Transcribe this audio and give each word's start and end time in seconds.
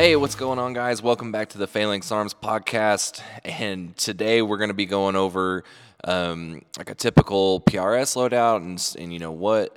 Hey, 0.00 0.16
what's 0.16 0.34
going 0.34 0.58
on, 0.58 0.72
guys? 0.72 1.02
Welcome 1.02 1.30
back 1.30 1.50
to 1.50 1.58
the 1.58 1.66
Phalanx 1.66 2.10
Arms 2.10 2.32
podcast. 2.32 3.20
And 3.44 3.94
today 3.98 4.40
we're 4.40 4.56
going 4.56 4.70
to 4.70 4.74
be 4.74 4.86
going 4.86 5.14
over 5.14 5.62
um, 6.04 6.62
like 6.78 6.88
a 6.88 6.94
typical 6.94 7.60
PRS 7.60 8.16
loadout, 8.16 8.56
and, 8.62 8.96
and 8.98 9.12
you 9.12 9.18
know 9.18 9.30
what 9.30 9.76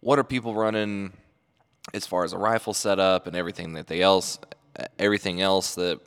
what 0.00 0.18
are 0.18 0.22
people 0.22 0.54
running 0.54 1.14
as 1.94 2.06
far 2.06 2.24
as 2.24 2.34
a 2.34 2.38
rifle 2.38 2.74
setup 2.74 3.26
and 3.26 3.34
everything 3.34 3.72
that 3.72 3.86
they 3.86 4.02
else 4.02 4.38
everything 4.98 5.40
else 5.40 5.76
that 5.76 5.98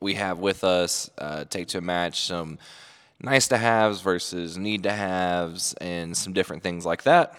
we 0.00 0.16
have 0.16 0.38
with 0.38 0.62
us. 0.62 1.08
Uh, 1.16 1.44
take 1.44 1.66
to 1.68 1.78
a 1.78 1.80
match 1.80 2.26
some 2.26 2.58
nice 3.22 3.48
to 3.48 3.56
haves 3.56 4.02
versus 4.02 4.58
need 4.58 4.82
to 4.82 4.92
haves, 4.92 5.72
and 5.80 6.14
some 6.14 6.34
different 6.34 6.62
things 6.62 6.84
like 6.84 7.04
that 7.04 7.34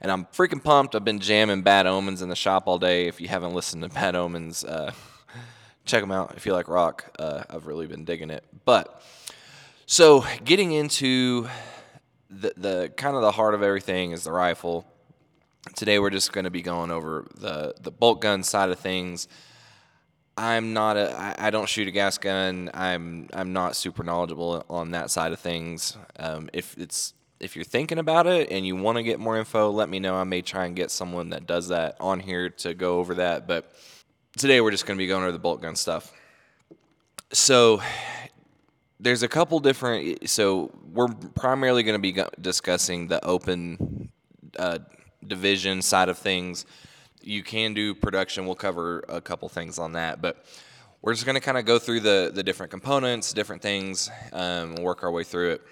and 0.00 0.12
I'm 0.12 0.26
freaking 0.26 0.62
pumped. 0.62 0.94
I've 0.94 1.04
been 1.04 1.18
jamming 1.18 1.62
Bad 1.62 1.86
Omens 1.86 2.22
in 2.22 2.28
the 2.28 2.36
shop 2.36 2.64
all 2.66 2.78
day. 2.78 3.06
If 3.06 3.20
you 3.20 3.28
haven't 3.28 3.54
listened 3.54 3.82
to 3.82 3.88
Bad 3.88 4.14
Omens, 4.14 4.64
uh, 4.64 4.92
check 5.84 6.02
them 6.02 6.12
out. 6.12 6.34
If 6.36 6.46
you 6.46 6.52
like 6.52 6.68
rock, 6.68 7.10
uh, 7.18 7.44
I've 7.50 7.66
really 7.66 7.86
been 7.86 8.04
digging 8.04 8.30
it. 8.30 8.44
But 8.64 9.02
so 9.86 10.24
getting 10.44 10.72
into 10.72 11.48
the 12.30 12.52
the 12.56 12.92
kind 12.96 13.16
of 13.16 13.22
the 13.22 13.32
heart 13.32 13.54
of 13.54 13.62
everything 13.62 14.12
is 14.12 14.24
the 14.24 14.32
rifle. 14.32 14.86
Today 15.74 15.98
we're 15.98 16.10
just 16.10 16.32
going 16.32 16.44
to 16.44 16.50
be 16.50 16.62
going 16.62 16.90
over 16.90 17.26
the 17.34 17.74
the 17.80 17.90
bolt 17.90 18.20
gun 18.20 18.42
side 18.42 18.70
of 18.70 18.78
things. 18.78 19.28
I'm 20.36 20.72
not 20.72 20.96
a 20.96 21.34
I, 21.36 21.50
don't 21.50 21.68
shoot 21.68 21.88
a 21.88 21.90
gas 21.90 22.16
gun. 22.16 22.70
I'm 22.72 23.28
I'm 23.32 23.52
not 23.52 23.74
super 23.74 24.04
knowledgeable 24.04 24.64
on 24.70 24.92
that 24.92 25.10
side 25.10 25.32
of 25.32 25.40
things. 25.40 25.96
Um, 26.16 26.48
if 26.52 26.78
it's 26.78 27.12
if 27.40 27.54
you're 27.54 27.64
thinking 27.64 27.98
about 27.98 28.26
it 28.26 28.50
and 28.50 28.66
you 28.66 28.76
want 28.76 28.96
to 28.96 29.02
get 29.02 29.20
more 29.20 29.36
info, 29.36 29.70
let 29.70 29.88
me 29.88 29.98
know. 29.98 30.14
I 30.16 30.24
may 30.24 30.42
try 30.42 30.66
and 30.66 30.74
get 30.74 30.90
someone 30.90 31.30
that 31.30 31.46
does 31.46 31.68
that 31.68 31.96
on 32.00 32.20
here 32.20 32.50
to 32.50 32.74
go 32.74 32.98
over 32.98 33.14
that. 33.16 33.46
But 33.46 33.72
today 34.36 34.60
we're 34.60 34.70
just 34.70 34.86
going 34.86 34.96
to 34.96 35.02
be 35.02 35.06
going 35.06 35.22
over 35.22 35.32
the 35.32 35.38
bolt 35.38 35.62
gun 35.62 35.76
stuff. 35.76 36.12
So 37.32 37.80
there's 38.98 39.22
a 39.22 39.28
couple 39.28 39.60
different. 39.60 40.28
So 40.28 40.70
we're 40.92 41.08
primarily 41.08 41.82
going 41.82 42.00
to 42.00 42.12
be 42.12 42.22
discussing 42.40 43.06
the 43.06 43.24
open 43.24 44.10
uh, 44.58 44.78
division 45.26 45.82
side 45.82 46.08
of 46.08 46.18
things. 46.18 46.66
You 47.22 47.42
can 47.42 47.74
do 47.74 47.94
production. 47.94 48.46
We'll 48.46 48.56
cover 48.56 49.04
a 49.08 49.20
couple 49.20 49.48
things 49.48 49.78
on 49.78 49.92
that, 49.92 50.20
but 50.20 50.44
we're 51.02 51.12
just 51.12 51.26
going 51.26 51.34
to 51.34 51.40
kind 51.40 51.58
of 51.58 51.64
go 51.64 51.78
through 51.78 52.00
the 52.00 52.30
the 52.34 52.42
different 52.42 52.70
components, 52.70 53.32
different 53.32 53.62
things, 53.62 54.10
um, 54.32 54.76
work 54.76 55.02
our 55.02 55.10
way 55.10 55.24
through 55.24 55.52
it. 55.52 55.62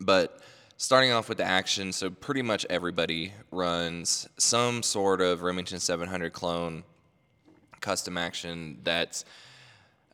But 0.00 0.40
starting 0.76 1.12
off 1.12 1.28
with 1.28 1.38
the 1.38 1.44
action, 1.44 1.92
so 1.92 2.10
pretty 2.10 2.42
much 2.42 2.64
everybody 2.70 3.32
runs 3.50 4.28
some 4.38 4.82
sort 4.82 5.20
of 5.20 5.42
Remington 5.42 5.78
700 5.78 6.32
clone 6.32 6.84
custom 7.80 8.18
action 8.18 8.78
that's 8.84 9.24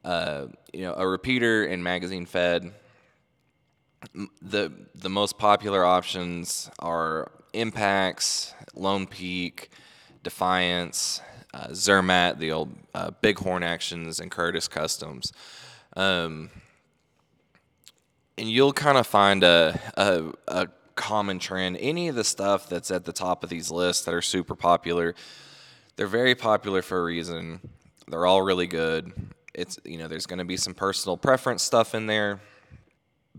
uh, 0.05 0.47
you 0.73 0.83
know 0.83 0.95
a 0.95 1.07
repeater 1.07 1.65
and 1.65 1.83
magazine 1.83 2.27
fed. 2.27 2.73
The 4.43 4.73
the 4.95 5.09
most 5.09 5.39
popular 5.39 5.85
options 5.85 6.71
are 6.79 7.31
Impacts, 7.53 8.55
Lone 8.75 9.07
Peak, 9.07 9.71
Defiance, 10.23 11.21
uh, 11.55 11.69
Zermatt, 11.73 12.39
the 12.39 12.53
old 12.53 12.77
uh, 12.95 13.11
Bighorn 13.23 13.63
actions, 13.63 14.21
and 14.21 14.31
Curtis 14.31 14.69
Customs. 14.69 15.33
Um, 15.97 16.51
and 18.39 18.49
you'll 18.51 18.73
kind 18.73 18.99
of 18.99 19.07
find 19.07 19.43
a, 19.43 19.81
a, 19.97 20.25
a 20.49 20.69
common 20.95 21.39
trend. 21.39 21.77
Any 21.79 22.09
of 22.09 22.15
the 22.15 22.25
stuff 22.25 22.69
that's 22.69 22.91
at 22.91 23.05
the 23.05 23.13
top 23.13 23.43
of 23.43 23.51
these 23.51 23.71
lists 23.71 24.05
that 24.05 24.15
are 24.15 24.23
super 24.23 24.55
popular, 24.55 25.15
they're 25.97 26.07
very 26.07 26.35
popular 26.35 26.83
for 26.83 27.01
a 27.01 27.05
reason. 27.05 27.61
They're 28.09 28.27
all 28.27 28.43
really 28.43 28.67
good. 28.67 29.13
It's 29.55 29.79
you 29.85 29.99
know 29.99 30.09
there's 30.09 30.27
going 30.27 30.39
to 30.39 30.45
be 30.45 30.57
some 30.57 30.75
personal 30.75 31.17
preference 31.17 31.63
stuff 31.63 31.95
in 31.95 32.07
there, 32.07 32.41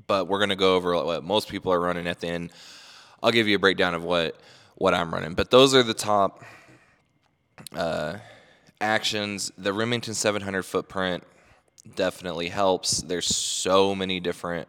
but 0.07 0.27
we're 0.27 0.39
going 0.39 0.49
to 0.49 0.55
go 0.55 0.75
over 0.75 0.95
what 1.03 1.23
most 1.23 1.47
people 1.47 1.71
are 1.71 1.79
running 1.79 2.07
at 2.07 2.19
the 2.19 2.27
end. 2.27 2.51
I'll 3.21 3.31
give 3.31 3.47
you 3.47 3.55
a 3.55 3.59
breakdown 3.59 3.93
of 3.93 4.03
what 4.03 4.35
what 4.75 4.93
I'm 4.93 5.13
running, 5.13 5.35
but 5.35 5.51
those 5.51 5.75
are 5.75 5.83
the 5.83 5.93
top 5.93 6.43
uh, 7.75 8.17
actions. 8.81 9.51
The 9.57 9.73
Remington 9.73 10.15
700 10.15 10.63
footprint 10.63 11.23
definitely 11.95 12.49
helps. 12.49 13.01
There's 13.01 13.27
so 13.27 13.93
many 13.93 14.19
different 14.19 14.67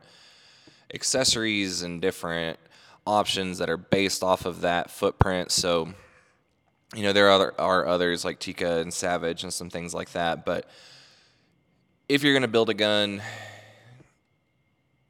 accessories 0.94 1.82
and 1.82 2.00
different 2.00 2.58
options 3.06 3.58
that 3.58 3.70
are 3.70 3.76
based 3.76 4.22
off 4.22 4.46
of 4.46 4.62
that 4.62 4.90
footprint. 4.90 5.50
So, 5.50 5.92
you 6.94 7.02
know, 7.02 7.12
there 7.12 7.28
are, 7.28 7.32
other, 7.32 7.60
are 7.60 7.86
others 7.86 8.24
like 8.24 8.38
Tikka 8.38 8.78
and 8.78 8.92
Savage 8.92 9.42
and 9.42 9.52
some 9.52 9.70
things 9.70 9.94
like 9.94 10.12
that. 10.12 10.44
But 10.44 10.68
if 12.08 12.22
you're 12.22 12.32
going 12.32 12.42
to 12.42 12.48
build 12.48 12.70
a 12.70 12.74
gun, 12.74 13.22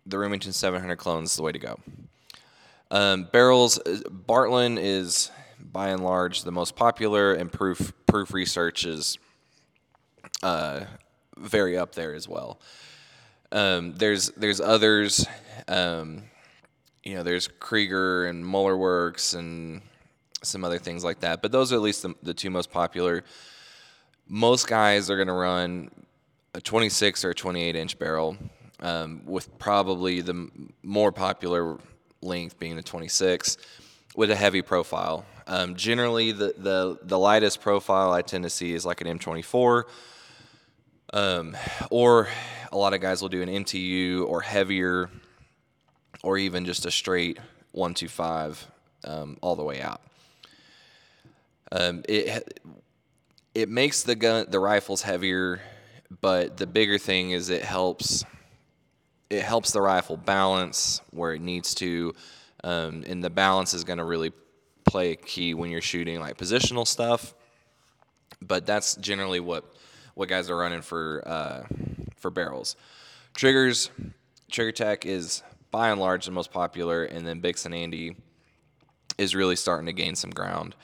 the 0.07 0.19
Remington 0.19 0.53
700 0.53 0.97
clone 0.97 1.25
is 1.25 1.37
the 1.37 1.43
way 1.43 1.53
to 1.53 1.59
go. 1.59 1.79
Um, 2.91 3.25
barrels, 3.25 3.79
Bartlein 3.79 4.79
is 4.81 5.31
by 5.61 5.89
and 5.89 6.03
large 6.03 6.43
the 6.43 6.53
most 6.53 6.77
popular, 6.77 7.35
and 7.35 7.53
proof 7.53 7.93
proof 8.07 8.33
research 8.33 8.87
is 8.87 9.19
uh, 10.43 10.81
very 11.37 11.77
up 11.77 11.95
there 11.95 12.15
as 12.15 12.27
well. 12.27 12.61
Um, 13.51 13.95
there's 13.95 14.31
there's 14.31 14.61
others, 14.61 15.27
um, 15.69 16.25
you 17.03 17.15
know, 17.15 17.23
there's 17.23 17.49
Krieger 17.49 18.27
and 18.27 18.45
Muller 18.45 18.77
Works 18.77 19.35
and 19.35 19.81
some 20.43 20.65
other 20.65 20.79
things 20.79 21.05
like 21.05 21.21
that. 21.21 21.43
But 21.43 21.53
those 21.53 21.73
are 21.73 21.77
at 21.77 21.83
least 21.83 22.03
the, 22.03 22.15
the 22.23 22.35
two 22.35 22.51
most 22.51 22.71
popular. 22.71 23.25
Most 24.29 24.69
guys 24.69 25.11
are 25.11 25.17
going 25.17 25.29
to 25.29 25.35
run 25.35 25.91
a 26.55 26.61
26 26.61 27.25
or 27.25 27.31
a 27.31 27.35
28 27.35 27.77
inch 27.77 27.99
barrel, 27.99 28.37
um, 28.81 29.23
with 29.25 29.59
probably 29.59 30.21
the 30.21 30.49
more 30.83 31.13
popular 31.13 31.79
length 32.21 32.59
being 32.59 32.77
the 32.77 32.83
26 32.83 33.57
with 34.17 34.31
a 34.31 34.37
heavy 34.37 34.63
profile. 34.63 35.25
Um, 35.47 35.77
generally, 35.77 36.33
the, 36.33 36.55
the, 36.59 36.99
the 37.03 37.19
lightest 37.19 37.61
profile 37.61 38.13
I 38.13 38.23
tend 38.23 38.45
to 38.45 38.51
see 38.51 38.75
is 38.75 38.85
like 38.85 39.01
an 39.01 39.19
M24 39.19 39.85
um, 41.13 41.57
or 41.91 42.29
a 42.73 42.77
lot 42.77 42.95
of 42.95 43.01
guys 43.01 43.23
will 43.23 43.29
do 43.29 43.43
an 43.43 43.49
MTU 43.49 44.27
or 44.27 44.41
heavier, 44.41 45.11
or 46.23 46.39
even 46.39 46.65
just 46.65 46.87
a 46.87 46.91
straight 46.91 47.39
125 47.73 48.67
um, 49.05 49.39
all 49.41 49.57
the 49.57 49.63
way 49.63 49.81
out. 49.81 50.01
Um, 51.71 52.03
it 52.09 52.61
it 53.55 53.69
makes 53.69 54.03
the 54.03 54.15
gun 54.15 54.47
the 54.49 54.59
rifles 54.59 55.03
heavier, 55.03 55.61
but 56.21 56.57
the 56.57 56.67
bigger 56.67 56.99
thing 56.99 57.33
is 57.33 57.51
it 57.51 57.63
helps 57.63 58.25
it 59.31 59.43
helps 59.43 59.73
the 59.73 59.81
rifle 59.81 60.17
balance 60.17 61.03
where 61.11 61.35
it 61.35 61.41
needs 61.43 61.75
to, 61.75 62.15
um, 62.65 63.05
and 63.07 63.23
the 63.23 63.31
balance 63.31 63.75
is 63.75 63.85
going 63.85 63.99
to 63.99 64.05
really 64.05 64.33
play 64.85 65.13
a 65.13 65.17
key 65.17 65.53
when 65.53 65.71
you're 65.71 65.83
shooting 65.83 66.19
like 66.19 66.39
positional 66.39 66.87
stuff. 66.87 67.35
But 68.41 68.65
that's 68.65 68.95
generally 68.97 69.41
what 69.41 69.65
what 70.19 70.29
guys 70.29 70.51
are 70.51 70.57
running 70.57 70.83
for 70.83 71.23
uh, 71.25 71.63
for 72.17 72.29
barrels. 72.29 72.75
Triggers, 73.35 73.89
Trigger 74.51 74.73
Tech 74.73 75.07
is 75.07 75.45
by 75.71 75.91
and 75.91 76.01
large 76.01 76.27
the 76.27 76.33
most 76.33 76.51
popular, 76.51 77.05
and 77.05 77.25
then 77.25 77.41
Bix 77.41 77.65
and 77.65 77.73
Andy 77.73 78.17
is 79.17 79.37
really 79.37 79.55
starting 79.55 79.87
to 79.87 79.93
gain 79.93 80.17
some 80.17 80.31
ground. 80.31 80.75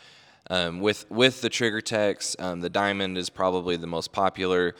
Um, 0.50 0.78
with 0.78 1.10
with 1.10 1.40
the 1.40 1.48
Trigger 1.48 1.80
Techs, 1.80 2.36
um, 2.38 2.60
the 2.60 2.70
Diamond 2.70 3.18
is 3.18 3.28
probably 3.28 3.74
the 3.76 3.88
most 3.88 4.12
popular. 4.12 4.76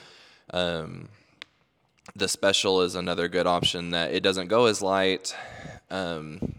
Um, 0.52 1.08
the 2.14 2.28
Special 2.28 2.82
is 2.82 2.94
another 2.94 3.26
good 3.26 3.48
option 3.48 3.90
that 3.90 4.14
it 4.14 4.22
doesn't 4.22 4.46
go 4.46 4.66
as 4.66 4.80
light, 4.80 5.34
um, 5.90 6.54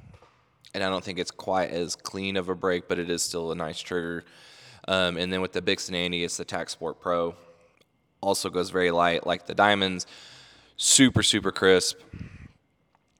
and 0.73 0.83
I 0.83 0.89
don't 0.89 1.03
think 1.03 1.17
it's 1.17 1.31
quite 1.31 1.69
as 1.69 1.95
clean 1.95 2.35
of 2.35 2.49
a 2.49 2.55
break, 2.55 2.89
but 2.89 2.99
it 2.99 3.09
is 3.09 3.23
still 3.23 3.53
a 3.53 3.55
nice 3.55 3.79
trigger. 3.79 4.25
Um, 4.85 5.15
and 5.15 5.31
then 5.31 5.39
with 5.39 5.53
the 5.53 5.61
Bix 5.61 5.87
and 5.87 5.95
Andy, 5.95 6.25
it's 6.25 6.35
the 6.35 6.43
Tac 6.43 6.69
Sport 6.69 6.99
Pro 6.99 7.35
also 8.21 8.49
goes 8.49 8.69
very 8.69 8.91
light, 8.91 9.25
like 9.25 9.45
the 9.45 9.55
diamonds, 9.55 10.05
super 10.77 11.23
super 11.23 11.51
crisp. 11.51 11.99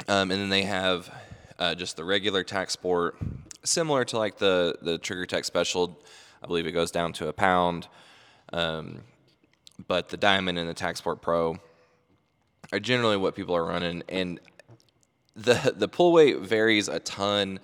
Um, 0.08 0.30
and 0.32 0.42
then 0.42 0.50
they 0.50 0.64
have 0.64 1.10
uh, 1.58 1.76
just 1.76 1.98
the 1.98 2.04
regular 2.04 2.44
Tac 2.44 2.70
Sport, 2.70 3.18
similar 3.64 4.06
to 4.06 4.18
like 4.18 4.38
the 4.38 4.78
the 4.82 4.98
Trigger 4.98 5.26
Tech 5.26 5.46
Special. 5.46 6.00
I 6.44 6.48
believe 6.48 6.68
it 6.68 6.74
goes 6.74 6.92
down 6.92 7.14
to 7.14 7.28
a 7.28 7.34
pound. 7.34 7.88
Um, 8.54 9.02
but 9.88 10.10
the 10.10 10.18
Diamond 10.18 10.58
and 10.58 10.70
the 10.70 10.74
Tac 10.74 10.98
Sport 10.98 11.22
Pro 11.22 11.58
are 12.72 12.80
generally 12.80 13.18
what 13.18 13.36
people 13.36 13.56
are 13.56 13.66
running, 13.66 14.04
and 14.10 14.40
the 15.36 15.74
the 15.76 15.88
pull 15.88 16.12
weight 16.14 16.40
varies 16.40 16.88
a 16.88 17.00
ton. 17.00 17.60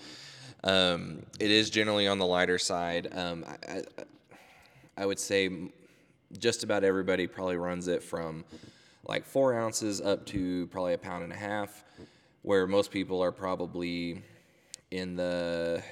Um, 0.64 1.24
it 1.40 1.50
is 1.50 1.70
generally 1.70 2.08
on 2.08 2.20
the 2.20 2.26
lighter 2.26 2.60
side. 2.60 3.08
Um, 3.12 3.46
I, 3.48 3.74
I, 3.74 3.84
I, 4.96 5.06
would 5.08 5.18
say 5.18 5.50
just 6.38 6.64
about 6.64 6.84
everybody 6.84 7.28
probably 7.28 7.58
runs 7.58 7.88
it 7.88 8.04
from 8.04 8.46
like 9.08 9.26
four 9.26 9.54
ounces 9.54 10.02
up 10.02 10.26
to 10.28 10.68
probably 10.68 10.94
a 10.94 10.98
pound 10.98 11.24
and 11.24 11.34
a 11.34 11.38
half, 11.38 11.84
where 12.44 12.68
most 12.68 12.92
people 12.92 13.22
are 13.22 13.32
probably 13.32 14.22
in 14.92 15.16
the 15.16 15.84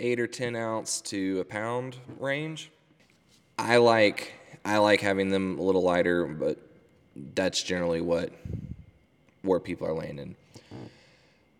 eight 0.00 0.20
or 0.20 0.26
10 0.26 0.56
ounce 0.56 1.00
to 1.00 1.40
a 1.40 1.44
pound 1.44 1.96
range. 2.18 2.70
I 3.58 3.76
like 3.76 4.32
I 4.64 4.78
like 4.78 5.00
having 5.00 5.30
them 5.30 5.58
a 5.58 5.62
little 5.62 5.82
lighter, 5.82 6.26
but 6.26 6.58
that's 7.34 7.62
generally 7.62 8.00
what 8.00 8.32
where 9.42 9.60
people 9.60 9.86
are 9.86 9.94
landing. 9.94 10.36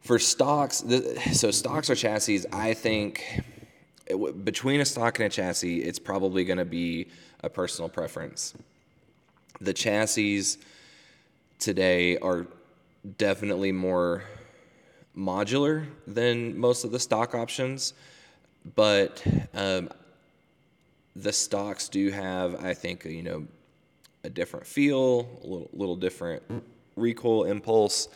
For 0.01 0.19
stocks, 0.19 0.85
so 1.33 1.51
stocks 1.51 1.89
or 1.89 1.95
chassis, 1.95 2.45
I 2.53 2.75
think 2.75 3.43
it, 4.07 4.45
between 4.45 4.81
a 4.81 4.85
stock 4.85 5.19
and 5.19 5.27
a 5.27 5.29
chassis, 5.29 5.83
it's 5.83 5.99
probably 5.99 6.45
going 6.45 6.59
to 6.59 6.65
be 6.65 7.09
a 7.43 7.49
personal 7.49 7.89
preference. 7.89 8.55
The 9.61 9.73
chassis 9.73 10.59
today 11.59 12.17
are 12.19 12.47
definitely 13.19 13.73
more 13.73 14.25
modular 15.17 15.87
than 16.07 16.57
most 16.57 16.85
of 16.85 16.91
the 16.91 16.99
stock 16.99 17.35
options, 17.35 17.95
but 18.75 19.23
um, 19.55 19.91
the 21.15 21.33
stocks 21.33 21.89
do 21.89 22.11
have, 22.11 22.65
I 22.65 22.75
think, 22.75 23.05
you 23.05 23.23
know, 23.23 23.47
a 24.25 24.31
different 24.31 24.67
feel, 24.67 25.29
a 25.43 25.47
little, 25.47 25.71
little 25.73 25.97
different 25.97 26.43
recoil 26.97 27.45
impulse. 27.45 28.09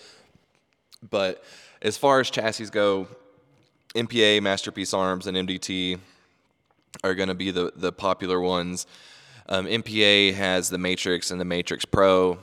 But 1.10 1.42
as 1.82 1.96
far 1.96 2.20
as 2.20 2.30
chassis 2.30 2.66
go, 2.66 3.08
MPA, 3.94 4.42
Masterpiece 4.42 4.94
Arms, 4.94 5.26
and 5.26 5.36
MDT 5.36 5.98
are 7.02 7.14
going 7.14 7.28
to 7.28 7.34
be 7.34 7.50
the, 7.50 7.72
the 7.76 7.92
popular 7.92 8.40
ones. 8.40 8.86
Um, 9.48 9.66
MPA 9.66 10.34
has 10.34 10.70
the 10.70 10.78
Matrix 10.78 11.30
and 11.30 11.40
the 11.40 11.44
Matrix 11.44 11.84
Pro, 11.84 12.38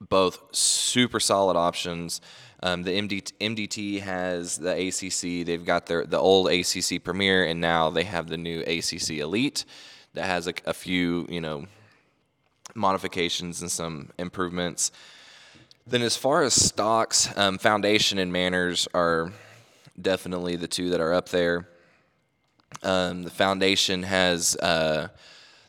both 0.00 0.54
super 0.54 1.20
solid 1.20 1.56
options. 1.56 2.20
Um, 2.62 2.82
the 2.82 2.90
MD, 2.90 3.32
MDT 3.40 4.00
has 4.00 4.58
the 4.58 4.72
ACC. 4.72 5.46
They've 5.46 5.64
got 5.64 5.86
their 5.86 6.04
the 6.04 6.18
old 6.18 6.48
ACC 6.48 7.02
Premier, 7.02 7.44
and 7.44 7.60
now 7.60 7.90
they 7.90 8.04
have 8.04 8.28
the 8.28 8.36
new 8.36 8.60
ACC 8.60 9.10
Elite 9.18 9.64
that 10.14 10.24
has 10.26 10.46
a, 10.46 10.54
a 10.64 10.74
few 10.74 11.26
you 11.28 11.40
know 11.40 11.66
modifications 12.74 13.60
and 13.62 13.70
some 13.70 14.10
improvements. 14.18 14.90
Then, 15.86 16.02
as 16.02 16.16
far 16.16 16.42
as 16.42 16.54
stocks, 16.54 17.28
um, 17.38 17.58
Foundation 17.58 18.18
and 18.18 18.32
Manners 18.32 18.88
are 18.92 19.32
definitely 20.00 20.56
the 20.56 20.66
two 20.66 20.90
that 20.90 21.00
are 21.00 21.14
up 21.14 21.28
there. 21.28 21.68
Um, 22.82 23.22
the 23.22 23.30
Foundation 23.30 24.02
has 24.02 24.56
uh, 24.56 25.08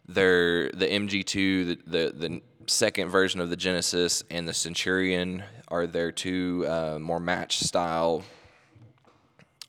their 0.08 0.70
the 0.70 0.88
MG2, 0.88 1.68
the, 1.68 1.78
the, 1.86 2.14
the 2.16 2.42
second 2.68 3.10
version 3.10 3.40
of 3.40 3.50
the 3.50 3.56
Genesis, 3.56 4.24
and 4.30 4.48
the 4.48 4.54
Centurion 4.54 5.44
are 5.68 5.88
their 5.88 6.12
two 6.12 6.66
uh, 6.68 6.98
more 7.00 7.20
match 7.20 7.60
style 7.60 8.24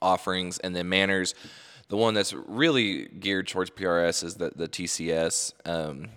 offerings, 0.01 0.59
and 0.59 0.75
then 0.75 0.89
Manners. 0.89 1.35
The 1.89 1.97
one 1.97 2.13
that's 2.13 2.35
really 2.35 3.07
geared 3.07 3.49
towards 3.49 3.71
PRS 3.71 4.23
is 4.23 4.35
the 4.35 4.53
the 4.55 4.69
TCS. 4.69 5.55
Um, 5.65 6.09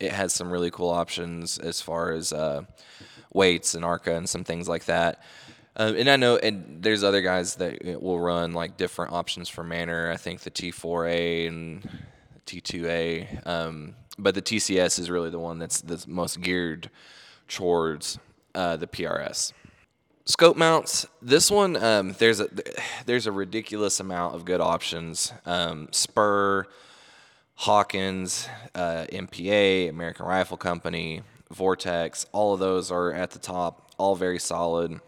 it 0.00 0.12
has 0.12 0.32
some 0.32 0.50
really 0.50 0.70
cool 0.70 0.90
options 0.90 1.58
as 1.58 1.80
far 1.80 2.12
as 2.12 2.32
uh, 2.32 2.62
weights 3.32 3.74
and 3.74 3.84
ARCA 3.84 4.14
and 4.14 4.28
some 4.28 4.42
things 4.42 4.68
like 4.68 4.86
that. 4.86 5.22
Um, 5.76 5.96
and 5.96 6.10
I 6.10 6.16
know, 6.16 6.36
and 6.36 6.82
there's 6.82 7.02
other 7.04 7.22
guys 7.22 7.54
that 7.56 8.02
will 8.02 8.20
run 8.20 8.52
like 8.52 8.76
different 8.76 9.12
options 9.12 9.48
for 9.48 9.62
Manners. 9.62 10.12
I 10.12 10.16
think 10.18 10.40
the 10.40 10.50
T4A 10.50 11.48
and 11.48 11.88
T2A, 12.60 13.46
um, 13.46 13.94
but 14.18 14.34
the 14.34 14.42
TCS 14.42 14.98
is 14.98 15.10
really 15.10 15.30
the 15.30 15.38
one 15.38 15.58
that's 15.58 15.80
the 15.80 16.04
most 16.06 16.40
geared 16.40 16.90
towards 17.48 18.18
uh, 18.54 18.76
the 18.76 18.86
PRS. 18.86 19.52
Scope 20.24 20.56
mounts. 20.56 21.06
This 21.20 21.50
one, 21.50 21.76
um, 21.76 22.14
there's 22.18 22.40
a 22.40 22.48
there's 23.06 23.26
a 23.26 23.32
ridiculous 23.32 23.98
amount 24.00 24.34
of 24.34 24.44
good 24.44 24.60
options. 24.60 25.32
Um, 25.46 25.88
Spuhr, 25.90 26.66
Hawkins, 27.54 28.48
uh, 28.74 29.06
MPA, 29.10 29.88
American 29.88 30.26
Rifle 30.26 30.56
Company, 30.56 31.22
Vortex, 31.50 32.26
all 32.32 32.54
of 32.54 32.60
those 32.60 32.90
are 32.90 33.12
at 33.12 33.30
the 33.30 33.38
top, 33.38 33.90
all 33.98 34.14
very 34.14 34.38
solid. 34.38 35.00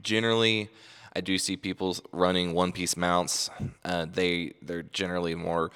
Generally, 0.00 0.70
I 1.14 1.20
do 1.20 1.38
see 1.38 1.56
people 1.56 1.96
running 2.12 2.54
one 2.54 2.72
piece 2.72 2.96
mounts. 2.96 3.50
Uh, 3.84 4.06
they 4.10 4.52
they're 4.62 4.82
generally 4.82 5.34
more 5.34 5.72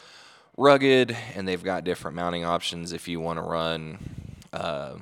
rugged 0.60 1.16
and 1.34 1.48
they've 1.48 1.64
got 1.64 1.84
different 1.84 2.14
mounting 2.14 2.44
options 2.44 2.92
if 2.92 3.08
you 3.08 3.18
want 3.18 3.38
to 3.38 3.42
run 3.42 3.98
uh, 4.52 4.94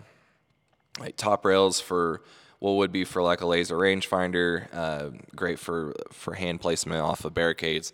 like 1.01 1.17
top 1.17 1.45
rails 1.45 1.81
for 1.81 2.23
what 2.61 2.73
would 2.73 2.93
be 2.93 3.05
for 3.05 3.23
like 3.23 3.41
a 3.41 3.47
laser 3.47 3.77
rangefinder, 3.77 4.67
uh, 4.73 5.11
great 5.35 5.59
for 5.59 5.95
for 6.11 6.35
hand 6.35 6.61
placement 6.61 7.01
off 7.01 7.25
of 7.25 7.35
barricades, 7.35 7.93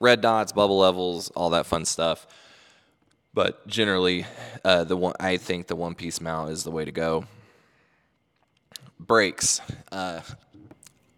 red 0.00 0.20
dots, 0.20 0.52
bubble 0.52 0.78
levels, 0.78 1.30
all 1.30 1.50
that 1.50 1.66
fun 1.66 1.84
stuff. 1.84 2.26
But 3.32 3.66
generally, 3.66 4.26
uh, 4.64 4.84
the 4.84 4.96
one 4.96 5.14
I 5.18 5.36
think 5.36 5.68
the 5.68 5.76
one 5.76 5.94
piece 5.94 6.20
mount 6.20 6.50
is 6.50 6.64
the 6.64 6.70
way 6.70 6.84
to 6.84 6.92
go. 6.92 7.26
Brakes, 9.00 9.60
uh, 9.90 10.20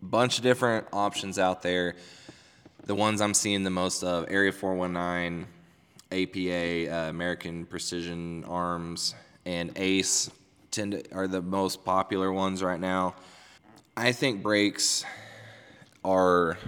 bunch 0.03 0.39
of 0.39 0.43
different 0.43 0.87
options 0.93 1.39
out 1.39 1.63
there. 1.63 1.97
The 2.85 2.95
ones 2.95 3.21
I'm 3.21 3.35
seeing 3.35 3.63
the 3.63 3.71
most 3.71 4.03
of: 4.03 4.27
Area 4.31 4.53
419, 4.53 5.47
APA, 6.13 6.89
uh, 6.89 7.09
American 7.09 7.67
Precision 7.67 8.45
Arms, 8.45 9.15
and 9.45 9.73
Ace 9.77 10.31
tend 10.71 10.93
to, 10.93 11.15
are 11.15 11.27
the 11.27 11.43
most 11.43 11.85
popular 11.85 12.33
ones 12.33 12.63
right 12.63 12.81
now. 12.81 13.15
I 13.97 14.13
think 14.13 14.43
brakes 14.43 15.05
are 16.05 16.59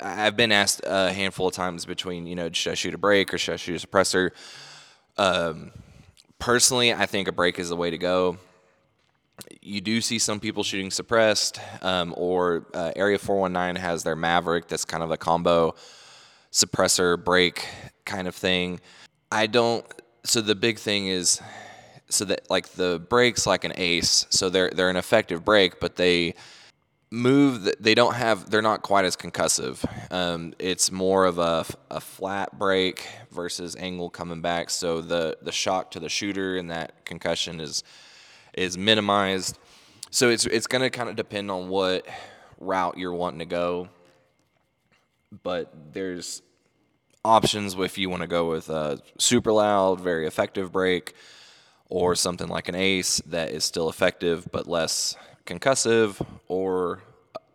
I've 0.00 0.36
been 0.36 0.52
asked 0.52 0.82
a 0.84 1.12
handful 1.12 1.48
of 1.48 1.54
times 1.54 1.84
between, 1.84 2.26
you 2.26 2.34
know, 2.34 2.50
should 2.50 2.72
I 2.72 2.74
shoot 2.74 2.94
a 2.94 2.98
brake 2.98 3.32
or 3.34 3.38
should 3.38 3.54
I 3.54 3.56
shoot 3.56 3.82
a 3.82 3.86
suppressor? 3.86 4.30
Um, 5.18 5.70
personally, 6.38 6.92
I 6.92 7.06
think 7.06 7.28
a 7.28 7.32
brake 7.32 7.58
is 7.58 7.68
the 7.68 7.76
way 7.76 7.90
to 7.90 7.98
go. 7.98 8.38
You 9.60 9.80
do 9.80 10.00
see 10.00 10.18
some 10.18 10.40
people 10.40 10.62
shooting 10.62 10.90
suppressed, 10.90 11.60
um, 11.82 12.14
or 12.16 12.66
uh, 12.74 12.92
Area 12.96 13.18
419 13.18 13.80
has 13.80 14.02
their 14.02 14.16
Maverick 14.16 14.68
that's 14.68 14.84
kind 14.84 15.02
of 15.02 15.10
a 15.10 15.16
combo 15.16 15.74
suppressor 16.52 17.22
brake 17.22 17.66
kind 18.04 18.28
of 18.28 18.34
thing. 18.34 18.80
I 19.30 19.46
don't. 19.46 19.86
So 20.24 20.40
the 20.40 20.54
big 20.54 20.78
thing 20.78 21.08
is, 21.08 21.40
so 22.08 22.24
that 22.26 22.48
like 22.50 22.68
the 22.70 23.00
brakes 23.08 23.46
like 23.46 23.64
an 23.64 23.72
Ace, 23.76 24.26
so 24.30 24.50
they're 24.50 24.70
they're 24.70 24.90
an 24.90 24.96
effective 24.96 25.44
brake, 25.44 25.80
but 25.80 25.96
they 25.96 26.34
move 27.12 27.70
they 27.78 27.94
don't 27.94 28.14
have 28.14 28.48
they're 28.48 28.62
not 28.62 28.80
quite 28.80 29.04
as 29.04 29.14
concussive 29.14 29.84
um, 30.10 30.54
it's 30.58 30.90
more 30.90 31.26
of 31.26 31.38
a, 31.38 31.62
a 31.90 32.00
flat 32.00 32.58
brake 32.58 33.06
versus 33.30 33.76
angle 33.76 34.08
coming 34.08 34.40
back 34.40 34.70
so 34.70 35.02
the 35.02 35.36
the 35.42 35.52
shock 35.52 35.90
to 35.90 36.00
the 36.00 36.08
shooter 36.08 36.56
and 36.56 36.70
that 36.70 37.04
concussion 37.04 37.60
is 37.60 37.84
is 38.54 38.78
minimized 38.78 39.58
so 40.10 40.30
it's 40.30 40.46
it's 40.46 40.66
going 40.66 40.80
to 40.80 40.88
kind 40.88 41.10
of 41.10 41.14
depend 41.14 41.50
on 41.50 41.68
what 41.68 42.06
route 42.58 42.96
you're 42.96 43.12
wanting 43.12 43.40
to 43.40 43.44
go 43.44 43.86
but 45.42 45.72
there's 45.92 46.42
options 47.24 47.74
if 47.74 47.98
you 47.98 48.10
want 48.10 48.22
to 48.22 48.28
go 48.28 48.48
with 48.50 48.68
a 48.68 49.00
super 49.18 49.52
loud 49.52 50.00
very 50.00 50.26
effective 50.26 50.72
brake 50.72 51.14
or 51.88 52.16
something 52.16 52.48
like 52.48 52.68
an 52.68 52.74
ace 52.74 53.18
that 53.26 53.50
is 53.50 53.64
still 53.64 53.88
effective 53.88 54.46
but 54.50 54.66
less 54.66 55.16
concussive 55.46 56.24
or 56.48 57.00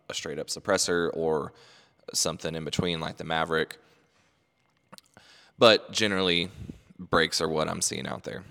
a 0.08 0.14
straight 0.14 0.38
up 0.38 0.48
suppressor 0.48 1.10
or 1.14 1.52
something 2.12 2.54
in 2.54 2.64
between 2.64 3.00
like 3.00 3.16
the 3.16 3.24
Maverick. 3.24 3.78
But 5.58 5.90
generally, 5.92 6.50
brakes 6.98 7.40
are 7.40 7.48
what 7.48 7.68
I'm 7.68 7.82
seeing 7.82 8.06
out 8.06 8.24
there. 8.24 8.44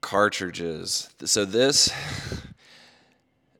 Cartridges. 0.00 1.08
So 1.24 1.44
this 1.44 1.90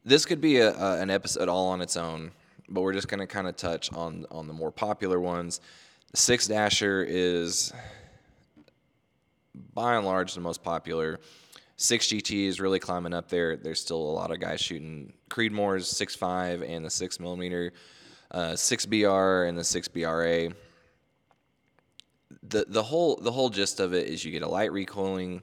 this 0.04 0.26
could 0.26 0.40
be 0.40 0.58
a, 0.58 0.74
an 1.00 1.10
episode 1.10 1.48
all 1.48 1.68
on 1.68 1.80
its 1.80 1.96
own, 1.96 2.32
but 2.68 2.80
we're 2.80 2.92
just 2.92 3.08
going 3.08 3.20
to 3.20 3.26
kind 3.26 3.46
of 3.46 3.56
touch 3.56 3.92
on 3.92 4.26
on 4.30 4.46
the 4.46 4.52
more 4.52 4.70
popular 4.70 5.20
ones. 5.20 5.60
The 6.10 6.16
six 6.16 6.46
dasher 6.46 7.04
is 7.06 7.72
by 9.74 9.96
and 9.96 10.06
large 10.06 10.34
the 10.34 10.40
most 10.40 10.62
popular. 10.62 11.20
6GT 11.78 12.46
is 12.46 12.60
really 12.60 12.78
climbing 12.78 13.12
up 13.12 13.28
there. 13.28 13.56
There's 13.56 13.80
still 13.80 13.98
a 13.98 14.14
lot 14.14 14.30
of 14.30 14.38
guys 14.38 14.60
shooting 14.60 15.12
Creedmoors 15.28 15.92
6.5 15.92 16.68
and 16.68 16.84
the 16.84 16.90
6 16.90 17.20
millimeter, 17.20 17.72
uh, 18.30 18.52
6BR 18.52 19.48
and 19.48 19.58
the 19.58 19.62
6BRA. 19.62 20.54
The, 22.48 22.64
the 22.68 22.82
whole 22.82 23.16
the 23.16 23.32
whole 23.32 23.48
gist 23.48 23.80
of 23.80 23.94
it 23.94 24.06
is 24.06 24.24
you 24.24 24.30
get 24.30 24.42
a 24.42 24.48
light 24.48 24.70
recoiling 24.72 25.42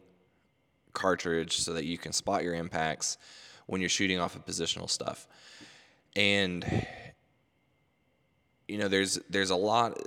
cartridge 0.94 1.60
so 1.60 1.74
that 1.74 1.86
you 1.86 1.98
can 1.98 2.14
spot 2.14 2.44
your 2.44 2.54
impacts 2.54 3.18
when 3.66 3.82
you're 3.82 3.90
shooting 3.90 4.20
off 4.20 4.36
of 4.36 4.46
positional 4.46 4.90
stuff. 4.90 5.28
And 6.16 6.66
you 8.72 8.78
know, 8.78 8.88
there's 8.88 9.20
there's 9.30 9.50
a 9.50 9.56
lot 9.56 9.98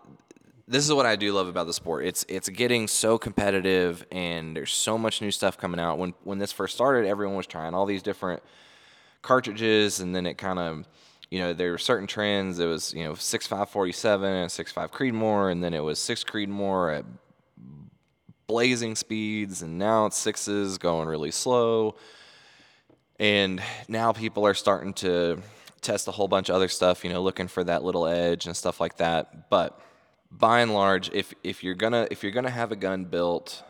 this 0.67 0.85
is 0.85 0.93
what 0.95 1.05
I 1.05 1.15
do 1.17 1.33
love 1.33 1.49
about 1.49 1.67
the 1.67 1.75
sport. 1.75 2.07
It's 2.07 2.25
it's 2.29 2.49
getting 2.49 2.89
so 2.89 3.19
competitive, 3.19 4.07
and 4.11 4.57
there's 4.57 4.73
so 4.73 4.97
much 4.97 5.21
new 5.21 5.31
stuff 5.31 5.59
coming 5.59 5.79
out. 5.79 5.99
When 5.99 6.15
when 6.25 6.39
this 6.39 6.53
first 6.53 6.75
started, 6.75 7.07
everyone 7.07 7.37
was 7.37 7.47
trying 7.47 7.75
all 7.75 7.85
these 7.85 8.03
different 8.03 8.43
cartridges, 9.21 10.01
and 10.01 10.15
then 10.15 10.27
it 10.27 10.39
kind 10.39 10.59
of 10.59 10.89
you 11.31 11.41
know, 11.41 11.53
there 11.53 11.73
were 11.73 11.79
certain 11.79 12.07
trends. 12.07 12.61
It 12.61 12.67
was, 12.67 12.95
you 12.95 13.03
know, 13.03 13.15
6547 13.15 14.33
and 14.33 14.53
65 14.53 14.93
Creedmoor, 14.93 15.51
and 15.51 15.65
then 15.65 15.75
it 15.75 15.81
was 15.81 15.99
6 15.99 16.23
Creedmoor 16.23 16.99
at 16.99 17.05
blazing 18.47 18.95
speeds, 18.95 19.63
and 19.63 19.77
now 19.79 20.07
it's 20.07 20.17
sixes 20.17 20.79
going 20.79 21.09
really 21.09 21.33
slow. 21.33 21.97
And 23.19 23.61
now 23.89 24.13
people 24.13 24.47
are 24.47 24.55
starting 24.55 24.93
to 24.95 25.41
test 25.85 26.09
a 26.09 26.11
whole 26.11 26.29
bunch 26.29 26.49
of 26.49 26.57
other 26.57 26.69
stuff, 26.69 27.05
you 27.05 27.11
know, 27.11 27.23
looking 27.23 27.49
for 27.49 27.63
that 27.65 27.85
little 27.85 28.07
edge 28.07 28.47
and 28.47 28.57
stuff 28.57 28.81
like 28.81 28.97
that. 28.97 29.49
But 29.51 29.81
by 30.31 30.61
and 30.61 30.75
large, 30.75 31.11
if 31.13 31.33
if 31.45 31.63
you're 31.63 31.75
gonna 31.75 32.09
if 32.11 32.23
you're 32.23 32.33
gonna 32.33 32.51
have 32.51 32.73
a 32.73 32.77
gun 32.77 33.05
built, 33.05 33.63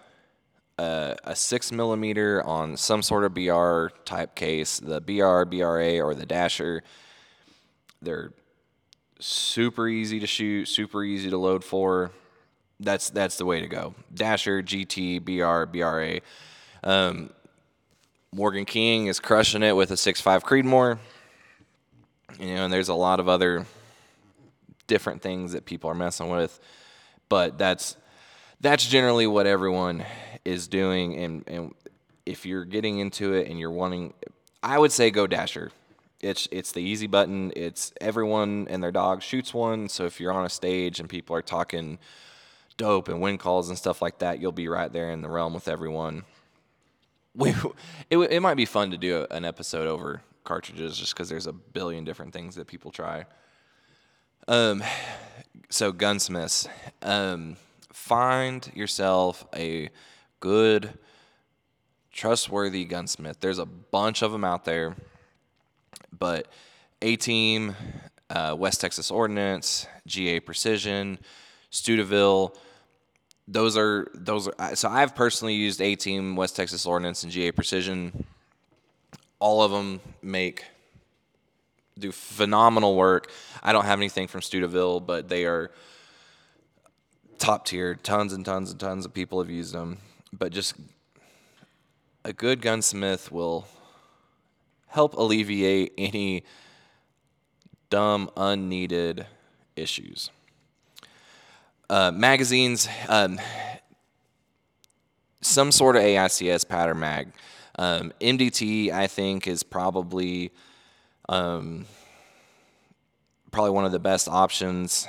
uh, 0.79 1.15
a 1.25 1.37
six 1.37 1.71
millimeter 1.71 2.43
on 2.43 2.77
some 2.77 3.03
sort 3.03 3.25
of 3.25 3.35
BR 3.35 3.89
type 4.05 4.35
case, 4.35 4.79
the 4.81 5.01
BR, 5.01 5.45
BRA, 5.45 6.01
or 6.01 6.15
the 6.15 6.27
Dasher, 6.27 6.83
they're 8.01 8.33
super 9.19 9.89
easy 9.89 10.21
to 10.21 10.27
shoot, 10.27 10.67
super 10.67 11.05
easy 11.05 11.31
to 11.31 11.39
load 11.39 11.65
for. 11.65 12.11
That's 12.81 13.11
that's 13.11 13.37
the 13.37 13.45
way 13.45 13.61
to 13.61 13.69
go. 13.69 13.95
Dasher, 14.13 14.63
GT, 14.63 15.21
BR, 15.25 15.71
BRA. 15.71 16.21
Um, 16.83 17.31
Morgan 18.33 18.65
King 18.65 19.07
is 19.07 19.21
crushing 19.21 19.63
it 19.63 19.77
with 19.77 19.93
a 19.93 19.95
6.5 19.95 20.43
Creedmoor. 20.43 20.99
You 22.39 22.55
know, 22.55 22.65
and 22.65 22.73
there's 22.73 22.89
a 22.89 22.95
lot 22.95 23.21
of 23.21 23.29
other 23.29 23.67
different 24.87 25.23
things 25.23 25.53
that 25.53 25.65
people 25.65 25.91
are 25.91 25.95
messing 25.95 26.31
with, 26.31 26.59
but 27.29 27.59
that's 27.59 27.97
that's 28.61 28.87
generally 28.87 29.27
what 29.27 29.47
everyone 29.47 30.05
is 30.45 30.69
doing. 30.69 31.17
And 31.17 31.45
and 31.47 31.75
if 32.27 32.47
you're 32.47 32.65
getting 32.65 32.99
into 32.99 33.35
it 33.35 33.49
and 33.49 33.59
you're 33.59 33.71
wanting, 33.71 34.15
I 34.63 34.79
would 34.79 34.93
say 34.93 35.11
go 35.11 35.27
Dasher. 35.27 35.71
It's 36.21 36.49
it's 36.51 36.73
the 36.73 36.81
easy 36.81 37.07
button. 37.07 37.53
It's 37.55 37.93
everyone 38.01 38.67
and 38.71 38.83
their 38.83 38.93
dog 38.93 39.23
shoots 39.23 39.53
one. 39.55 39.89
So 39.89 40.07
if 40.07 40.21
you're 40.21 40.33
on 40.33 40.45
a 40.45 40.51
stage 40.51 41.01
and 41.01 41.09
people 41.09 41.37
are 41.37 41.43
talking 41.43 41.99
dope 42.77 43.09
and 43.09 43.21
wind 43.21 43.39
calls 43.39 43.69
and 43.69 43.79
stuff 43.79 44.03
like 44.03 44.19
that, 44.19 44.41
you'll 44.41 44.53
be 44.53 44.69
right 44.69 44.93
there 44.93 45.11
in 45.11 45.23
the 45.23 45.29
realm 45.29 45.55
with 45.55 45.69
everyone 45.69 46.25
we 47.35 47.55
it, 48.11 48.19
it 48.19 48.41
might 48.41 48.55
be 48.55 48.65
fun 48.65 48.91
to 48.91 48.97
do 48.97 49.27
an 49.31 49.45
episode 49.45 49.87
over 49.87 50.23
cartridges 50.45 50.97
just 50.97 51.15
because 51.15 51.29
there's 51.29 51.47
a 51.47 51.53
billion 51.53 52.05
different 52.05 52.33
things 52.33 52.55
that 52.57 52.67
people 52.67 52.91
try. 52.91 53.27
Um, 54.47 54.83
so 55.71 55.91
gunsmiths, 55.93 56.69
um, 57.03 57.57
find 57.93 58.71
yourself 58.75 59.47
a 59.57 59.91
good, 60.41 60.99
trustworthy 62.13 62.85
gunsmith. 62.85 63.39
There's 63.41 63.59
a 63.59 63.67
bunch 63.67 64.23
of 64.23 64.33
them 64.33 64.45
out 64.45 64.65
there, 64.65 64.95
but 66.17 66.49
A 67.03 67.17
Team, 67.17 67.75
uh, 68.31 68.55
West 68.59 68.81
Texas 68.81 69.11
Ordnance, 69.11 69.87
GA 70.07 70.41
Precision, 70.41 71.19
Stuteville 71.71 72.55
those 73.47 73.77
are 73.77 74.09
those 74.15 74.49
are 74.49 74.75
so 74.75 74.89
I've 74.89 75.15
personally 75.15 75.55
used 75.55 75.81
A 75.81 75.95
Team, 75.97 76.37
West 76.37 76.57
Texas 76.57 76.87
Ordnance, 76.87 77.23
and 77.23 77.33
GA 77.33 77.53
Precision. 77.53 78.25
All 79.39 79.63
of 79.63 79.71
them 79.71 80.01
make 80.23 80.65
do 81.99 82.13
phenomenal 82.13 82.97
work. 82.97 83.31
I 83.63 83.73
don't 83.73 83.85
have 83.85 83.99
anything 83.99 84.27
from 84.27 84.41
Stuteville, 84.41 85.01
but 85.01 85.29
they 85.29 85.45
are 85.45 85.71
top 87.39 87.67
tier. 87.67 87.95
Tons 87.95 88.33
and 88.33 88.45
tons 88.45 88.71
and 88.71 88.81
tons 88.81 89.05
of 89.05 89.15
people 89.15 89.41
have 89.41 89.51
used 89.51 89.75
them. 89.75 89.99
But 90.33 90.53
just 90.53 90.75
a 92.25 92.33
good 92.33 92.61
gunsmith 92.61 93.31
will 93.31 93.67
help 94.89 95.15
alleviate 95.15 95.93
any 95.99 96.45
dumb, 97.91 98.31
unneeded 98.37 99.27
issues. 99.77 100.31
Uh, 101.89 102.11
magazines, 102.11 102.89
um, 103.09 103.39
some 105.41 105.71
sort 105.71 105.97
of 105.97 106.03
AICS 106.03 106.67
pattern 106.67 106.99
mag. 106.99 107.33
Um, 107.77 108.13
MDT, 108.21 108.91
I 108.91 109.07
think, 109.07 109.47
is 109.47 109.63
probably 109.63 110.53
um, 111.29 111.87
probably 113.51 113.71
one 113.71 113.85
of 113.85 113.93
the 113.93 113.99
best 113.99 114.29
options. 114.29 115.09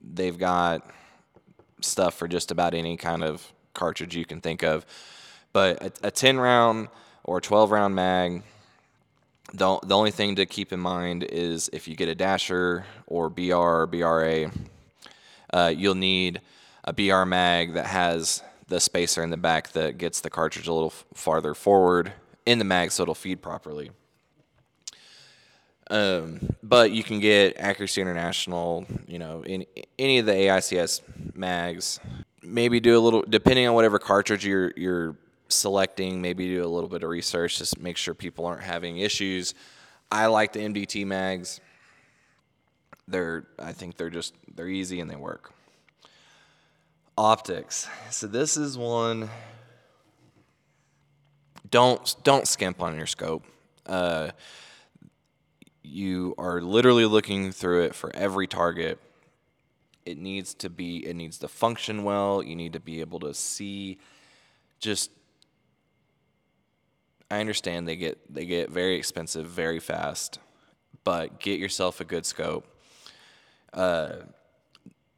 They've 0.00 0.36
got 0.36 0.90
stuff 1.80 2.14
for 2.14 2.28
just 2.28 2.50
about 2.50 2.74
any 2.74 2.96
kind 2.96 3.22
of 3.22 3.52
cartridge 3.74 4.16
you 4.16 4.24
can 4.24 4.40
think 4.40 4.62
of. 4.62 4.86
But 5.52 5.82
a, 6.02 6.08
a 6.08 6.10
10 6.10 6.38
round 6.38 6.88
or 7.24 7.40
12 7.40 7.70
round 7.70 7.94
mag, 7.94 8.42
the, 9.52 9.78
the 9.82 9.96
only 9.96 10.10
thing 10.10 10.36
to 10.36 10.46
keep 10.46 10.72
in 10.72 10.80
mind 10.80 11.24
is 11.24 11.68
if 11.72 11.86
you 11.86 11.94
get 11.94 12.08
a 12.08 12.14
dasher 12.14 12.86
or 13.06 13.28
BR 13.28 13.54
or 13.54 13.86
BRA, 13.86 14.50
uh, 15.52 15.72
you'll 15.76 15.94
need 15.94 16.40
a 16.84 16.92
BR 16.92 17.24
mag 17.24 17.74
that 17.74 17.86
has 17.86 18.42
the 18.72 18.80
spacer 18.80 19.22
in 19.22 19.30
the 19.30 19.36
back 19.36 19.72
that 19.72 19.98
gets 19.98 20.20
the 20.20 20.30
cartridge 20.30 20.66
a 20.66 20.72
little 20.72 20.92
farther 21.14 21.54
forward 21.54 22.12
in 22.46 22.58
the 22.58 22.64
mag 22.64 22.90
so 22.90 23.02
it'll 23.02 23.14
feed 23.14 23.40
properly. 23.40 23.90
Um, 25.90 26.40
but 26.62 26.90
you 26.90 27.04
can 27.04 27.20
get 27.20 27.58
Accuracy 27.58 28.00
International, 28.00 28.86
you 29.06 29.18
know, 29.18 29.44
in 29.44 29.66
any 29.98 30.18
of 30.18 30.26
the 30.26 30.32
AICS 30.32 31.02
mags. 31.34 32.00
Maybe 32.42 32.80
do 32.80 32.96
a 32.96 33.00
little, 33.00 33.22
depending 33.28 33.68
on 33.68 33.74
whatever 33.74 33.98
cartridge 33.98 34.46
you're 34.46 34.72
you're 34.74 35.16
selecting. 35.48 36.22
Maybe 36.22 36.48
do 36.48 36.64
a 36.64 36.66
little 36.66 36.88
bit 36.88 37.02
of 37.02 37.10
research, 37.10 37.58
just 37.58 37.78
make 37.78 37.96
sure 37.96 38.14
people 38.14 38.46
aren't 38.46 38.62
having 38.62 38.98
issues. 38.98 39.54
I 40.10 40.26
like 40.26 40.54
the 40.54 40.60
MDT 40.60 41.06
mags. 41.06 41.60
They're 43.06 43.44
I 43.58 43.72
think 43.72 43.96
they're 43.96 44.10
just 44.10 44.34
they're 44.54 44.68
easy 44.68 45.00
and 45.00 45.10
they 45.10 45.16
work. 45.16 45.52
Optics. 47.16 47.88
So 48.10 48.26
this 48.26 48.56
is 48.56 48.78
one 48.78 49.28
don't 51.70 52.14
don't 52.22 52.46
skimp 52.46 52.80
on 52.80 52.96
your 52.96 53.06
scope. 53.06 53.44
Uh, 53.86 54.30
you 55.82 56.34
are 56.38 56.60
literally 56.60 57.06
looking 57.06 57.52
through 57.52 57.82
it 57.84 57.94
for 57.94 58.14
every 58.14 58.46
target. 58.46 58.98
It 60.06 60.18
needs 60.18 60.54
to 60.54 60.70
be 60.70 61.06
it 61.06 61.14
needs 61.14 61.38
to 61.38 61.48
function 61.48 62.04
well. 62.04 62.42
You 62.42 62.56
need 62.56 62.72
to 62.74 62.80
be 62.80 63.00
able 63.00 63.20
to 63.20 63.34
see 63.34 63.98
just 64.78 65.10
I 67.30 67.40
understand 67.40 67.88
they 67.88 67.96
get 67.96 68.18
they 68.32 68.46
get 68.46 68.70
very 68.70 68.96
expensive 68.96 69.46
very 69.46 69.80
fast, 69.80 70.38
but 71.04 71.40
get 71.40 71.58
yourself 71.58 72.00
a 72.00 72.04
good 72.04 72.26
scope 72.26 72.66
uh, 73.72 74.16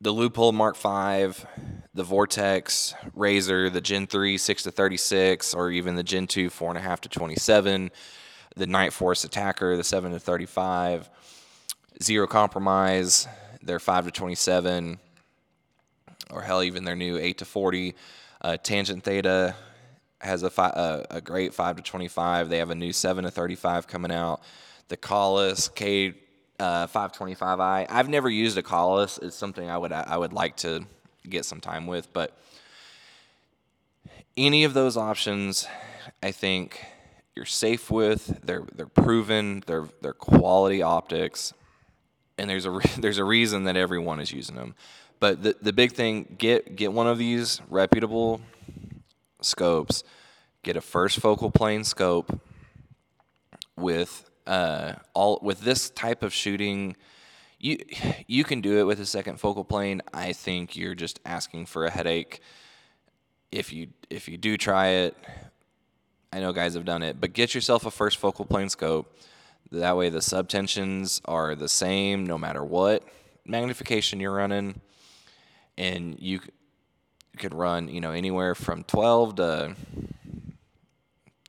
the 0.05 0.13
Leupold 0.13 0.53
Mark 0.53 0.77
V, 0.77 1.47
the 1.95 2.03
Vortex 2.03 2.95
Razor, 3.15 3.71
the 3.71 3.81
Gen 3.81 4.07
3 4.07 4.37
6 4.37 4.63
to 4.65 4.71
36, 4.71 5.55
or 5.55 5.71
even 5.71 5.97
the 5.97 6.03
Gen 6.03 6.27
2 6.27 6.51
4.5 6.51 7.01
to 7.01 7.09
27, 7.09 7.91
the 8.55 8.67
Nightforce 8.67 9.27
ATACR, 9.27 9.79
the 9.79 9.83
7 9.83 10.13
to 10.13 10.21
35, 10.21 11.09
Zero 12.03 12.27
Compromise, 12.27 13.27
their 13.63 13.79
5 13.79 14.05
to 14.05 14.11
27, 14.11 14.99
or 16.31 16.43
hell, 16.43 16.63
even 16.63 16.85
their 16.85 16.97
new 16.97 17.17
8 17.17 17.39
to 17.39 17.47
40. 17.47 17.95
Uh, 18.43 18.59
Tangent 18.59 19.03
Theta 19.03 19.57
has 20.21 20.43
a, 20.43 20.51
fi- 20.51 20.75
a, 20.77 21.17
a, 21.17 21.21
great 21.23 21.55
5 21.55 21.77
to 21.77 21.83
25. 21.83 22.51
They 22.51 22.59
have 22.59 22.69
a 22.69 22.75
new 22.75 22.93
7 22.93 23.25
to 23.25 23.31
35 23.31 23.87
coming 23.87 24.13
out. 24.13 24.43
The 24.89 24.99
Kahles 24.99 25.75
K 25.75 26.15
uh, 26.59 26.87
525i. 26.87 27.87
I've 27.89 28.09
never 28.09 28.29
used 28.29 28.57
a 28.59 28.63
Kahles. 28.63 29.23
It's 29.23 29.37
something 29.37 29.69
I 29.69 29.79
would 29.79 29.93
I 29.93 30.17
would 30.17 30.33
like 30.33 30.57
to 30.59 30.87
get 31.29 31.45
some 31.45 31.61
time 31.61 31.87
with, 31.87 32.13
but 32.13 32.37
any 34.37 34.65
of 34.65 34.75
those 34.75 34.97
options, 34.97 35.67
I 36.23 36.33
think 36.33 36.85
you're 37.35 37.45
safe 37.45 37.91
with. 37.91 38.41
They're 38.45 38.65
they're 38.75 38.87
proven. 38.87 39.63
They're 39.67 39.89
they're 40.01 40.13
quality 40.13 40.83
optics, 40.83 41.53
and 42.39 42.49
there's 42.49 42.65
a 42.65 42.71
re- 42.71 42.85
there's 42.99 43.19
a 43.19 43.25
reason 43.25 43.65
that 43.65 43.77
everyone 43.77 44.21
is 44.21 44.33
using 44.33 44.57
them. 44.57 44.75
But 45.21 45.43
the 45.43 45.57
the 45.61 45.73
big 45.73 45.93
thing 45.93 46.37
get 46.39 46.77
get 46.77 46.93
one 46.93 47.07
of 47.07 47.19
these 47.19 47.61
reputable 47.69 48.41
scopes. 49.41 50.05
Get 50.63 50.77
a 50.77 50.81
first 50.81 51.21
focal 51.21 51.51
plane 51.51 51.85
scope 51.85 52.41
with 53.77 54.31
uh, 54.47 54.95
all 55.15 55.39
with 55.43 55.61
this 55.61 55.91
type 55.91 56.23
of 56.23 56.33
shooting, 56.33 56.97
you 57.59 57.79
you 58.27 58.45
can 58.45 58.61
do 58.61 58.79
it 58.79 58.85
with 58.85 59.01
a 59.01 59.07
second 59.07 59.39
focal 59.41 59.65
plane. 59.65 60.03
I 60.13 60.33
think 60.33 60.77
you're 60.77 60.95
just 60.95 61.21
asking 61.25 61.67
for 61.67 61.87
a 61.87 61.91
headache. 61.91 62.41
If 63.51 63.73
you 63.73 63.89
if 64.11 64.29
you 64.29 64.37
do 64.37 64.57
try 64.57 64.89
it, 64.89 65.17
I 66.33 66.41
know 66.41 66.53
guys 66.53 66.75
have 66.75 66.85
done 66.85 67.03
it, 67.03 67.21
but 67.21 67.33
get 67.33 67.55
yourself 67.55 67.87
a 67.87 67.91
first 67.91 68.19
focal 68.19 68.45
plane 68.45 68.69
scope. 68.69 69.17
That 69.73 69.97
way, 69.97 70.11
the 70.11 70.19
subtensions 70.19 71.21
are 71.25 71.55
the 71.55 71.69
same 71.69 72.27
no 72.27 72.37
matter 72.37 72.63
what 72.63 73.03
magnification 73.47 74.21
you're 74.21 74.35
running, 74.35 74.81
and 75.79 76.19
you 76.19 76.41
could 77.39 77.55
run 77.55 77.89
you 77.89 78.01
know 78.01 78.13
anywhere 78.13 78.55
from 78.55 78.85
12 78.85 79.37
to 79.37 79.77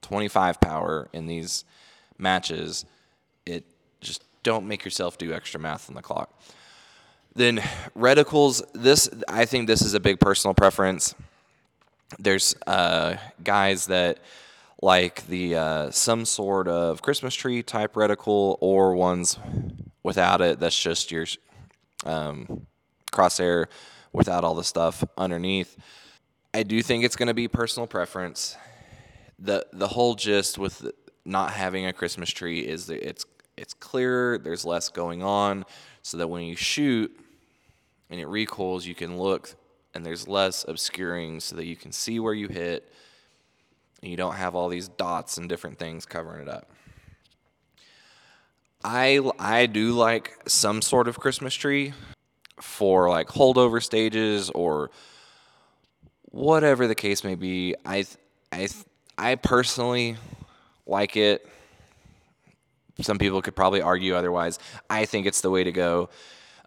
25 0.02 0.62
power 0.62 1.10
in 1.14 1.28
these 1.28 1.66
matches, 2.18 2.86
it 3.46 3.66
just 4.02 4.24
don't 4.44 4.68
make 4.68 4.86
yourself 4.86 5.18
do 5.18 5.34
extra 5.34 5.60
math 5.60 5.90
on 5.90 5.96
the 5.96 6.02
clock. 6.02 6.32
Then 7.34 7.58
reticles, 7.98 8.64
this 8.74 9.10
I 9.28 9.46
think 9.46 9.68
this 9.68 9.82
is 9.82 9.94
a 9.94 10.00
big 10.00 10.20
personal 10.20 10.54
preference. 10.54 11.16
There's 12.18 12.56
uh, 12.66 13.18
guys 13.44 13.88
that 13.88 14.20
like 14.82 15.26
the 15.28 15.56
uh, 15.56 15.92
some 15.92 16.26
sort 16.26 16.68
of 16.68 17.02
Christmas 17.02 17.34
tree 17.34 17.64
type 17.64 17.94
reticle 17.96 18.58
or 18.62 18.96
ones 18.96 19.38
without 20.04 20.42
it. 20.42 20.60
That's 20.60 20.80
just 20.80 21.12
your 21.12 21.26
um, 22.06 22.68
crosshair 23.12 23.66
without 24.14 24.44
all 24.44 24.56
the 24.56 24.64
stuff 24.64 25.04
underneath. 25.18 25.76
I 26.54 26.64
do 26.64 26.82
think 26.82 27.04
it's 27.04 27.16
going 27.16 27.28
to 27.28 27.34
be 27.34 27.48
personal 27.50 27.88
preference. 27.88 28.56
the 29.40 29.66
The 29.74 29.90
whole 29.90 30.16
gist 30.16 30.58
with 30.58 30.90
not 31.26 31.52
having 31.52 31.86
a 31.88 31.94
Christmas 31.94 32.30
tree 32.30 32.60
is 32.60 32.88
that 32.88 33.08
it's 33.08 33.26
it's 33.58 33.74
clearer. 33.74 34.38
There's 34.38 34.66
less 34.66 34.90
going 34.90 35.24
on, 35.24 35.66
so 36.02 36.18
that 36.18 36.28
when 36.28 36.44
you 36.44 36.56
shoot 36.56 37.12
and 38.10 38.20
it 38.20 38.28
recoils, 38.28 38.86
you 38.86 38.96
can 38.96 39.18
look 39.18 39.56
and 39.94 40.06
there's 40.06 40.28
less 40.28 40.66
obscuring, 40.68 41.40
so 41.40 41.56
that 41.56 41.66
you 41.66 41.76
can 41.76 41.92
see 41.92 42.20
where 42.20 42.34
you 42.34 42.48
hit 42.48 42.92
and 44.02 44.12
you 44.12 44.18
don't 44.18 44.36
have 44.36 44.54
all 44.56 44.70
these 44.70 44.88
dots 44.88 45.38
and 45.38 45.50
different 45.50 45.80
things 45.80 46.06
covering 46.06 46.42
it 46.42 46.50
up. 46.50 46.70
I 48.84 49.20
I 49.40 49.66
do 49.66 49.94
like 49.94 50.38
some 50.48 50.82
sort 50.82 51.08
of 51.08 51.20
Christmas 51.20 51.56
tree 51.56 51.94
for 52.62 53.10
like 53.10 53.30
holdover 53.30 53.82
stages 53.82 54.52
or 54.52 54.92
whatever 56.26 56.88
the 56.88 56.96
case 56.96 57.24
may 57.24 57.36
be. 57.36 57.76
I 57.84 58.06
I 58.52 58.68
I 59.18 59.36
personally 59.36 60.18
like 60.86 61.18
it. 61.18 61.48
Some 63.02 63.18
people 63.18 63.42
could 63.42 63.56
probably 63.56 63.82
argue 63.82 64.16
otherwise. 64.16 64.60
I 64.90 65.06
think 65.06 65.26
it's 65.26 65.42
the 65.42 65.50
way 65.50 65.64
to 65.64 65.72
go. 65.72 66.10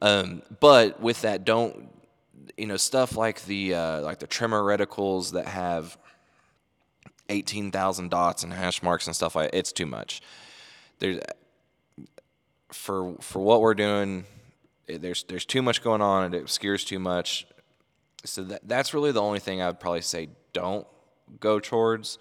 Um, 0.02 0.42
but 0.60 1.00
with 1.00 1.22
that, 1.22 1.44
don't 1.44 1.88
you 2.56 2.66
know 2.66 2.76
stuff 2.76 3.16
like 3.16 3.44
the 3.46 3.75
uh, 3.75 4.00
like 4.02 4.18
the 4.18 4.26
Tremor 4.26 4.62
reticles 4.62 5.32
that 5.32 5.46
have 5.46 5.96
18,000 7.28 8.10
dots 8.10 8.42
and 8.42 8.52
hash 8.52 8.82
marks 8.82 9.06
and 9.06 9.14
stuff 9.14 9.37
like 9.37 9.50
it's 9.52 9.72
too 9.72 9.87
much. 9.87 10.22
There's 10.98 11.20
for 12.72 13.14
for 13.20 13.40
what 13.40 13.60
we're 13.60 13.75
doing, 13.75 14.25
there's 14.87 15.25
there's 15.25 15.44
too 15.44 15.62
much 15.62 15.82
going 15.82 16.02
on 16.02 16.25
and 16.25 16.34
it 16.34 16.42
obscures 16.42 16.84
too 16.84 16.98
much. 16.98 17.46
So 18.25 18.42
that 18.44 18.66
that's 18.66 18.94
really 18.94 19.12
the 19.12 19.22
only 19.22 19.40
thing 19.40 19.62
I 19.62 19.66
would 19.66 19.80
probably 19.80 20.02
say 20.02 20.28
don't 20.52 20.87
go 21.40 21.60
towards. 21.60 22.18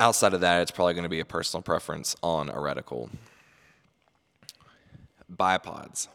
Outside 0.00 0.32
of 0.32 0.40
that, 0.40 0.62
it's 0.62 0.70
probably 0.70 0.94
going 0.94 1.02
to 1.02 1.10
be 1.10 1.20
a 1.20 1.26
personal 1.26 1.60
preference 1.60 2.16
on 2.22 2.48
a 2.48 2.54
reticle. 2.54 3.10
Bipods. 5.30 6.08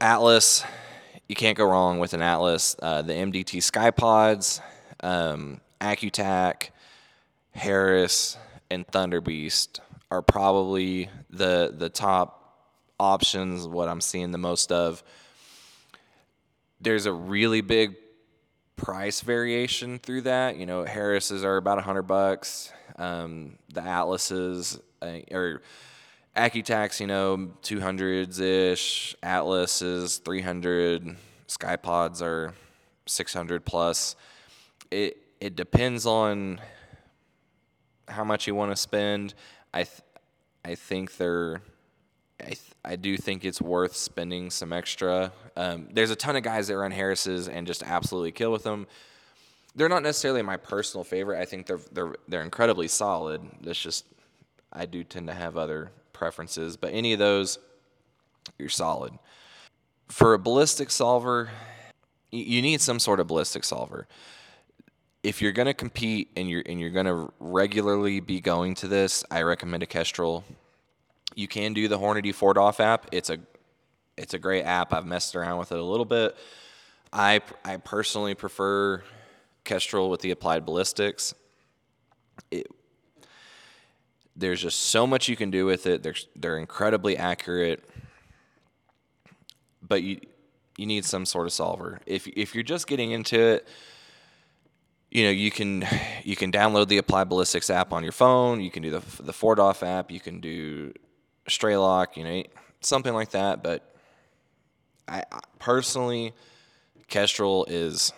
Atlas, 0.00 0.64
you 1.28 1.36
can't 1.36 1.56
go 1.56 1.64
wrong 1.64 2.00
with 2.00 2.14
an 2.14 2.20
Atlas. 2.20 2.74
Uh, 2.82 3.02
the 3.02 3.12
MDT 3.12 3.58
Skypods, 3.58 4.60
um, 5.04 5.60
Accutac, 5.80 6.70
Harris, 7.52 8.36
and 8.72 8.84
Thunderbeast 8.88 9.78
are 10.10 10.20
probably 10.20 11.08
the 11.30 11.72
the 11.78 11.88
top 11.88 12.58
options. 12.98 13.68
What 13.68 13.88
I'm 13.88 14.00
seeing 14.00 14.32
the 14.32 14.38
most 14.38 14.72
of. 14.72 15.04
There's 16.80 17.06
a 17.06 17.12
really 17.12 17.60
big 17.60 17.94
price 18.76 19.20
variation 19.20 19.98
through 19.98 20.22
that. 20.22 20.56
You 20.56 20.66
know, 20.66 20.84
Harris's 20.84 21.44
are 21.44 21.56
about 21.56 21.78
a 21.78 21.82
hundred 21.82 22.02
bucks. 22.02 22.72
Um, 22.96 23.58
the 23.72 23.80
Atlases 23.82 24.78
uh, 25.00 25.18
or 25.30 25.62
Accutacs, 26.36 27.00
you 27.00 27.06
know, 27.06 27.52
two 27.62 27.80
hundreds 27.80 28.40
ish. 28.40 29.14
Atlas 29.22 29.82
is 29.82 30.18
three 30.18 30.40
hundred. 30.40 31.16
Skypods 31.48 32.22
are 32.22 32.54
six 33.06 33.34
hundred 33.34 33.64
plus. 33.64 34.16
It 34.90 35.18
it 35.40 35.56
depends 35.56 36.06
on 36.06 36.60
how 38.08 38.24
much 38.24 38.46
you 38.46 38.54
want 38.54 38.72
to 38.72 38.76
spend. 38.76 39.34
I 39.74 39.84
th- 39.84 40.02
I 40.64 40.74
think 40.74 41.16
they're 41.16 41.60
I, 42.40 42.46
th- 42.46 42.58
I 42.84 42.96
do 42.96 43.16
think 43.16 43.44
it's 43.44 43.60
worth 43.60 43.94
spending 43.94 44.50
some 44.50 44.72
extra. 44.72 45.32
Um, 45.56 45.88
there's 45.92 46.10
a 46.10 46.16
ton 46.16 46.36
of 46.36 46.42
guys 46.42 46.68
that 46.68 46.76
run 46.76 46.90
Harris's 46.90 47.48
and 47.48 47.66
just 47.66 47.82
absolutely 47.82 48.32
kill 48.32 48.50
with 48.50 48.64
them. 48.64 48.86
They're 49.74 49.88
not 49.88 50.02
necessarily 50.02 50.42
my 50.42 50.56
personal 50.56 51.04
favorite. 51.04 51.40
I 51.40 51.44
think 51.44 51.66
they're 51.66 51.80
they're 51.92 52.14
they're 52.28 52.42
incredibly 52.42 52.88
solid. 52.88 53.40
It's 53.62 53.80
just 53.80 54.04
I 54.72 54.86
do 54.86 55.04
tend 55.04 55.28
to 55.28 55.34
have 55.34 55.56
other 55.56 55.92
preferences, 56.12 56.76
but 56.76 56.92
any 56.92 57.12
of 57.12 57.18
those, 57.18 57.58
you're 58.58 58.68
solid. 58.68 59.12
For 60.08 60.34
a 60.34 60.38
ballistic 60.38 60.90
solver, 60.90 61.50
you 62.30 62.60
need 62.60 62.80
some 62.80 62.98
sort 62.98 63.20
of 63.20 63.28
ballistic 63.28 63.64
solver 63.64 64.06
if 65.22 65.40
you're 65.40 65.52
going 65.52 65.66
to 65.66 65.74
compete 65.74 66.30
and 66.36 66.48
you're 66.48 66.62
and 66.66 66.80
you're 66.80 66.90
going 66.90 67.06
to 67.06 67.32
regularly 67.38 68.20
be 68.20 68.40
going 68.40 68.74
to 68.76 68.88
this, 68.88 69.24
I 69.30 69.42
recommend 69.42 69.82
a 69.82 69.86
Kestrel. 69.86 70.44
You 71.34 71.48
can 71.48 71.72
do 71.72 71.88
the 71.88 71.98
Hornady 71.98 72.34
4DOF 72.34 72.80
app. 72.80 73.06
It's 73.12 73.30
a 73.30 73.38
it's 74.16 74.34
a 74.34 74.38
great 74.38 74.64
app. 74.64 74.92
I've 74.92 75.06
messed 75.06 75.34
around 75.34 75.58
with 75.58 75.72
it 75.72 75.78
a 75.78 75.84
little 75.84 76.04
bit. 76.04 76.36
I 77.12 77.40
I 77.64 77.76
personally 77.78 78.34
prefer 78.34 79.02
Kestrel 79.64 80.10
with 80.10 80.20
the 80.20 80.30
applied 80.30 80.64
ballistics. 80.66 81.34
It, 82.50 82.66
there's 84.34 84.62
just 84.62 84.78
so 84.78 85.06
much 85.06 85.28
you 85.28 85.36
can 85.36 85.50
do 85.50 85.66
with 85.66 85.86
it. 85.86 86.02
They're 86.02 86.14
they're 86.36 86.58
incredibly 86.58 87.16
accurate, 87.16 87.84
but 89.82 90.02
you 90.02 90.20
you 90.76 90.86
need 90.86 91.04
some 91.04 91.26
sort 91.26 91.46
of 91.46 91.52
solver. 91.52 92.00
If 92.06 92.26
if 92.28 92.54
you're 92.54 92.64
just 92.64 92.86
getting 92.86 93.12
into 93.12 93.38
it 93.38 93.68
you 95.12 95.24
know 95.24 95.30
you 95.30 95.50
can 95.50 95.86
you 96.24 96.34
can 96.34 96.50
download 96.50 96.88
the 96.88 96.96
Applied 96.96 97.28
Ballistics 97.28 97.68
app 97.70 97.92
on 97.92 98.02
your 98.02 98.12
phone. 98.12 98.60
You 98.60 98.70
can 98.70 98.82
do 98.82 98.90
the 98.90 99.22
the 99.22 99.32
4DOF 99.32 99.86
app. 99.86 100.10
You 100.10 100.20
can 100.20 100.40
do 100.40 100.92
Strelok. 101.48 102.16
You 102.16 102.24
know 102.24 102.42
something 102.80 103.14
like 103.14 103.30
that. 103.30 103.62
But 103.62 103.82
I, 105.08 105.24
I 105.30 105.40
personally, 105.58 106.32
Kestrel 107.08 107.66
is 107.68 108.12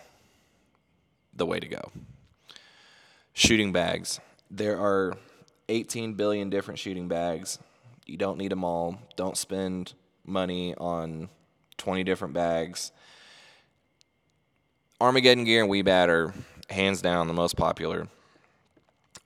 the 1.35 1.47
way 1.47 1.61
to 1.61 1.67
go. 1.67 1.91
Shooting 3.33 3.73
bags. 3.73 4.21
There 4.51 4.79
are 4.79 5.17
18 5.69 6.15
billion 6.15 6.51
different 6.51 6.79
shooting 6.79 7.09
bags. 7.09 7.59
You 8.07 8.17
don't 8.17 8.39
need 8.39 8.53
them 8.53 8.65
all. 8.65 8.99
Don't 9.17 9.37
spend 9.37 9.95
money 10.25 10.75
on 10.77 11.29
20 11.79 12.05
different 12.05 12.35
bags. 12.35 12.93
Armageddon 15.01 15.45
gear 15.45 15.63
and 15.63 15.73
Wiebad 15.73 16.09
are 16.09 16.35
hands 16.71 17.03
down 17.03 17.29
the 17.29 17.35
most 17.35 17.57
popular. 17.57 18.09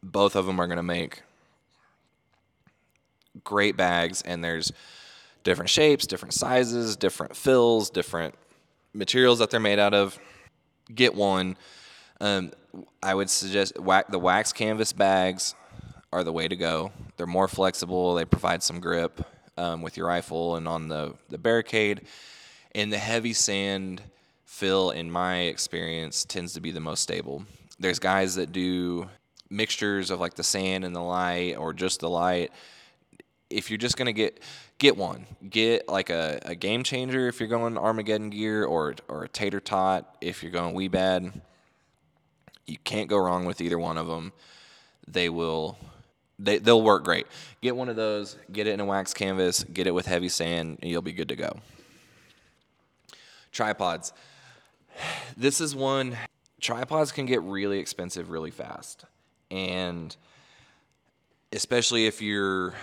Both 0.03 0.37
of 0.37 0.47
them 0.47 0.61
are 0.61 0.67
going 0.67 0.79
to 0.79 0.83
make 0.83 1.23
great 3.45 3.77
bags, 3.77 4.23
and 4.23 4.43
there's 4.43 4.73
different 5.45 5.71
shapes, 5.71 6.07
different 6.07 6.35
sizes, 6.35 6.97
different 6.97 7.37
fills, 7.37 7.91
different 7.91 8.35
materials 8.93 9.39
that 9.39 9.51
they're 9.51 9.61
made 9.61 9.79
out 9.79 9.95
of. 9.95 10.19
Get 10.95 11.15
one. 11.15 11.57
Um, 12.21 12.53
I 13.03 13.15
would 13.15 13.31
suggest 13.31 13.75
the 13.75 14.19
wax 14.19 14.53
canvas 14.53 14.93
bags 14.93 15.55
are 16.13 16.25
the 16.25 16.33
way 16.33 16.49
to 16.49 16.57
go. 16.57 16.93
They're 17.17 17.27
more 17.27 17.49
flexible. 17.49 18.15
They 18.15 18.25
provide 18.25 18.63
some 18.63 18.81
grip 18.81 19.25
um, 19.57 19.83
with 19.83 19.97
your 19.97 20.07
rifle 20.07 20.57
and 20.57 20.67
on 20.67 20.89
the, 20.89 21.15
the 21.29 21.39
barricade. 21.39 22.03
And 22.75 22.93
the 22.93 22.99
heavy 22.99 23.33
sand 23.33 24.03
fill, 24.45 24.91
in 24.91 25.11
my 25.11 25.41
experience, 25.43 26.25
tends 26.25 26.53
to 26.55 26.61
be 26.61 26.71
the 26.71 26.81
most 26.81 27.03
stable. 27.03 27.45
There's 27.79 27.99
guys 27.99 28.35
that 28.37 28.53
do 28.53 29.09
mixtures 29.51 30.11
of 30.11 30.21
like 30.21 30.35
the 30.35 30.43
sand 30.43 30.85
and 30.85 30.95
the 30.95 31.01
light 31.01 31.57
or 31.57 31.73
just 31.73 32.01
the 32.01 32.11
light. 32.11 32.53
If 33.51 33.71
you're 33.71 33.79
just 33.79 33.97
gonna 33.97 34.13
get 34.13 34.43
get 34.79 34.97
one, 34.97 35.27
get 35.49 35.89
like 35.89 36.11
a, 36.11 36.41
a 36.45 36.55
game 36.55 36.83
changer 36.83 37.29
if 37.29 37.41
you're 37.41 37.49
going 37.49 37.79
Armageddon 37.79 38.31
gear 38.31 38.65
or 38.65 38.95
or 39.09 39.25
a 39.25 39.29
tater 39.29 39.61
tot 39.61 40.17
if 40.21 40.43
you're 40.43 40.53
going 40.53 40.75
Wiebad. 40.75 41.41
You 42.67 42.77
can't 42.85 43.09
go 43.09 43.17
wrong 43.17 43.47
with 43.47 43.61
either 43.61 43.79
one 43.79 43.97
of 43.97 44.07
them. 44.07 44.33
They 45.07 45.29
will 45.29 45.79
they 46.39 46.59
they'll 46.59 46.83
work 46.83 47.05
great. 47.05 47.27
Get 47.63 47.75
one 47.75 47.89
of 47.89 47.97
those, 47.97 48.37
get 48.53 48.67
it 48.67 48.75
in 48.75 48.81
a 48.81 48.85
wax 48.85 49.15
canvas, 49.15 49.65
get 49.65 49.87
it 49.87 49.93
with 49.93 50.07
heavy 50.07 50.29
sand, 50.29 50.79
and 50.83 50.91
you'll 50.91 51.03
be 51.03 51.13
good 51.13 51.29
to 51.29 51.37
go. 51.37 51.61
Tripods. 53.53 54.13
This 55.37 55.61
is 55.61 55.75
one 55.75 56.17
tripods 56.61 57.13
can 57.13 57.27
get 57.27 57.43
really 57.43 57.79
expensive 57.79 58.31
really 58.31 58.51
fast. 58.51 59.05
And 59.51 60.15
especially 61.53 62.07
if 62.07 62.21
you're 62.21 62.75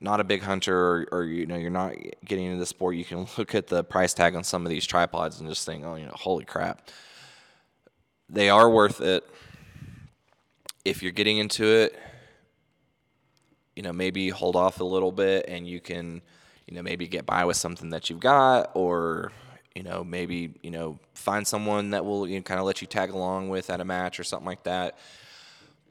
not 0.00 0.20
a 0.20 0.24
big 0.24 0.42
hunter 0.42 0.76
or, 0.76 1.06
or, 1.12 1.24
you 1.24 1.46
know 1.46 1.56
you're 1.56 1.70
not 1.70 1.94
getting 2.24 2.46
into 2.46 2.58
the 2.58 2.66
sport, 2.66 2.96
you 2.96 3.04
can 3.04 3.26
look 3.38 3.54
at 3.54 3.66
the 3.66 3.84
price 3.84 4.14
tag 4.14 4.34
on 4.34 4.44
some 4.44 4.64
of 4.64 4.70
these 4.70 4.86
tripods 4.86 5.40
and 5.40 5.48
just 5.48 5.66
think, 5.66 5.84
oh, 5.84 5.96
you 5.96 6.06
know, 6.06 6.14
holy 6.14 6.44
crap. 6.44 6.88
They 8.28 8.48
are 8.48 8.70
worth 8.70 9.00
it. 9.00 9.28
If 10.84 11.02
you're 11.02 11.12
getting 11.12 11.38
into 11.38 11.66
it, 11.66 11.98
you 13.76 13.82
know, 13.82 13.92
maybe 13.92 14.28
hold 14.28 14.56
off 14.56 14.80
a 14.80 14.84
little 14.84 15.12
bit 15.12 15.46
and 15.48 15.66
you 15.66 15.80
can, 15.80 16.22
you 16.66 16.74
know, 16.74 16.82
maybe 16.82 17.06
get 17.06 17.26
by 17.26 17.44
with 17.44 17.56
something 17.56 17.90
that 17.90 18.08
you've 18.08 18.20
got, 18.20 18.70
or 18.74 19.32
you 19.74 19.82
know, 19.82 20.02
maybe 20.04 20.54
you 20.62 20.70
know, 20.70 20.98
find 21.14 21.46
someone 21.46 21.90
that 21.90 22.04
will 22.04 22.28
you 22.28 22.36
know, 22.36 22.42
kind 22.42 22.60
of 22.60 22.66
let 22.66 22.80
you 22.80 22.86
tag 22.86 23.10
along 23.10 23.48
with 23.48 23.70
at 23.70 23.80
a 23.80 23.84
match 23.84 24.18
or 24.18 24.24
something 24.24 24.46
like 24.46 24.62
that. 24.64 24.98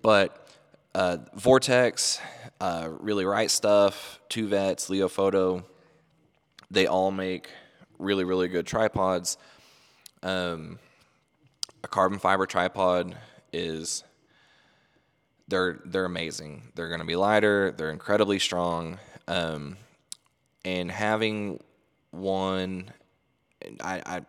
But 0.02 0.48
uh, 0.96 1.18
Vortex, 1.36 2.20
uh, 2.60 2.90
really 3.00 3.26
right 3.26 3.50
stuff, 3.50 4.20
two 4.30 4.48
vets, 4.48 4.90
Leofoto, 4.90 5.64
they 6.72 6.88
all 6.88 7.12
make 7.12 7.50
really 7.98 8.24
really 8.24 8.48
good 8.48 8.66
tripods. 8.66 9.38
Um, 10.24 10.80
a 11.84 11.88
carbon 11.88 12.20
fiber 12.20 12.46
tripod 12.46 13.16
is 13.54 14.04
they're 15.48 15.80
they're 15.86 16.06
amazing. 16.06 16.64
They're 16.76 16.90
going 16.90 17.00
to 17.00 17.06
be 17.06 17.16
lighter. 17.16 17.72
They're 17.72 17.92
incredibly 17.92 18.40
strong. 18.40 19.00
Um, 19.28 19.78
and 20.66 20.92
having 20.92 21.60
one, 22.12 22.92
I, 23.82 24.02
I 24.06 24.22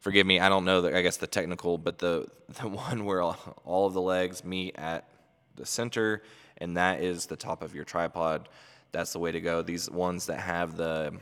forgive 0.00 0.26
me, 0.26 0.40
I 0.40 0.48
don't 0.48 0.64
know 0.64 0.82
that 0.82 0.94
I 0.94 1.02
guess 1.02 1.16
the 1.16 1.26
technical, 1.26 1.78
but 1.78 1.98
the 1.98 2.28
the 2.60 2.68
one 2.68 3.04
where 3.04 3.22
all, 3.22 3.36
all 3.64 3.86
of 3.86 3.94
the 3.94 4.00
legs 4.00 4.44
meet 4.44 4.76
at 4.76 5.08
the 5.56 5.66
center, 5.66 6.22
and 6.58 6.76
that 6.76 7.00
is 7.00 7.26
the 7.26 7.36
top 7.36 7.62
of 7.62 7.74
your 7.74 7.84
tripod. 7.84 8.48
That's 8.92 9.12
the 9.12 9.18
way 9.18 9.32
to 9.32 9.40
go. 9.40 9.62
These 9.62 9.90
ones 9.90 10.26
that 10.26 10.40
have 10.40 10.76
the 10.76 11.12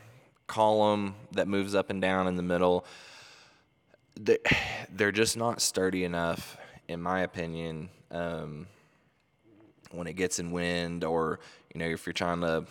column 0.46 1.14
that 1.32 1.48
moves 1.48 1.74
up 1.74 1.90
and 1.90 2.02
down 2.02 2.26
in 2.26 2.36
the 2.36 2.42
middle, 2.42 2.84
they're 4.94 5.12
just 5.12 5.36
not 5.36 5.60
sturdy 5.62 6.04
enough, 6.04 6.56
in 6.88 7.00
my 7.00 7.20
opinion. 7.20 7.88
Um, 8.10 8.66
when 9.90 10.06
it 10.06 10.14
gets 10.14 10.38
in 10.38 10.50
wind, 10.50 11.04
or 11.04 11.40
you 11.74 11.78
know, 11.78 11.86
if 11.86 12.06
you're 12.06 12.12
trying 12.12 12.40
to 12.40 12.64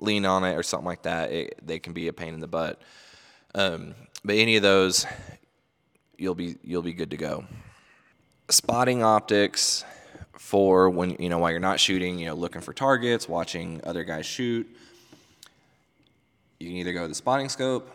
lean 0.00 0.24
on 0.24 0.44
it 0.44 0.54
or 0.54 0.62
something 0.62 0.86
like 0.86 1.02
that, 1.02 1.30
it, 1.30 1.60
they 1.64 1.78
can 1.78 1.92
be 1.92 2.08
a 2.08 2.12
pain 2.12 2.34
in 2.34 2.40
the 2.40 2.48
butt. 2.48 2.80
Um, 3.54 3.94
but 4.24 4.36
any 4.36 4.56
of 4.56 4.62
those, 4.62 5.06
you'll 6.16 6.34
be 6.34 6.56
you'll 6.62 6.82
be 6.82 6.92
good 6.92 7.10
to 7.10 7.16
go. 7.16 7.44
Spotting 8.48 9.02
optics 9.02 9.84
for 10.42 10.90
when 10.90 11.10
you 11.20 11.28
know 11.28 11.38
while 11.38 11.52
you're 11.52 11.60
not 11.60 11.78
shooting, 11.78 12.18
you 12.18 12.26
know, 12.26 12.34
looking 12.34 12.60
for 12.60 12.72
targets, 12.72 13.28
watching 13.28 13.80
other 13.84 14.02
guys 14.02 14.26
shoot. 14.26 14.68
You 16.58 16.66
can 16.66 16.76
either 16.76 16.92
go 16.92 17.02
with 17.02 17.12
the 17.12 17.14
spotting 17.14 17.48
scope 17.48 17.88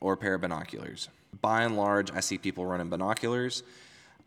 or 0.00 0.12
a 0.12 0.16
pair 0.16 0.34
of 0.34 0.42
binoculars. 0.42 1.08
By 1.40 1.62
and 1.62 1.78
large, 1.78 2.12
I 2.12 2.20
see 2.20 2.36
people 2.36 2.66
running 2.66 2.90
binoculars. 2.90 3.62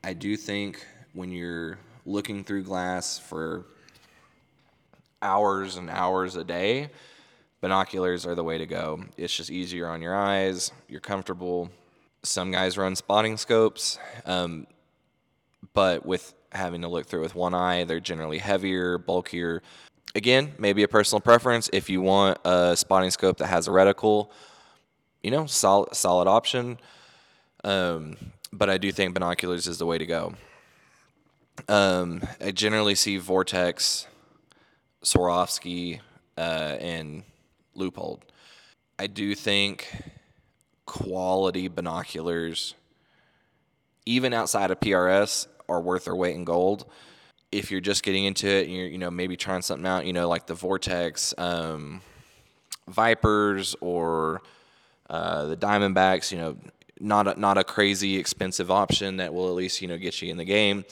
I 0.03 0.13
do 0.13 0.35
think 0.35 0.85
when 1.13 1.31
you're 1.31 1.77
looking 2.05 2.43
through 2.43 2.63
glass 2.63 3.19
for 3.19 3.65
hours 5.21 5.75
and 5.77 5.87
hours 5.89 6.35
a 6.37 6.43
day, 6.43 6.89
binoculars 7.61 8.25
are 8.25 8.33
the 8.33 8.43
way 8.43 8.57
to 8.57 8.65
go. 8.65 9.03
It's 9.17 9.37
just 9.37 9.51
easier 9.51 9.87
on 9.87 10.01
your 10.01 10.15
eyes, 10.15 10.71
you're 10.89 10.99
comfortable. 10.99 11.69
Some 12.23 12.51
guys 12.51 12.75
run 12.77 12.95
spotting 12.95 13.37
scopes, 13.37 13.99
um, 14.25 14.65
but 15.73 16.05
with 16.05 16.33
having 16.51 16.81
to 16.81 16.87
look 16.87 17.05
through 17.05 17.21
with 17.21 17.35
one 17.35 17.53
eye, 17.53 17.83
they're 17.83 17.99
generally 17.99 18.37
heavier, 18.37 18.97
bulkier. 18.97 19.61
Again, 20.15 20.53
maybe 20.57 20.83
a 20.83 20.87
personal 20.87 21.21
preference. 21.21 21.69
If 21.71 21.89
you 21.89 22.01
want 22.01 22.39
a 22.43 22.75
spotting 22.75 23.11
scope 23.11 23.37
that 23.37 23.47
has 23.47 23.67
a 23.67 23.71
reticle, 23.71 24.29
you 25.23 25.31
know, 25.31 25.45
solid, 25.45 25.95
solid 25.95 26.27
option. 26.27 26.77
Um, 27.63 28.17
but 28.51 28.69
I 28.69 28.77
do 28.77 28.91
think 28.91 29.13
binoculars 29.13 29.67
is 29.67 29.77
the 29.77 29.85
way 29.85 29.97
to 29.97 30.05
go. 30.05 30.33
Um, 31.67 32.21
I 32.39 32.51
generally 32.51 32.95
see 32.95 33.17
Vortex, 33.17 34.07
Swarovski, 35.03 35.99
uh, 36.37 36.77
and 36.79 37.23
Leupold. 37.77 38.21
I 38.99 39.07
do 39.07 39.35
think 39.35 39.87
quality 40.85 41.67
binoculars, 41.67 42.75
even 44.05 44.33
outside 44.33 44.71
of 44.71 44.79
PRS, 44.79 45.47
are 45.71 45.81
worth 45.81 46.05
their 46.05 46.15
weight 46.15 46.35
in 46.35 46.43
gold. 46.43 46.85
If 47.51 47.71
you're 47.71 47.81
just 47.81 48.03
getting 48.03 48.25
into 48.25 48.47
it, 48.47 48.67
and 48.67 48.75
you're 48.75 48.87
you 48.87 48.97
know 48.97 49.11
maybe 49.11 49.35
trying 49.35 49.61
something 49.61 49.87
out, 49.87 50.05
you 50.05 50.13
know 50.13 50.29
like 50.29 50.45
the 50.45 50.53
Vortex 50.53 51.33
um, 51.37 52.01
Vipers 52.89 53.75
or 53.81 54.41
uh, 55.09 55.45
the 55.45 55.57
Diamondbacks, 55.57 56.31
you 56.31 56.37
know 56.37 56.57
not 56.99 57.27
a, 57.27 57.39
not 57.39 57.57
a 57.57 57.63
crazy 57.63 58.17
expensive 58.17 58.69
option 58.69 59.17
that 59.17 59.33
will 59.33 59.47
at 59.47 59.55
least 59.55 59.81
you 59.81 59.87
know 59.87 59.97
get 59.97 60.21
you 60.21 60.29
in 60.29 60.37
the 60.37 60.45
game 60.45 60.85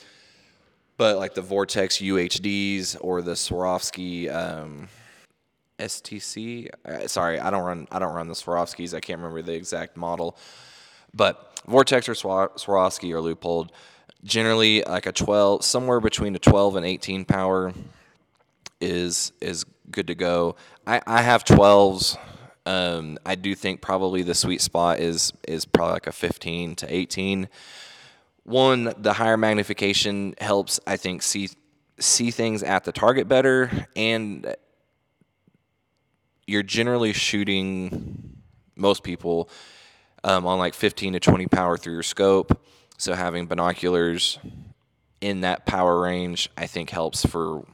but 1.00 1.16
like 1.16 1.32
the 1.32 1.40
Vortex 1.40 1.96
UHDs 1.96 2.94
or 3.00 3.22
the 3.22 3.32
Swarovski 3.32 4.30
um, 4.30 4.86
STC. 5.78 6.68
Uh, 6.84 7.08
sorry, 7.08 7.40
I 7.40 7.48
don't 7.48 7.64
run 7.64 7.88
I 7.90 7.98
don't 7.98 8.14
run 8.14 8.28
the 8.28 8.34
Swarovskis. 8.34 8.92
I 8.92 9.00
can't 9.00 9.18
remember 9.18 9.40
the 9.40 9.54
exact 9.54 9.96
model, 9.96 10.36
but 11.14 11.58
Vortex 11.66 12.06
or 12.06 12.12
Swarovski 12.12 13.12
or 13.12 13.22
Leupold. 13.22 13.70
Generally, 14.24 14.84
like 14.84 15.06
a 15.06 15.12
12, 15.12 15.64
somewhere 15.64 16.00
between 16.00 16.34
a 16.36 16.38
12 16.38 16.76
and 16.76 16.86
18 16.86 17.24
power 17.24 17.72
is 18.80 19.32
is 19.40 19.64
good 19.90 20.06
to 20.06 20.14
go. 20.14 20.56
I, 20.86 21.00
I 21.06 21.22
have 21.22 21.44
12s. 21.44 22.18
Um, 22.66 23.18
I 23.24 23.34
do 23.34 23.54
think 23.54 23.80
probably 23.80 24.22
the 24.22 24.34
sweet 24.34 24.60
spot 24.60 25.00
is 25.00 25.32
is 25.48 25.64
probably 25.64 25.94
like 25.94 26.06
a 26.06 26.12
15 26.12 26.76
to 26.76 26.94
18 26.94 27.48
one, 28.44 28.92
the 28.98 29.12
higher 29.12 29.36
magnification 29.36 30.34
helps, 30.40 30.80
I 30.86 30.96
think, 30.96 31.22
see 31.22 31.50
see 31.98 32.30
things 32.30 32.62
at 32.62 32.84
the 32.84 32.92
target 32.92 33.28
better, 33.28 33.70
and 33.94 34.56
you're 36.46 36.62
generally 36.62 37.12
shooting 37.12 38.38
most 38.74 39.02
people 39.02 39.50
um, 40.24 40.46
on 40.46 40.58
like 40.58 40.72
15 40.72 41.12
to 41.12 41.20
20 41.20 41.46
power 41.46 41.76
through 41.76 41.92
your 41.92 42.02
scope. 42.02 42.64
So 43.00 43.14
having 43.14 43.46
binoculars 43.46 44.38
in 45.22 45.40
that 45.40 45.64
power 45.64 45.98
range, 45.98 46.50
I 46.54 46.66
think, 46.66 46.90
helps 46.90 47.24
for 47.24 47.64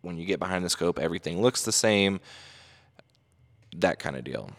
when 0.00 0.16
you 0.16 0.24
get 0.24 0.38
behind 0.38 0.64
the 0.64 0.70
scope, 0.70 0.98
everything 0.98 1.42
looks 1.42 1.66
the 1.66 1.70
same. 1.70 2.18
That 3.76 3.98
kind 3.98 4.16
of 4.16 4.24
deal. 4.24 4.50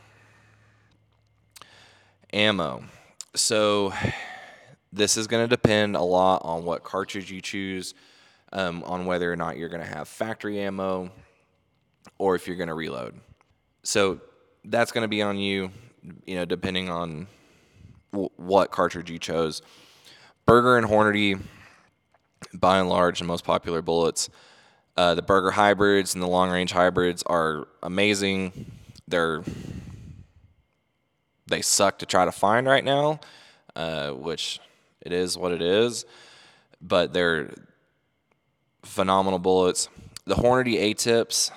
Ammo. 2.32 2.84
So 3.34 3.91
this 4.93 5.17
is 5.17 5.25
going 5.25 5.43
to 5.43 5.47
depend 5.47 5.95
a 5.95 6.04
lot 6.04 6.43
on 6.45 6.65
what 6.65 6.84
cartridge 6.84 7.32
you 7.32 7.41
choose, 7.41 7.95
um, 8.54 8.84
on 8.84 9.08
whether 9.08 9.34
or 9.34 9.36
not 9.36 9.58
you're 9.58 9.69
going 9.69 9.82
to 9.82 9.89
have 9.89 10.08
factory 10.08 10.60
ammo 10.60 11.10
or 12.19 12.36
if 12.36 12.45
you're 12.45 12.58
going 12.58 12.69
to 12.69 12.75
reload. 12.75 13.19
So 13.82 14.21
that's 14.65 14.91
going 14.91 15.04
to 15.04 15.08
be 15.08 15.23
on 15.23 15.39
you, 15.39 15.71
you 16.28 16.36
know, 16.36 16.45
depending 16.45 16.89
on 16.89 17.25
what 18.12 18.72
cartridge 18.72 19.10
you 19.10 19.19
chose. 19.19 19.62
Berger 20.45 20.78
and 20.78 20.88
Hornady, 20.88 21.39
by 22.54 22.80
and 22.80 22.89
large, 22.89 23.19
the 23.19 23.26
most 23.26 23.43
popular 23.43 23.82
bullets. 23.82 24.30
Uh, 24.98 25.15
the 25.15 25.22
Berger 25.22 25.52
hybrids 25.52 26.13
and 26.13 26.22
the 26.22 26.28
long 26.28 26.50
range 26.50 26.72
hybrids 26.72 27.24
are 27.24 27.67
amazing. 27.84 28.72
They're 29.08 29.43
they 31.48 31.62
suck 31.62 32.00
to 32.00 32.06
try 32.06 32.26
to 32.26 32.32
find 32.32 32.67
right 32.67 32.84
now, 32.84 33.19
uh, 33.76 34.12
which 34.12 34.60
it 35.02 35.12
is 35.12 35.38
what 35.38 35.52
it 35.52 35.62
is, 35.62 36.06
but 36.82 37.13
they're 37.13 37.52
phenomenal 38.84 39.39
bullets. 39.39 39.89
The 40.26 40.36
Hornady 40.36 40.76
A 40.78 40.93
tips, 40.93 41.52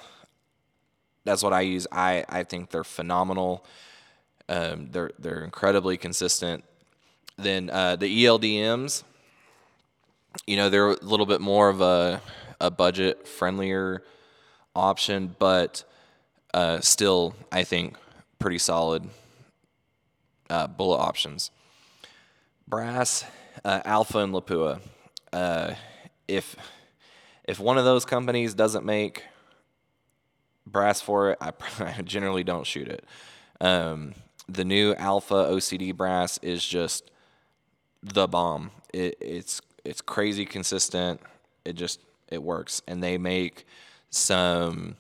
that's 1.24 1.42
what 1.42 1.52
I 1.52 1.60
use. 1.60 1.86
I, 1.92 2.24
I 2.28 2.44
think 2.44 2.70
they're 2.70 2.84
phenomenal. 2.84 3.64
Um, 4.52 4.88
they're 4.90 5.10
they're 5.18 5.44
incredibly 5.44 5.96
consistent. 5.96 6.62
Then 7.38 7.70
uh, 7.70 7.96
the 7.96 8.24
ELDMs, 8.24 9.02
you 10.46 10.56
know, 10.56 10.68
they're 10.68 10.90
a 10.90 10.96
little 11.02 11.24
bit 11.24 11.40
more 11.40 11.70
of 11.70 11.80
a 11.80 12.20
a 12.60 12.70
budget 12.70 13.26
friendlier 13.26 14.02
option, 14.76 15.34
but 15.38 15.84
uh, 16.52 16.80
still, 16.80 17.34
I 17.50 17.64
think 17.64 17.96
pretty 18.38 18.58
solid 18.58 19.08
uh, 20.50 20.66
bullet 20.66 20.98
options. 20.98 21.50
Brass, 22.68 23.24
uh, 23.64 23.80
Alpha, 23.86 24.18
and 24.18 24.34
Lapua. 24.34 24.80
Uh, 25.32 25.74
if 26.28 26.56
if 27.44 27.58
one 27.58 27.78
of 27.78 27.86
those 27.86 28.04
companies 28.04 28.52
doesn't 28.52 28.84
make 28.84 29.24
brass 30.66 31.00
for 31.00 31.30
it, 31.30 31.38
I, 31.40 32.02
generally 32.04 32.44
don't 32.44 32.66
shoot 32.66 32.88
it. 32.88 33.06
Um, 33.58 34.12
the 34.48 34.64
new 34.64 34.94
Alpha 34.94 35.34
OCD 35.34 35.94
brass 35.94 36.38
is 36.38 36.64
just 36.64 37.10
the 38.02 38.26
bomb. 38.26 38.70
It, 38.92 39.16
it's 39.20 39.60
it's 39.84 40.00
crazy 40.00 40.44
consistent. 40.44 41.20
It 41.64 41.74
just 41.74 42.00
it 42.28 42.42
works, 42.42 42.82
and 42.86 43.02
they 43.02 43.18
make 43.18 43.66
some 44.10 44.96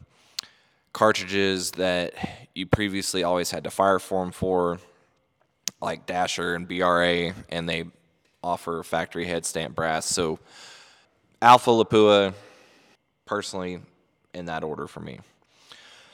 cartridges 0.92 1.72
that 1.72 2.14
you 2.54 2.66
previously 2.66 3.24
always 3.24 3.50
had 3.50 3.64
to 3.64 3.70
fire 3.70 3.98
form 3.98 4.30
for 4.30 4.78
like 5.80 6.06
Dasher 6.06 6.54
and 6.54 6.68
BRA, 6.68 7.34
and 7.48 7.68
they 7.68 7.84
offer 8.42 8.82
factory 8.82 9.26
head 9.26 9.44
stamp 9.44 9.74
brass. 9.74 10.06
So 10.06 10.38
Alpha 11.40 11.70
Lapua, 11.70 12.34
personally, 13.26 13.80
in 14.34 14.46
that 14.46 14.62
order 14.64 14.86
for 14.86 15.00
me. 15.00 15.20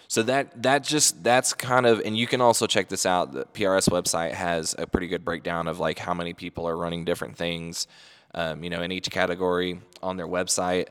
So 0.09 0.23
that 0.23 0.63
that 0.63 0.85
just 0.85 1.23
that's 1.23 1.53
kind 1.53 1.85
of 1.85 2.01
and 2.01 2.17
you 2.17 2.27
can 2.27 2.41
also 2.41 2.67
check 2.67 2.89
this 2.89 3.05
out. 3.05 3.33
The 3.33 3.45
PRS 3.45 3.91
website 3.91 4.33
has 4.33 4.75
a 4.79 4.87
pretty 4.87 5.07
good 5.07 5.23
breakdown 5.23 5.69
of 5.69 5.79
like 5.79 5.99
how 5.99 6.15
many 6.15 6.33
people 6.33 6.67
are 6.67 6.77
running 6.77 7.05
different 7.05 7.37
things, 7.37 7.87
um, 8.35 8.65
you 8.65 8.71
know, 8.71 8.81
in 8.81 8.91
each 8.91 9.11
category 9.11 9.81
on 10.03 10.17
their 10.17 10.27
website. 10.27 10.89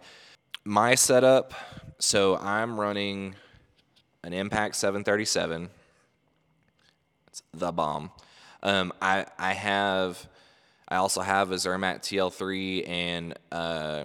My 0.63 0.93
setup, 0.93 1.53
so 1.97 2.37
I'm 2.37 2.79
running 2.79 3.33
an 4.23 4.33
Impact 4.33 4.75
737. 4.75 5.69
It's 7.27 7.41
the 7.53 7.71
bomb. 7.71 8.11
Um, 8.61 8.93
I 9.01 9.25
I 9.39 9.53
have 9.53 10.27
I 10.89 10.97
also 10.97 11.21
have 11.21 11.51
a 11.51 11.55
Zermatt 11.55 12.03
TL3 12.03 12.87
and 12.87 13.33
uh, 13.51 14.03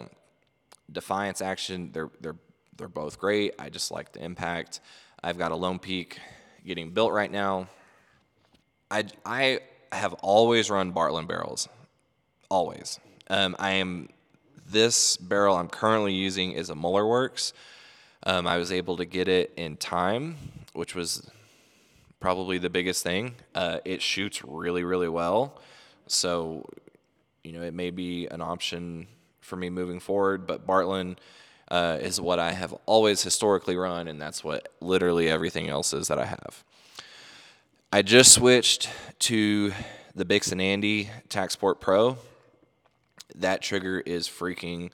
Defiance 0.91 1.43
Action. 1.43 1.91
They're 1.93 2.11
they're 2.23 2.37
they're 2.79 2.89
both 2.89 3.19
great. 3.19 3.55
I 3.59 3.69
just 3.69 3.91
like 3.91 4.13
the 4.13 4.25
Impact. 4.25 4.81
I've 5.25 5.39
got 5.39 5.53
a 5.53 5.57
Lone 5.57 5.79
Peak 5.79 6.19
getting 6.67 6.91
built 6.91 7.13
right 7.13 7.31
now. 7.31 7.69
I, 8.91 9.05
I 9.25 9.61
have 9.93 10.15
always 10.15 10.69
run 10.69 10.93
Bartlein 10.93 11.29
barrels, 11.29 11.69
always. 12.49 12.99
Um, 13.31 13.55
I 13.59 13.73
am 13.73 14.09
this 14.69 15.17
barrel 15.17 15.57
I'm 15.57 15.69
currently 15.69 16.13
using 16.13 16.53
is 16.53 16.71
a 16.71 16.75
Muller 16.75 17.07
Works. 17.07 17.53
Um, 18.25 18.49
I 18.49 18.57
was 18.57 18.73
able 18.73 18.97
to 18.97 19.05
get 19.05 19.29
it 19.29 19.53
in 19.57 19.77
time, 19.77 20.37
which 20.73 20.97
was 20.97 21.31
probably 22.19 22.59
the 22.59 22.71
biggest 22.71 23.05
thing. 23.05 23.37
Uh, 23.55 23.79
it 23.85 24.03
shoots 24.03 24.45
really, 24.45 24.83
really 24.83 25.09
well, 25.09 25.61
so 26.09 26.69
you 27.45 27.53
know 27.53 27.63
it 27.63 27.75
may 27.75 27.91
be 27.91 28.27
an 28.27 28.41
option 28.41 29.07
for 29.41 29.57
me 29.57 29.71
moving 29.71 30.01
forward. 30.01 30.47
But 30.47 30.67
Bartlein 30.67 31.17
uh, 31.73 31.97
is 32.03 32.21
what 32.21 32.39
I 32.39 32.53
have 32.53 32.75
always 32.85 33.23
historically 33.23 33.77
run, 33.77 34.07
and 34.07 34.21
that's 34.21 34.45
what 34.45 34.69
literally 34.83 35.31
everything 35.31 35.71
else 35.71 35.95
is 35.95 36.09
that 36.09 36.19
I 36.19 36.27
have. 36.27 36.63
I 37.91 38.03
just 38.03 38.33
switched 38.33 38.91
to 39.21 39.73
the 40.15 40.27
Bix 40.27 40.53
and 40.53 40.61
Andy 40.61 41.09
TacSport 41.31 41.81
Pro. 41.81 42.19
That 43.37 43.63
trigger 43.63 44.01
is 44.01 44.29
freaking 44.29 44.91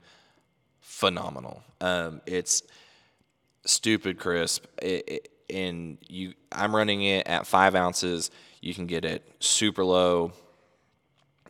phenomenal. 0.79 1.61
Um, 1.81 2.21
it's 2.25 2.63
stupid 3.65 4.17
crisp, 4.17 4.63
it, 4.81 5.03
it, 5.09 5.29
and 5.49 5.97
you. 6.07 6.33
I'm 6.49 6.73
running 6.73 7.03
it 7.03 7.27
at 7.27 7.45
five 7.45 7.75
ounces. 7.75 8.31
You 8.61 8.73
can 8.73 8.87
get 8.87 9.03
it 9.03 9.29
super 9.41 9.83
low, 9.83 10.31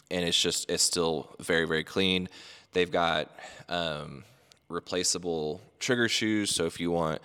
and 0.10 0.26
it's 0.26 0.42
just 0.42 0.72
it's 0.72 0.82
still 0.82 1.36
very 1.40 1.68
very 1.68 1.84
clean. 1.84 2.30
They've 2.74 2.92
got 2.92 3.30
um, 3.68 4.24
replaceable 4.70 5.62
trigger 5.80 6.08
shoes. 6.08 6.52
So 6.52 6.66
if 6.66 6.80
you 6.80 6.92
want 6.92 7.22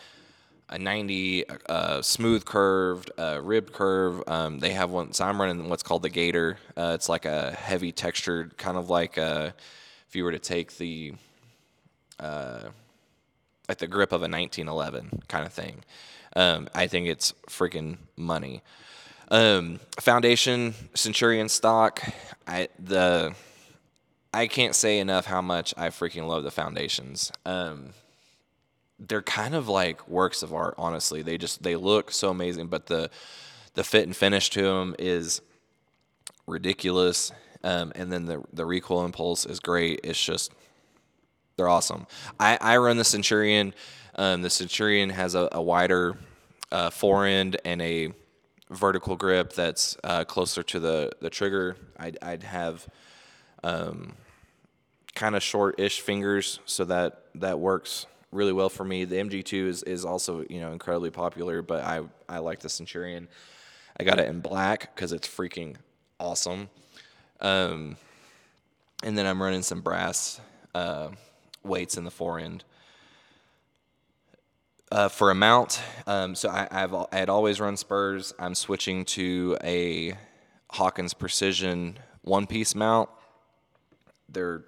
a 0.70 0.78
90 0.78 1.44
uh, 1.68 2.02
smooth 2.02 2.44
curved 2.44 3.10
uh, 3.18 3.38
ribbed 3.42 3.72
curve 3.72 4.22
um, 4.26 4.58
they 4.58 4.70
have 4.70 4.90
one 4.90 5.12
so 5.12 5.22
i'm 5.24 5.38
running 5.38 5.68
what's 5.68 5.82
called 5.82 6.02
the 6.02 6.08
gator. 6.08 6.56
Uh, 6.76 6.92
it's 6.94 7.08
like 7.08 7.26
a 7.26 7.52
heavy 7.52 7.92
textured 7.92 8.56
kind 8.56 8.76
of 8.78 8.88
like 8.88 9.18
uh, 9.18 9.50
if 10.08 10.16
you 10.16 10.24
were 10.24 10.32
to 10.32 10.38
take 10.38 10.76
the 10.78 11.12
uh, 12.18 12.62
like 13.68 13.78
the 13.78 13.86
grip 13.86 14.12
of 14.12 14.22
a 14.22 14.28
1911 14.28 15.22
kind 15.28 15.44
of 15.44 15.52
thing. 15.52 15.84
Um, 16.36 16.68
i 16.74 16.86
think 16.86 17.06
it's 17.08 17.32
freaking 17.48 17.98
money. 18.16 18.62
Um, 19.30 19.80
foundation 20.00 20.74
centurion 20.94 21.48
stock. 21.48 22.02
I, 22.46 22.68
the 22.78 23.34
I 24.34 24.48
can't 24.48 24.74
say 24.74 24.98
enough 24.98 25.26
how 25.26 25.40
much 25.40 25.72
I 25.76 25.90
freaking 25.90 26.26
love 26.26 26.42
the 26.42 26.50
foundations. 26.50 27.30
Um, 27.46 27.90
they're 28.98 29.22
kind 29.22 29.54
of 29.54 29.68
like 29.68 30.08
works 30.08 30.42
of 30.42 30.52
art, 30.52 30.74
honestly. 30.76 31.22
They 31.22 31.38
just 31.38 31.62
they 31.62 31.76
look 31.76 32.10
so 32.10 32.30
amazing, 32.30 32.66
but 32.66 32.86
the 32.86 33.10
the 33.74 33.84
fit 33.84 34.06
and 34.06 34.16
finish 34.16 34.50
to 34.50 34.62
them 34.62 34.96
is 34.98 35.40
ridiculous. 36.48 37.30
Um, 37.62 37.92
and 37.94 38.12
then 38.12 38.26
the 38.26 38.42
the 38.52 38.66
recoil 38.66 39.04
impulse 39.04 39.46
is 39.46 39.60
great. 39.60 40.00
It's 40.02 40.22
just 40.22 40.52
they're 41.56 41.68
awesome. 41.68 42.08
I, 42.40 42.58
I 42.60 42.76
run 42.78 42.96
the 42.96 43.04
Centurion. 43.04 43.72
Um, 44.16 44.42
the 44.42 44.50
Centurion 44.50 45.10
has 45.10 45.36
a, 45.36 45.48
a 45.52 45.62
wider 45.62 46.18
uh, 46.72 46.90
forend 46.90 47.56
and 47.64 47.80
a 47.80 48.12
vertical 48.68 49.14
grip 49.14 49.52
that's 49.52 49.96
uh, 50.02 50.24
closer 50.24 50.64
to 50.64 50.80
the 50.80 51.12
the 51.20 51.30
trigger. 51.30 51.76
I'd, 51.96 52.18
I'd 52.20 52.42
have 52.42 52.86
um, 53.62 54.14
kind 55.14 55.36
of 55.36 55.42
short-ish 55.42 56.00
fingers, 56.00 56.60
so 56.64 56.84
that 56.84 57.22
that 57.36 57.58
works 57.58 58.06
really 58.32 58.52
well 58.52 58.68
for 58.68 58.84
me. 58.84 59.04
The 59.04 59.16
MG2 59.16 59.66
is, 59.66 59.82
is 59.84 60.04
also 60.04 60.44
you 60.48 60.60
know 60.60 60.72
incredibly 60.72 61.10
popular, 61.10 61.62
but 61.62 61.84
I 61.84 62.02
I 62.28 62.38
like 62.38 62.60
the 62.60 62.68
Centurion. 62.68 63.28
I 63.98 64.04
got 64.04 64.18
it 64.18 64.28
in 64.28 64.40
black 64.40 64.94
because 64.94 65.12
it's 65.12 65.28
freaking 65.28 65.76
awesome. 66.18 66.68
Um, 67.40 67.96
and 69.04 69.16
then 69.16 69.26
I'm 69.26 69.40
running 69.40 69.62
some 69.62 69.82
brass 69.82 70.40
uh, 70.74 71.08
weights 71.62 71.96
in 71.96 72.04
the 72.04 72.10
forend. 72.10 72.64
Uh, 74.92 75.08
for 75.08 75.30
a 75.30 75.34
mount, 75.34 75.80
um, 76.06 76.36
so 76.36 76.48
I, 76.48 76.68
have 76.70 76.94
I 76.94 77.16
had 77.16 77.28
always 77.28 77.58
run 77.58 77.74
Spuhrs. 77.74 78.32
I'm 78.38 78.54
switching 78.54 79.04
to 79.06 79.56
a 79.64 80.16
Hawkins 80.70 81.14
Precision 81.14 81.98
one 82.22 82.46
piece 82.46 82.76
mount. 82.76 83.08
They're 84.28 84.64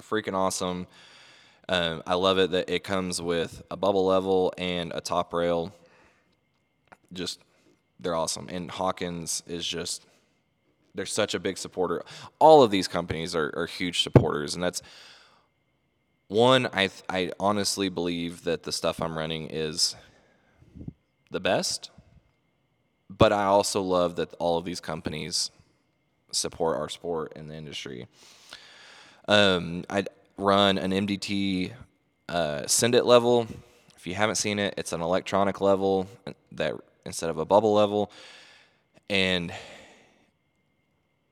they're 0.00 0.20
freaking 0.20 0.34
awesome. 0.34 0.86
Um, 1.68 2.02
I 2.06 2.14
love 2.14 2.38
it 2.38 2.50
that 2.50 2.70
it 2.70 2.84
comes 2.84 3.20
with 3.20 3.62
a 3.70 3.76
bubble 3.76 4.06
level 4.06 4.52
and 4.58 4.92
a 4.94 5.00
top 5.00 5.32
rail. 5.32 5.74
Just 7.12 7.40
they're 7.98 8.14
awesome. 8.14 8.48
And 8.48 8.70
Hawkins 8.70 9.42
is 9.46 9.66
just 9.66 10.06
they're 10.94 11.06
such 11.06 11.34
a 11.34 11.38
big 11.38 11.58
supporter. 11.58 12.02
All 12.38 12.62
of 12.62 12.70
these 12.70 12.88
companies 12.88 13.34
are, 13.34 13.52
are 13.56 13.66
huge 13.66 14.02
supporters, 14.02 14.54
and 14.54 14.62
that's 14.62 14.82
one. 16.28 16.66
I 16.72 16.90
I 17.08 17.32
honestly 17.38 17.88
believe 17.88 18.44
that 18.44 18.64
the 18.64 18.72
stuff 18.72 19.00
I'm 19.00 19.16
running 19.16 19.48
is 19.50 19.94
the 21.30 21.40
best, 21.40 21.90
but 23.08 23.32
I 23.32 23.44
also 23.44 23.80
love 23.82 24.16
that 24.16 24.34
all 24.38 24.58
of 24.58 24.64
these 24.64 24.80
companies 24.80 25.50
support 26.32 26.78
our 26.78 26.88
sport 26.88 27.32
and 27.36 27.50
the 27.50 27.54
industry. 27.54 28.08
Um, 29.30 29.84
I 29.88 30.06
run 30.36 30.76
an 30.76 30.90
MDT 30.90 31.70
uh, 32.28 32.66
send 32.66 32.96
it 32.96 33.06
level. 33.06 33.46
If 33.96 34.04
you 34.04 34.16
haven't 34.16 34.34
seen 34.34 34.58
it, 34.58 34.74
it's 34.76 34.92
an 34.92 35.02
electronic 35.02 35.60
level 35.60 36.08
that 36.50 36.74
instead 37.06 37.30
of 37.30 37.38
a 37.38 37.44
bubble 37.44 37.72
level, 37.72 38.10
and 39.08 39.52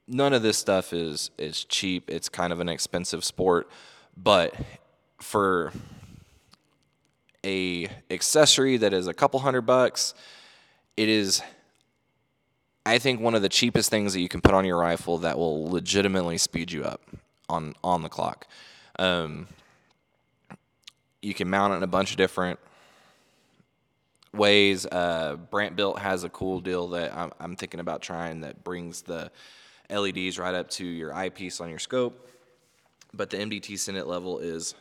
none 0.06 0.32
of 0.32 0.42
this 0.42 0.56
stuff 0.56 0.92
is 0.92 1.32
is 1.38 1.64
cheap. 1.64 2.08
It's 2.08 2.28
kind 2.28 2.52
of 2.52 2.61
an 2.61 2.68
expensive 2.68 3.24
sport, 3.24 3.68
but 4.16 4.54
for 5.20 5.72
a 7.44 7.88
accessory 8.12 8.76
that 8.76 8.92
is 8.92 9.08
a 9.08 9.14
couple 9.14 9.40
hundred 9.40 9.62
bucks, 9.62 10.14
it 10.96 11.08
is 11.08 11.42
I 12.87 13.00
think 13.00 13.20
one 13.20 13.34
of 13.34 13.42
the 13.42 13.48
cheapest 13.48 13.90
things 13.90 14.12
that 14.12 14.20
you 14.20 14.28
can 14.28 14.40
put 14.40 14.54
on 14.54 14.64
your 14.64 14.78
rifle 14.78 15.18
that 15.18 15.37
will 15.37 15.68
legitimately 15.68 16.38
speed 16.38 16.70
you 16.70 16.84
up 16.84 17.00
on 17.48 17.74
on 17.82 18.02
the 18.02 18.08
clock. 18.08 18.46
Um, 18.98 19.48
you 21.22 21.34
can 21.34 21.50
mount 21.50 21.72
it 21.72 21.76
in 21.76 21.82
a 21.82 21.88
bunch 21.88 22.11
of 22.11 22.16
different 22.16 22.58
ways. 24.32 24.87
Uh, 24.87 25.37
Brant 25.50 25.76
Built 25.76 25.98
has 25.98 26.24
a 26.24 26.28
cool 26.28 26.61
deal 26.61 26.88
that 26.88 27.14
I'm, 27.14 27.32
I'm, 27.40 27.56
thinking 27.56 27.80
about 27.80 28.02
trying 28.02 28.42
that 28.42 28.62
brings 28.62 29.02
the 29.02 29.30
LEDs 29.90 30.38
right 30.38 30.54
up 30.54 30.70
to 30.70 30.84
your 30.84 31.14
eyepiece 31.14 31.61
on 31.61 31.70
your 31.70 31.78
scope. 31.78 32.28
But 33.14 33.30
the 33.30 33.38
MDT 33.38 33.78
Send 33.78 33.96
It 33.96 34.06
level 34.06 34.38
is 34.38 34.74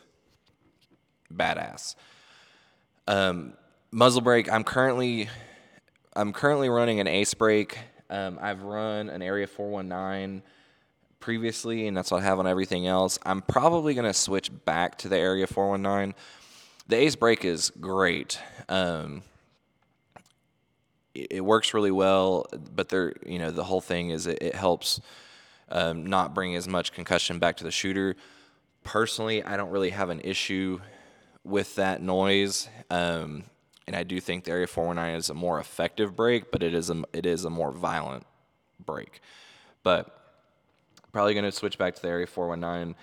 badass. 1.32 1.96
Um, 3.06 3.54
muzzle 3.90 4.20
brake. 4.20 4.52
I'm 4.52 4.64
currently 4.64 5.28
I'm 6.14 6.32
currently 6.32 6.68
running 6.68 7.00
an 7.00 7.06
Ace 7.06 7.34
brake. 7.34 7.78
Um, 8.10 8.38
I've 8.40 8.62
run 8.62 9.08
an 9.08 9.22
Area 9.22 9.46
419 9.46 10.42
previously, 11.20 11.86
and 11.86 11.96
that's 11.96 12.10
what 12.10 12.22
I 12.22 12.24
have 12.24 12.38
on 12.38 12.46
everything 12.46 12.86
else. 12.86 13.18
I'm 13.24 13.42
probably 13.42 13.94
going 13.94 14.06
to 14.06 14.14
switch 14.14 14.50
back 14.64 14.98
to 14.98 15.08
the 15.08 15.18
Area 15.18 15.46
419. 15.46 16.14
The 16.86 16.96
Ace 16.96 17.16
Brake 17.16 17.44
is 17.44 17.70
great. 17.80 18.38
Um, 18.68 19.22
it, 21.14 21.28
it, 21.30 21.40
works 21.40 21.74
really 21.74 21.90
well, 21.90 22.46
but 22.74 22.88
there, 22.88 23.14
you 23.26 23.38
know, 23.38 23.50
the 23.50 23.64
whole 23.64 23.80
thing 23.80 24.10
is 24.10 24.26
it, 24.26 24.38
it 24.40 24.54
helps 24.54 25.00
um, 25.70 26.06
not 26.06 26.34
bring 26.34 26.54
as 26.56 26.66
much 26.66 26.92
concussion 26.92 27.38
back 27.38 27.56
to 27.58 27.64
the 27.64 27.70
shooter. 27.70 28.16
Personally, 28.84 29.42
I 29.42 29.56
don't 29.56 29.70
really 29.70 29.90
have 29.90 30.10
an 30.10 30.20
issue 30.20 30.80
with 31.44 31.74
that 31.76 32.02
noise. 32.02 32.68
Um, 32.90 33.44
and 33.86 33.96
I 33.96 34.02
do 34.02 34.20
think 34.20 34.44
the 34.44 34.50
Area 34.50 34.66
419 34.66 35.18
is 35.18 35.30
a 35.30 35.34
more 35.34 35.58
effective 35.58 36.14
brake, 36.14 36.50
but 36.52 36.62
it 36.62 36.74
is 36.74 36.90
a 36.90 37.02
it 37.14 37.24
is 37.24 37.44
a 37.46 37.50
more 37.50 37.72
violent 37.72 38.26
brake. 38.84 39.20
But 39.82 40.17
Probably 41.12 41.34
going 41.34 41.44
to 41.44 41.52
switch 41.52 41.78
back 41.78 41.94
to 41.94 42.02
the 42.02 42.08
Area 42.08 42.26
419. 42.26 42.94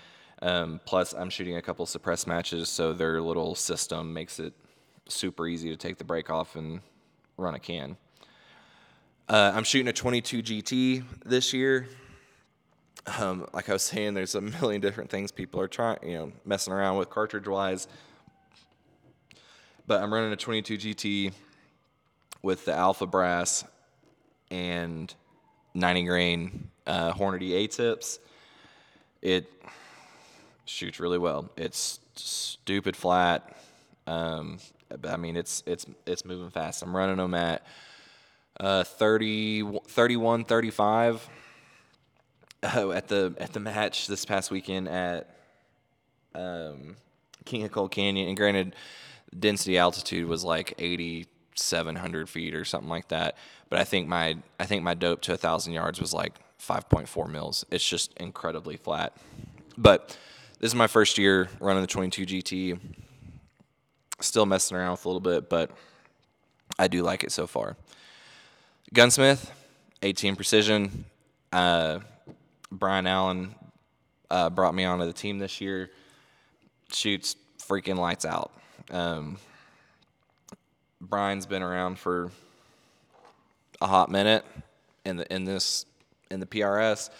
Um, 0.42 0.80
plus, 0.84 1.12
I'm 1.12 1.30
shooting 1.30 1.56
a 1.56 1.62
couple 1.62 1.86
suppressed 1.86 2.26
matches, 2.26 2.68
so 2.68 2.92
their 2.92 3.20
little 3.20 3.54
system 3.54 4.12
makes 4.12 4.38
it 4.38 4.52
super 5.08 5.46
easy 5.46 5.70
to 5.70 5.76
take 5.76 5.98
the 5.98 6.04
brake 6.04 6.30
off 6.30 6.56
and 6.56 6.80
run 7.36 7.54
a 7.54 7.58
can. 7.58 7.96
Uh, 9.28 9.52
I'm 9.54 9.64
shooting 9.64 9.88
a 9.88 9.92
22 9.92 10.42
GT 10.42 11.04
this 11.24 11.52
year. 11.52 11.88
Um, 13.18 13.48
like 13.52 13.68
I 13.68 13.72
was 13.72 13.82
saying, 13.82 14.14
there's 14.14 14.34
a 14.34 14.40
million 14.40 14.80
different 14.80 15.10
things 15.10 15.32
people 15.32 15.60
are 15.60 15.68
trying, 15.68 15.98
you 16.02 16.14
know, 16.14 16.32
messing 16.44 16.72
around 16.72 16.96
with 16.98 17.10
cartridge 17.10 17.48
wise. 17.48 17.88
But 19.86 20.02
I'm 20.02 20.12
running 20.12 20.32
a 20.32 20.36
22 20.36 20.78
GT 20.78 21.32
with 22.42 22.64
the 22.64 22.74
Alpha 22.74 23.06
Brass 23.06 23.64
and 24.50 25.12
90 25.74 26.02
grain 26.04 26.70
uh, 26.86 27.12
Hornady 27.12 27.52
A 27.52 27.66
tips. 27.66 28.18
It 29.22 29.50
shoots 30.64 31.00
really 31.00 31.18
well. 31.18 31.50
It's 31.56 32.00
stupid 32.14 32.96
flat. 32.96 33.56
Um, 34.06 34.58
I 35.08 35.16
mean, 35.16 35.36
it's 35.36 35.62
it's 35.66 35.86
it's 36.06 36.24
moving 36.24 36.50
fast. 36.50 36.82
I'm 36.82 36.96
running 36.96 37.16
them 37.16 37.34
at 37.34 37.66
uh, 38.60 38.84
30, 38.84 39.80
31, 39.86 40.44
35 40.44 41.28
uh, 42.62 42.90
at 42.90 43.08
the 43.08 43.34
at 43.38 43.52
the 43.52 43.60
match 43.60 44.06
this 44.06 44.24
past 44.24 44.50
weekend 44.50 44.88
at 44.88 45.28
um, 46.34 46.96
King 47.44 47.64
of 47.64 47.72
Coal 47.72 47.88
Canyon. 47.88 48.28
And 48.28 48.36
granted, 48.36 48.74
density 49.38 49.78
altitude 49.78 50.28
was 50.28 50.44
like 50.44 50.74
8,700 50.78 52.28
feet 52.28 52.54
or 52.54 52.64
something 52.64 52.90
like 52.90 53.08
that. 53.08 53.36
But 53.68 53.80
I 53.80 53.84
think 53.84 54.08
my 54.08 54.36
I 54.60 54.66
think 54.66 54.82
my 54.82 54.94
dope 54.94 55.20
to 55.22 55.32
a 55.32 55.36
thousand 55.36 55.72
yards 55.72 56.00
was 56.00 56.14
like 56.14 56.34
5.4 56.60 57.28
mils. 57.30 57.64
It's 57.70 57.86
just 57.86 58.12
incredibly 58.14 58.76
flat. 58.76 59.16
But 59.76 60.16
this 60.58 60.68
is 60.68 60.74
my 60.74 60.86
first 60.86 61.18
year 61.18 61.48
running 61.60 61.82
the 61.82 61.86
22 61.86 62.26
GT. 62.26 62.78
Still 64.20 64.46
messing 64.46 64.76
around 64.76 64.92
with 64.92 65.04
a 65.04 65.08
little 65.08 65.20
bit, 65.20 65.50
but 65.50 65.70
I 66.78 66.88
do 66.88 67.02
like 67.02 67.22
it 67.22 67.32
so 67.32 67.46
far. 67.46 67.76
Gunsmith, 68.94 69.52
18 70.02 70.36
precision. 70.36 71.04
Uh, 71.52 72.00
Brian 72.70 73.06
Allen 73.06 73.54
uh, 74.30 74.50
brought 74.50 74.74
me 74.74 74.84
onto 74.84 75.04
the 75.04 75.12
team 75.12 75.38
this 75.38 75.60
year. 75.60 75.90
Shoots 76.92 77.36
freaking 77.58 77.96
lights 77.96 78.24
out. 78.24 78.52
Um, 78.90 79.38
Brian's 81.00 81.46
been 81.46 81.62
around 81.62 81.98
for 81.98 82.30
a 83.80 83.86
hot 83.86 84.10
minute 84.10 84.44
in 85.04 85.16
the 85.16 85.32
in 85.32 85.44
this 85.44 85.84
in 86.30 86.40
the 86.40 86.46
PRS, 86.46 87.10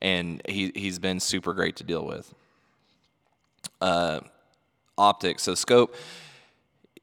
and 0.00 0.42
he 0.48 0.72
he's 0.74 0.98
been 0.98 1.20
super 1.20 1.52
great 1.52 1.76
to 1.76 1.84
deal 1.84 2.04
with. 2.04 2.32
Uh, 3.80 4.20
optics, 4.96 5.42
so 5.42 5.54
scope. 5.54 5.94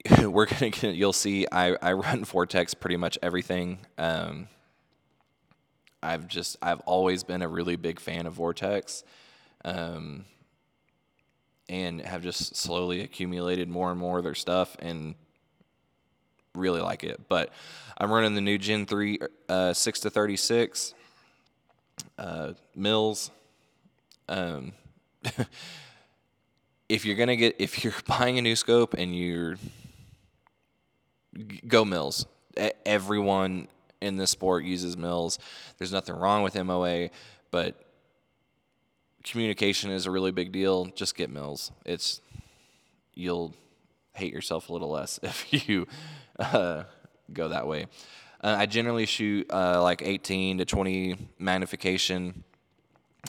We're 0.22 0.46
gonna 0.46 0.70
get, 0.70 0.96
you'll 0.96 1.14
see. 1.14 1.48
I 1.52 1.76
I 1.82 1.94
run 1.94 2.24
Vortex 2.26 2.74
pretty 2.74 2.98
much 2.98 3.18
everything. 3.22 3.80
Um, 3.98 4.48
I've 6.02 6.28
just 6.28 6.58
I've 6.62 6.80
always 6.82 7.24
been 7.24 7.42
a 7.42 7.48
really 7.48 7.76
big 7.76 8.00
fan 8.00 8.28
of 8.28 8.34
Vortex. 8.34 9.04
Um, 9.66 10.26
and 11.70 12.02
have 12.02 12.24
just 12.24 12.56
slowly 12.56 13.02
accumulated 13.02 13.68
more 13.70 13.92
and 13.92 14.00
more 14.00 14.18
of 14.18 14.24
their 14.24 14.36
stuff 14.36 14.76
and 14.80 15.16
really 16.56 16.82
like 16.82 17.04
it. 17.04 17.28
But 17.28 17.52
I'm 17.98 18.12
running 18.12 18.36
the 18.36 18.42
new 18.42 18.58
Gen 18.58 18.86
3 18.86 19.20
uh, 19.50 19.74
6 19.74 20.00
to 20.02 20.10
36 20.10 20.94
uh, 22.18 22.54
mils. 22.76 23.32
Um, 24.30 24.74
if 26.90 27.06
you're 27.06 27.16
gonna 27.16 27.36
get 27.36 27.56
if 27.60 27.84
you're 27.84 27.94
buying 28.08 28.38
a 28.38 28.42
new 28.42 28.56
scope 28.56 28.94
and 28.94 29.16
you're 29.16 29.58
go 31.68 31.86
mils. 31.86 32.26
Everyone 32.86 33.68
in 34.02 34.18
this 34.18 34.32
sport 34.32 34.64
uses 34.64 34.98
mils. 34.98 35.40
There's 35.78 35.92
nothing 35.92 36.16
wrong 36.16 36.44
with 36.44 36.56
MOA, 36.56 37.10
but 37.52 37.76
communication 39.24 39.92
is 39.92 40.06
a 40.06 40.12
really 40.12 40.32
big 40.32 40.52
deal. 40.52 40.86
Just 40.86 41.16
get 41.16 41.30
mils. 41.30 41.72
It's 41.86 42.22
you'll 43.14 43.54
hate 44.14 44.34
yourself 44.34 44.70
a 44.70 44.74
little 44.74 44.90
less 44.90 45.20
if 45.24 45.68
you 45.68 45.88
uh, 46.40 46.84
go 47.32 47.50
that 47.50 47.68
way. 47.68 47.88
Uh, 48.42 48.56
I 48.60 48.66
generally 48.68 49.06
shoot 49.06 49.52
uh, 49.52 49.82
like 49.82 50.02
18 50.04 50.60
to 50.60 50.66
20 50.66 51.18
magnification. 51.40 52.44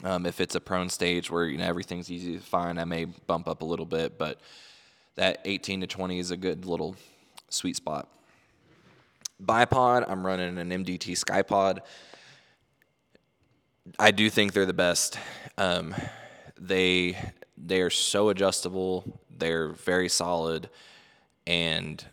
Um, 0.03 0.25
if 0.25 0.39
it's 0.39 0.55
a 0.55 0.61
prone 0.61 0.89
stage 0.89 1.31
where 1.31 1.45
you 1.45 1.57
know 1.57 1.65
everything's 1.65 2.11
easy 2.11 2.37
to 2.37 2.43
find, 2.43 2.79
I 2.79 2.85
may 2.85 3.05
bump 3.05 3.47
up 3.47 3.61
a 3.61 3.65
little 3.65 3.85
bit, 3.87 4.17
but 4.17 4.39
that 5.15 5.39
18 5.45 5.81
to 5.81 5.87
20 5.87 6.19
is 6.19 6.31
a 6.31 6.37
good 6.37 6.65
little 6.65 6.95
sweet 7.49 7.75
spot. 7.75 8.07
Bipod, 9.43 10.05
I'm 10.07 10.25
running 10.25 10.57
an 10.57 10.69
MDT 10.69 11.23
Skypod. 11.23 11.79
I 13.97 14.11
do 14.11 14.29
think 14.29 14.53
they're 14.53 14.65
the 14.65 14.73
best. 14.73 15.17
Um, 15.57 15.95
they 16.59 17.17
they 17.57 17.81
are 17.81 17.89
so 17.89 18.29
adjustable. 18.29 19.19
They're 19.35 19.69
very 19.69 20.09
solid, 20.09 20.69
and 21.47 22.03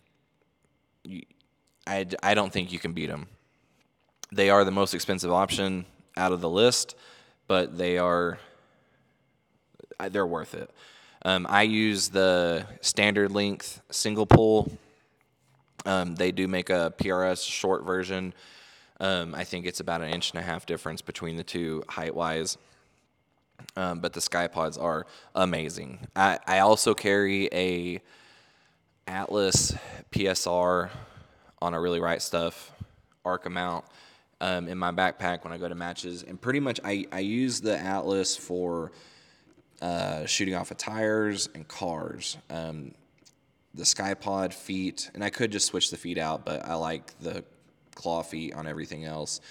I, 1.87 2.05
I 2.21 2.33
don't 2.33 2.51
think 2.51 2.71
you 2.71 2.79
can 2.79 2.93
beat 2.93 3.07
them. 3.07 3.27
They 4.31 4.49
are 4.49 4.63
the 4.63 4.71
most 4.71 4.93
expensive 4.93 5.31
option 5.31 5.85
out 6.17 6.33
of 6.33 6.41
the 6.41 6.49
list, 6.49 6.95
but 7.47 7.77
they 7.77 7.97
are 7.97 8.39
they're 10.09 10.27
worth 10.27 10.53
it. 10.53 10.69
Um, 11.23 11.47
I 11.49 11.63
use 11.63 12.09
the 12.09 12.67
standard 12.81 13.31
length 13.31 13.81
single 13.89 14.25
pull. 14.25 14.71
Um, 15.85 16.15
they 16.15 16.31
do 16.31 16.47
make 16.47 16.69
a 16.69 16.93
PRS 16.97 17.47
short 17.49 17.85
version. 17.85 18.33
Um, 18.99 19.33
I 19.33 19.43
think 19.43 19.65
it's 19.65 19.79
about 19.79 20.01
an 20.01 20.09
inch 20.09 20.31
and 20.31 20.39
a 20.39 20.43
half 20.43 20.65
difference 20.65 21.01
between 21.01 21.37
the 21.37 21.43
two 21.43 21.83
height 21.87 22.13
wise. 22.13 22.57
Um, 23.75 23.99
but 23.99 24.13
the 24.13 24.19
Skypods 24.19 24.79
are 24.79 25.07
amazing. 25.33 26.07
I, 26.15 26.37
I 26.45 26.59
also 26.59 26.93
carry 26.93 27.49
a 27.51 28.01
Atlas 29.07 29.73
PSR 30.11 30.89
on 31.61 31.73
a 31.73 31.81
really 31.81 31.99
right 31.99 32.21
stuff 32.21 32.71
Arca 33.25 33.49
mount 33.49 33.85
um, 34.39 34.67
in 34.67 34.77
my 34.77 34.91
backpack 34.91 35.43
when 35.43 35.51
I 35.53 35.57
go 35.57 35.67
to 35.67 35.75
matches, 35.75 36.23
and 36.23 36.39
pretty 36.39 36.59
much 36.59 36.79
I, 36.83 37.05
I 37.11 37.19
use 37.19 37.61
the 37.61 37.77
Atlas 37.77 38.35
for 38.35 38.91
uh, 39.81 40.25
shooting 40.25 40.55
off 40.55 40.71
of 40.71 40.77
tires 40.77 41.49
and 41.53 41.67
cars. 41.67 42.37
Um, 42.49 42.93
the 43.73 43.83
Skypod 43.83 44.53
feet, 44.53 45.11
and 45.13 45.23
I 45.23 45.29
could 45.29 45.51
just 45.51 45.67
switch 45.67 45.91
the 45.91 45.97
feet 45.97 46.17
out, 46.17 46.45
but 46.45 46.65
I 46.65 46.75
like 46.75 47.17
the 47.19 47.43
claw 47.93 48.23
feet 48.23 48.53
on 48.53 48.67
everything 48.67 49.05
else. 49.05 49.41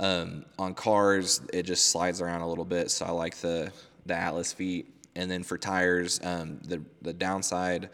Um, 0.00 0.44
on 0.58 0.74
cars, 0.74 1.40
it 1.52 1.64
just 1.64 1.86
slides 1.86 2.20
around 2.20 2.42
a 2.42 2.48
little 2.48 2.64
bit, 2.64 2.90
so 2.90 3.06
I 3.06 3.10
like 3.10 3.36
the 3.36 3.72
the 4.06 4.14
Atlas 4.14 4.52
feet. 4.52 4.92
And 5.14 5.30
then 5.30 5.42
for 5.42 5.56
tires, 5.56 6.20
um, 6.22 6.58
the 6.64 6.82
the 7.02 7.12
downside 7.12 7.90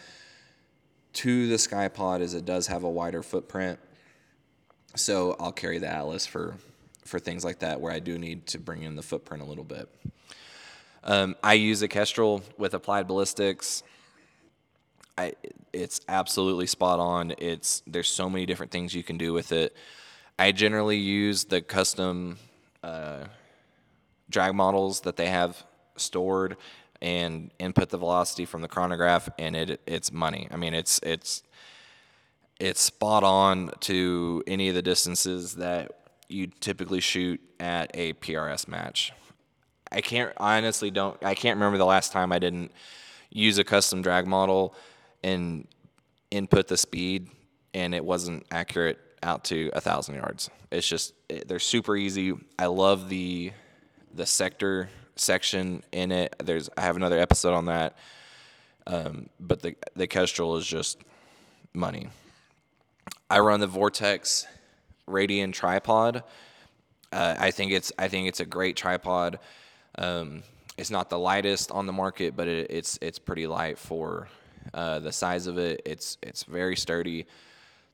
to 1.14 1.46
the 1.48 1.56
Skypod 1.56 2.20
is 2.20 2.34
it 2.34 2.44
does 2.44 2.66
have 2.66 2.84
a 2.84 2.90
wider 2.90 3.22
footprint. 3.22 3.78
So 4.94 5.36
I'll 5.38 5.52
carry 5.52 5.78
the 5.78 5.88
Atlas 5.88 6.26
for 6.26 6.56
for 7.04 7.18
things 7.18 7.44
like 7.44 7.58
that 7.58 7.80
where 7.80 7.92
I 7.92 7.98
do 7.98 8.18
need 8.18 8.46
to 8.48 8.58
bring 8.58 8.82
in 8.82 8.94
the 8.94 9.02
footprint 9.02 9.42
a 9.42 9.46
little 9.46 9.64
bit. 9.64 9.88
Um, 11.04 11.34
I 11.42 11.54
use 11.54 11.82
a 11.82 11.88
Kestrel 11.88 12.42
with 12.58 12.74
applied 12.74 13.08
ballistics. 13.08 13.82
I, 15.18 15.34
it's 15.72 16.00
absolutely 16.08 16.66
spot 16.66 17.00
on. 17.00 17.34
It's 17.38 17.82
there's 17.86 18.08
so 18.08 18.30
many 18.30 18.46
different 18.46 18.70
things 18.70 18.94
you 18.94 19.02
can 19.02 19.18
do 19.18 19.32
with 19.32 19.52
it. 19.52 19.76
I 20.38 20.52
generally 20.52 20.96
use 20.96 21.44
the 21.44 21.60
custom 21.60 22.38
uh, 22.82 23.24
drag 24.30 24.54
models 24.54 25.00
that 25.00 25.16
they 25.16 25.28
have 25.28 25.62
stored 25.96 26.56
and 27.02 27.50
input 27.58 27.90
the 27.90 27.98
velocity 27.98 28.46
from 28.46 28.62
the 28.62 28.68
chronograph, 28.68 29.28
and 29.38 29.56
it 29.56 29.80
it's 29.86 30.12
money. 30.12 30.48
I 30.50 30.56
mean, 30.56 30.72
it's 30.72 31.00
it's 31.02 31.42
it's 32.60 32.80
spot 32.80 33.24
on 33.24 33.72
to 33.80 34.42
any 34.46 34.68
of 34.68 34.76
the 34.76 34.82
distances 34.82 35.56
that 35.56 35.90
you 36.28 36.46
typically 36.46 37.00
shoot 37.00 37.40
at 37.58 37.90
a 37.94 38.14
PRS 38.14 38.68
match. 38.68 39.12
I 39.90 40.00
can't 40.00 40.32
I 40.38 40.56
honestly 40.56 40.90
don't 40.90 41.22
I 41.22 41.34
can't 41.34 41.56
remember 41.56 41.76
the 41.76 41.84
last 41.84 42.12
time 42.12 42.32
I 42.32 42.38
didn't 42.38 42.70
use 43.30 43.58
a 43.58 43.64
custom 43.64 44.00
drag 44.00 44.26
model 44.26 44.74
and 45.24 45.66
input 46.30 46.68
the 46.68 46.76
speed 46.76 47.28
and 47.74 47.94
it 47.94 48.04
wasn't 48.04 48.46
accurate 48.50 48.98
out 49.22 49.44
to 49.44 49.70
a 49.74 49.80
thousand 49.80 50.14
yards. 50.14 50.50
It's 50.70 50.88
just 50.88 51.14
they're 51.46 51.58
super 51.58 51.96
easy. 51.96 52.32
I 52.58 52.66
love 52.66 53.08
the 53.08 53.52
the 54.14 54.26
sector 54.26 54.88
section 55.22 55.82
in 55.92 56.12
it. 56.12 56.34
There's 56.42 56.68
I 56.76 56.82
have 56.82 56.96
another 56.96 57.18
episode 57.18 57.54
on 57.54 57.66
that. 57.66 57.96
Um, 58.86 59.28
but 59.38 59.62
the 59.62 59.76
the 59.96 60.06
Kestrel 60.06 60.56
is 60.56 60.66
just 60.66 60.98
money. 61.72 62.08
I 63.30 63.38
run 63.38 63.60
the 63.60 63.66
Vortex 63.66 64.46
Radian 65.08 65.52
tripod. 65.52 66.24
Uh, 67.12 67.34
I 67.38 67.50
think 67.50 67.72
it's 67.72 67.92
I 67.98 68.08
think 68.08 68.28
it's 68.28 68.40
a 68.40 68.46
great 68.46 68.76
tripod. 68.76 69.38
Um, 69.98 70.42
it's 70.76 70.90
not 70.90 71.10
the 71.10 71.18
lightest 71.18 71.70
on 71.70 71.86
the 71.86 71.92
market, 71.92 72.34
but 72.36 72.48
it, 72.48 72.70
it's 72.70 72.98
it's 73.00 73.18
pretty 73.18 73.46
light 73.46 73.78
for 73.78 74.28
Uh, 74.72 75.00
the 75.00 75.12
size 75.12 75.50
of 75.50 75.58
it, 75.58 75.82
it's 75.84 76.18
it's 76.22 76.44
very 76.44 76.76
sturdy. 76.76 77.26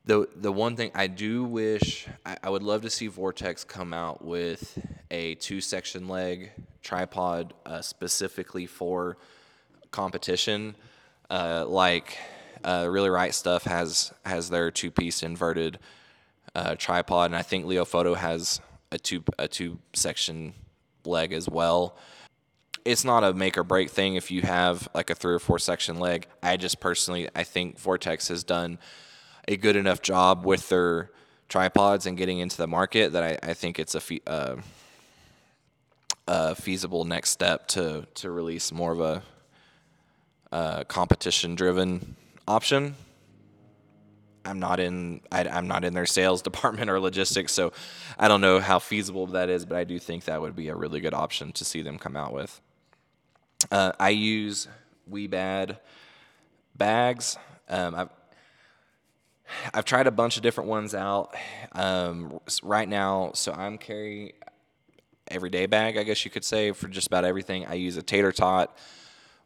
The 0.08 0.26
the 0.34 0.50
one 0.50 0.74
thing 0.74 0.90
I 0.94 1.06
do 1.06 1.44
wish 1.44 2.08
I, 2.24 2.38
I 2.44 2.48
would 2.48 2.62
love 2.62 2.80
to 2.80 2.88
see 2.88 3.08
Vortex 3.08 3.62
come 3.62 3.92
out 3.92 4.24
with 4.24 4.82
a 5.10 5.34
two 5.34 5.60
section 5.60 6.08
leg 6.08 6.50
tripod 6.82 7.52
uh, 7.66 7.82
specifically 7.82 8.64
for 8.64 9.18
competition. 9.90 10.76
Uh, 11.28 11.66
like 11.68 12.16
uh, 12.64 12.86
really 12.88 13.10
right 13.10 13.34
stuff 13.34 13.64
has 13.64 14.10
has 14.24 14.48
their 14.48 14.70
two 14.70 14.90
piece 14.90 15.22
inverted 15.22 15.78
uh, 16.54 16.74
tripod, 16.76 17.26
and 17.26 17.36
I 17.36 17.42
think 17.42 17.66
Leofoto 17.66 18.16
has 18.16 18.62
a 18.90 18.98
two 18.98 19.22
a 19.38 19.46
two 19.46 19.78
section 19.92 20.54
leg 21.04 21.34
as 21.34 21.50
well. 21.50 21.98
It's 22.82 23.04
not 23.04 23.24
a 23.24 23.34
make 23.34 23.58
or 23.58 23.62
break 23.62 23.90
thing 23.90 24.14
if 24.14 24.30
you 24.30 24.40
have 24.40 24.88
like 24.94 25.10
a 25.10 25.14
three 25.14 25.34
or 25.34 25.38
four 25.38 25.58
section 25.58 26.00
leg. 26.00 26.28
I 26.42 26.56
just 26.56 26.80
personally 26.80 27.28
I 27.36 27.44
think 27.44 27.78
Vortex 27.78 28.28
has 28.28 28.42
done 28.42 28.78
a 29.48 29.56
good 29.56 29.76
enough 29.76 30.02
job 30.02 30.44
with 30.44 30.68
their 30.68 31.10
tripods 31.48 32.06
and 32.06 32.16
getting 32.16 32.38
into 32.38 32.56
the 32.56 32.66
market 32.66 33.12
that 33.14 33.22
I, 33.24 33.50
I 33.50 33.54
think 33.54 33.78
it's 33.78 33.94
a, 33.94 34.30
uh, 34.30 34.56
a 36.28 36.54
feasible 36.54 37.04
next 37.04 37.30
step 37.30 37.66
to 37.68 38.06
to 38.14 38.30
release 38.30 38.70
more 38.70 38.92
of 38.92 39.00
a 39.00 39.22
uh, 40.52 40.84
competition 40.84 41.54
driven 41.54 42.14
option. 42.46 42.94
I'm 44.44 44.60
not 44.60 44.80
in 44.80 45.22
I, 45.32 45.44
am 45.44 45.66
not 45.66 45.84
in 45.84 45.94
their 45.94 46.06
sales 46.06 46.42
department 46.50 46.90
or 46.90 47.00
logistics, 47.00 47.52
so 47.52 47.72
I 48.18 48.28
don't 48.28 48.42
know 48.42 48.60
how 48.60 48.78
feasible 48.78 49.26
that 49.28 49.48
is, 49.48 49.64
but 49.64 49.78
I 49.78 49.84
do 49.84 49.98
think 49.98 50.24
that 50.24 50.40
would 50.40 50.54
be 50.54 50.68
a 50.68 50.74
really 50.74 51.00
good 51.00 51.14
option 51.14 51.52
to 51.52 51.64
see 51.64 51.80
them 51.80 51.98
come 51.98 52.16
out 52.16 52.34
with. 52.34 52.60
Uh, 53.72 53.92
I 53.98 54.10
use 54.10 54.68
Wiebad 55.10 55.78
bags. 56.76 57.38
Um, 57.70 57.94
I've 57.94 58.17
I've 59.72 59.84
tried 59.84 60.06
a 60.06 60.10
bunch 60.10 60.36
of 60.36 60.42
different 60.42 60.68
ones 60.70 60.94
out 60.94 61.34
um, 61.72 62.40
right 62.62 62.88
now. 62.88 63.32
So 63.34 63.52
I'm 63.52 63.78
carrying 63.78 64.32
everyday 65.28 65.66
bag, 65.66 65.96
I 65.96 66.02
guess 66.02 66.24
you 66.24 66.30
could 66.30 66.44
say, 66.44 66.72
for 66.72 66.88
just 66.88 67.06
about 67.06 67.24
everything. 67.24 67.66
I 67.66 67.74
use 67.74 67.96
a 67.96 68.02
tater 68.02 68.32
tot 68.32 68.76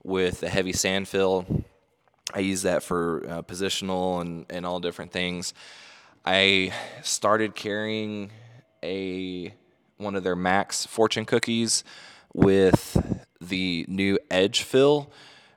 with 0.03 0.43
a 0.43 0.49
heavy 0.49 0.73
sand 0.73 1.09
fill. 1.09 1.47
I 2.35 2.41
use 2.41 2.63
that 2.63 2.83
for 2.83 3.25
uh, 3.29 3.43
positional 3.43 4.21
and, 4.21 4.47
and 4.49 4.65
all 4.65 4.81
different 4.81 5.13
things. 5.13 5.55
I 6.25 6.73
started 7.03 7.55
carrying 7.55 8.31
a 8.83 9.55
one 9.97 10.17
of 10.17 10.25
their 10.25 10.37
Max 10.37 10.87
fortune 10.87 11.25
cookies 11.25 11.85
with 12.33 13.21
the 13.41 13.85
new 13.89 14.19
Edge 14.31 14.63
fill. 14.63 15.13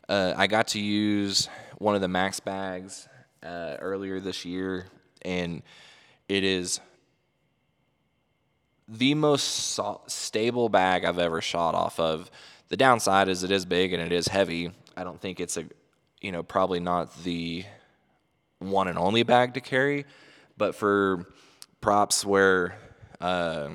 Uh, 0.09 0.33
I 0.35 0.47
got 0.47 0.67
to 0.69 0.79
use 0.79 1.49
one 1.77 1.95
of 1.95 2.01
the 2.01 2.07
Max 2.07 2.39
bags 2.39 3.07
uh, 3.45 3.77
earlier 3.79 4.19
this 4.19 4.43
year, 4.43 4.87
and 5.21 5.61
it 6.27 6.43
is 6.43 6.79
the 8.87 9.13
most 9.13 9.43
so- 9.43 10.01
stable 10.07 10.69
bag 10.69 11.05
I've 11.05 11.19
ever 11.19 11.41
shot 11.41 11.75
off 11.75 11.99
of. 11.99 12.29
The 12.69 12.77
downside 12.77 13.29
is 13.29 13.43
it 13.43 13.51
is 13.51 13.65
big 13.65 13.93
and 13.93 14.01
it 14.01 14.11
is 14.11 14.27
heavy. 14.27 14.71
I 14.97 15.03
don't 15.03 15.19
think 15.19 15.39
it's 15.39 15.57
a, 15.57 15.65
you 16.21 16.31
know, 16.31 16.43
probably 16.43 16.79
not 16.79 17.23
the 17.23 17.65
one 18.59 18.87
and 18.87 18.97
only 18.97 19.23
bag 19.23 19.53
to 19.55 19.61
carry, 19.61 20.05
but 20.57 20.75
for 20.75 21.25
props 21.81 22.25
where 22.25 22.77
uh, 23.21 23.69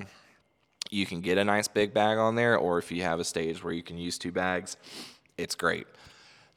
you 0.91 1.07
can 1.07 1.21
get 1.21 1.39
a 1.39 1.45
nice 1.45 1.69
big 1.69 1.95
bag 1.95 2.19
on 2.19 2.35
there, 2.35 2.57
or 2.57 2.79
if 2.79 2.91
you 2.91 3.03
have 3.03 3.21
a 3.21 3.25
stage 3.25 3.63
where 3.63 3.73
you 3.73 3.83
can 3.83 3.99
use 3.99 4.19
two 4.19 4.33
bags, 4.33 4.77
it's 5.37 5.55
great. 5.55 5.87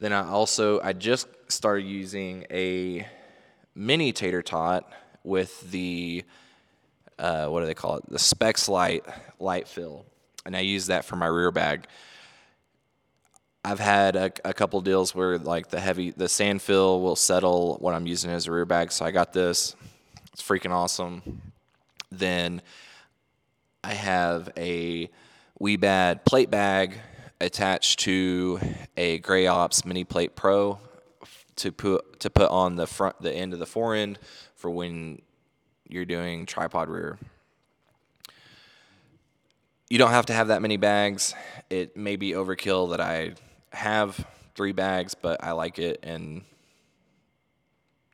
Then 0.03 0.11
I 0.11 0.27
also 0.27 0.81
I 0.81 0.91
just 0.91 1.29
started 1.47 1.85
using 1.85 2.45
a 2.51 3.07
mini 3.73 4.11
tater 4.11 4.41
tot 4.41 4.91
with 5.23 5.71
the 5.71 6.25
uh, 7.17 7.47
what 7.47 7.61
do 7.61 7.67
they 7.67 7.73
call 7.73 7.95
it? 7.95 8.09
The 8.09 8.19
Specs 8.19 8.67
Light 8.67 9.05
light 9.39 9.65
fill, 9.65 10.05
and 10.45 10.57
I 10.57 10.59
use 10.59 10.87
that 10.87 11.05
for 11.05 11.15
my 11.15 11.27
rear 11.27 11.51
bag. 11.51 11.87
I've 13.63 13.79
had 13.79 14.17
a, 14.17 14.29
a 14.43 14.53
couple 14.53 14.81
deals 14.81 15.15
where 15.15 15.37
like 15.37 15.69
the 15.69 15.79
heavy 15.79 16.11
the 16.11 16.27
sand 16.27 16.61
fill 16.61 16.99
will 16.99 17.15
settle 17.15 17.77
what 17.79 17.93
I'm 17.93 18.05
using 18.05 18.29
as 18.29 18.47
a 18.47 18.51
rear 18.51 18.65
bag, 18.65 18.91
so 18.91 19.05
I 19.05 19.11
got 19.11 19.31
this. 19.31 19.73
It's 20.33 20.41
freaking 20.41 20.71
awesome. 20.71 21.41
Then 22.11 22.61
I 23.85 23.93
have 23.93 24.49
a 24.57 25.09
Wiebad 25.61 26.25
plate 26.25 26.51
bag 26.51 26.99
attached 27.43 27.99
to 27.99 28.59
a 28.97 29.19
Gray 29.19 29.47
Ops 29.47 29.85
Mini 29.85 30.03
Plate 30.03 30.35
Pro 30.35 30.79
to 31.57 31.71
put 31.71 32.19
to 32.21 32.29
put 32.29 32.49
on 32.49 32.75
the 32.75 32.87
front 32.87 33.21
the 33.21 33.31
end 33.31 33.53
of 33.53 33.59
the 33.59 33.65
fore 33.65 33.95
end 33.95 34.17
for 34.55 34.71
when 34.71 35.21
you're 35.87 36.05
doing 36.05 36.45
tripod 36.45 36.89
rear. 36.89 37.17
You 39.89 39.97
don't 39.99 40.11
have 40.11 40.25
to 40.27 40.33
have 40.33 40.47
that 40.47 40.61
many 40.61 40.77
bags. 40.77 41.35
It 41.69 41.95
may 41.95 42.15
be 42.15 42.31
overkill 42.31 42.91
that 42.91 43.01
I 43.01 43.33
have 43.71 44.25
three 44.55 44.71
bags, 44.71 45.13
but 45.13 45.43
I 45.43 45.51
like 45.51 45.77
it 45.77 45.99
and 46.01 46.41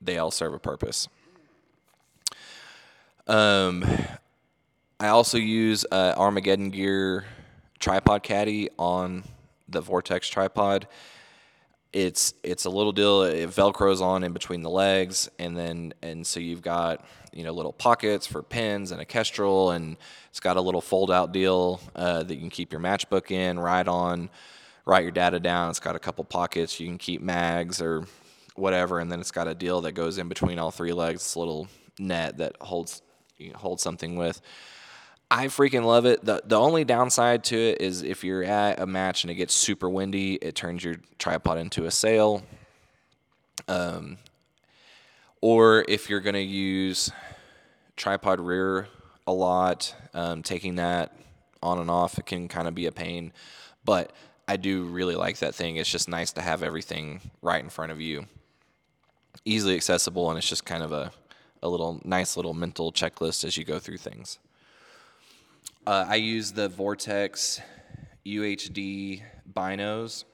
they 0.02 0.18
all 0.18 0.32
serve 0.32 0.54
a 0.54 0.60
purpose. 0.60 1.08
Um, 3.28 3.86
I 5.00 5.10
also 5.10 5.38
use 5.38 5.86
uh, 5.92 6.16
Armageddon 6.18 6.72
Gear 6.72 7.26
tripod 7.80 8.24
caddy 8.24 8.70
on 8.78 9.24
the 9.68 9.82
Vortex 9.82 10.28
tripod. 10.28 10.88
It's 11.92 12.34
it's 12.44 12.66
a 12.66 12.70
little 12.70 12.92
deal. 12.92 13.24
It 13.24 13.50
velcros 13.50 14.02
on 14.02 14.24
in 14.24 14.32
between 14.32 14.62
the 14.62 14.70
legs, 14.70 15.28
and 15.40 15.58
then 15.58 15.94
and 16.04 16.26
so 16.26 16.40
you've 16.40 16.62
got 16.62 17.04
you 17.34 17.44
know 17.44 17.52
little 17.52 17.74
pockets 17.74 18.28
for 18.28 18.44
pins 18.44 18.92
and 18.92 19.02
a 19.02 19.06
kestrel, 19.06 19.72
and 19.72 19.98
it's 20.30 20.40
got 20.40 20.58
a 20.58 20.62
little 20.62 20.82
fold 20.82 21.10
out 21.10 21.32
deal 21.32 21.82
uh, 21.96 22.22
that 22.24 22.36
you 22.36 22.40
can 22.42 22.52
keep 22.52 22.72
your 22.72 22.82
matchbook 22.82 23.32
in, 23.32 23.60
write 23.60 23.88
on, 23.88 24.30
write 24.86 25.02
your 25.02 25.12
data 25.12 25.40
down. 25.40 25.72
It's 25.72 25.80
got 25.80 25.96
a 25.96 26.00
couple 26.00 26.24
pockets 26.26 26.80
you 26.80 26.86
can 26.86 27.00
keep 27.00 27.22
mags 27.22 27.82
or 27.82 28.06
whatever, 28.56 29.00
and 29.00 29.12
then 29.12 29.20
it's 29.20 29.32
got 29.32 29.48
a 29.48 29.56
deal 29.56 29.82
that 29.82 29.94
goes 29.94 30.20
in 30.20 30.30
between 30.30 30.60
all 30.60 30.70
three 30.70 30.94
legs. 30.94 31.22
It's 31.22 31.36
a 31.36 31.40
little 31.40 31.68
net 31.98 32.38
that 32.38 32.56
holds 32.62 33.02
you 33.40 33.52
know, 33.52 33.58
holds 33.58 33.82
something 33.82 34.16
with. 34.16 34.42
I 35.32 35.46
freaking 35.46 35.84
love 35.84 36.06
it. 36.06 36.26
The 36.26 36.42
the 36.44 36.60
only 36.60 36.84
downside 36.84 37.44
to 37.46 37.56
it 37.58 37.82
is 37.82 38.02
if 38.02 38.24
you're 38.24 38.44
at 38.44 38.80
a 38.80 38.88
match 38.88 39.24
and 39.24 39.30
it 39.30 39.36
gets 39.36 39.54
super 39.54 39.88
windy, 39.90 40.36
it 40.36 40.56
turns 40.56 40.84
your 40.84 40.96
tripod 41.20 41.58
into 41.58 41.86
a 41.86 41.92
sail. 41.92 42.44
Um, 43.68 44.18
or 45.42 45.86
if 45.88 46.10
you're 46.10 46.20
gonna 46.20 46.40
use 46.40 47.12
tripod 47.96 48.40
rear 48.40 48.88
a 49.28 49.32
lot, 49.32 49.96
um, 50.16 50.42
taking 50.42 50.76
that 50.76 51.16
on 51.62 51.78
and 51.78 51.92
off, 51.92 52.18
it 52.18 52.26
can 52.26 52.48
kind 52.48 52.68
of 52.68 52.74
be 52.74 52.88
a 52.88 52.92
pain. 52.92 53.32
But 53.86 54.12
I 54.48 54.58
do 54.58 54.86
really 54.86 55.16
like 55.16 55.38
that 55.40 55.54
thing. 55.54 55.76
It's 55.76 55.92
just 55.92 56.10
nice 56.10 56.32
to 56.34 56.42
have 56.42 56.64
everything 56.64 57.22
right 57.44 57.64
in 57.64 57.70
front 57.70 57.92
of 57.92 58.02
you, 58.02 58.26
easily 59.46 59.76
accessible, 59.76 60.30
and 60.30 60.40
it's 60.40 60.50
just 60.50 60.66
kind 60.66 60.82
of 60.82 60.92
a 60.92 61.12
a 61.62 61.70
little 61.70 62.02
nice 62.04 62.36
little 62.36 62.56
mental 62.56 62.92
checklist 62.92 63.44
as 63.44 63.58
you 63.58 63.64
go 63.64 63.78
through 63.78 63.98
things. 63.98 64.40
Uh, 65.88 66.06
I 66.08 66.16
use 66.16 66.52
the 66.52 66.68
Vortex 66.70 67.62
UHD 68.26 69.24
binos. 69.52 70.26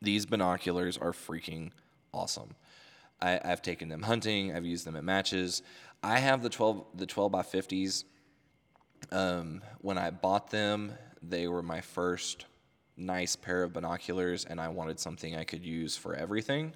These 0.00 0.26
binoculars 0.26 0.96
are 0.96 1.12
freaking 1.12 1.70
awesome. 2.12 2.54
I, 3.20 3.40
have 3.44 3.62
taken 3.62 3.88
them 3.88 4.02
hunting. 4.02 4.54
I've 4.54 4.64
used 4.64 4.86
them 4.86 4.96
at 4.96 5.04
matches. 5.04 5.62
I 6.02 6.18
have 6.18 6.42
the 6.42 6.48
12 6.48 6.84
the 6.94 7.06
12 7.06 7.32
by 7.32 7.42
50s. 7.42 8.04
Um, 9.12 9.62
when 9.80 9.98
I 9.98 10.10
bought 10.10 10.50
them, 10.50 10.92
they 11.22 11.48
were 11.48 11.62
my 11.62 11.80
first 11.80 12.46
nice 12.96 13.36
pair 13.36 13.62
of 13.62 13.72
binoculars, 13.72 14.46
and 14.46 14.60
I 14.60 14.68
wanted 14.68 14.98
something 14.98 15.36
I 15.36 15.44
could 15.44 15.64
use 15.64 15.96
for 15.96 16.14
everything. 16.14 16.72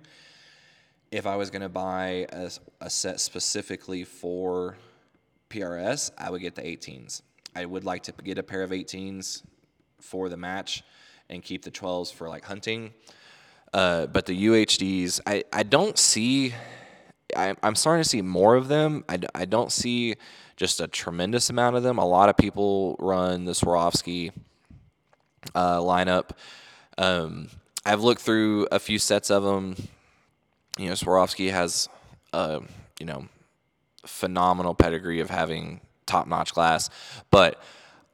If 1.11 1.27
I 1.27 1.37
was 1.37 1.51
going 1.51 1.63
to 1.63 1.69
buy 1.69 2.27
a, 2.31 2.51
a 2.81 2.91
set 2.91 3.21
specifically 3.21 4.05
for 4.05 4.77
PRS, 5.49 6.11
I 6.17 6.31
would 6.31 6.41
get 6.41 6.55
the 6.55 6.63
18s. 6.63 7.23
I 7.55 7.65
would 7.65 7.85
like 7.85 8.05
to 8.05 8.13
get 8.13 8.39
a 8.39 8.43
pair 8.43 8.63
of 8.63 8.71
18s 8.71 9.43
for 10.01 10.29
the 10.29 10.37
match 10.37 10.83
and 11.29 11.43
keep 11.43 11.63
the 11.63 11.71
12s 11.71 12.13
for 12.13 12.29
like 12.29 12.45
hunting. 12.45 12.93
Uh, 13.73 14.07
but 14.07 14.27
the 14.27 14.47
UHDs, 14.47 15.21
I, 15.27 15.45
I 15.53 15.63
don't 15.63 15.97
see, 15.97 16.55
I, 17.37 17.55
I'm 17.63 17.75
starting 17.75 18.03
to 18.03 18.09
see 18.09 18.23
more 18.23 18.57
of 18.57 18.69
them. 18.69 19.05
I, 19.09 19.19
I 19.35 19.45
don't 19.45 19.71
see 19.71 20.17
just 20.57 20.81
a 20.81 20.89
tremendous 20.89 21.51
amount 21.51 21.77
of 21.77 21.83
them. 21.83 21.99
A 21.99 22.05
lot 22.05 22.29
of 22.29 22.37
people 22.37 22.97
run 22.99 23.45
the 23.45 23.53
Swarovski 23.53 24.33
uh, 25.55 25.79
lineup. 25.79 26.31
Um, 26.99 27.49
I've 27.87 28.03
looked 28.03 28.21
through 28.21 28.69
a 28.71 28.79
few 28.79 28.99
sets 28.99 29.31
of 29.31 29.43
them. 29.43 29.77
You 30.79 30.89
know, 30.89 30.95
Swarovski 30.95 31.51
has, 31.51 31.89
a 32.33 32.61
you 32.99 33.07
know, 33.07 33.27
phenomenal 34.05 34.75
pedigree 34.75 35.21
of 35.21 35.31
having 35.31 35.81
top 36.11 36.27
notch 36.27 36.53
glass. 36.55 36.91
But 37.31 37.63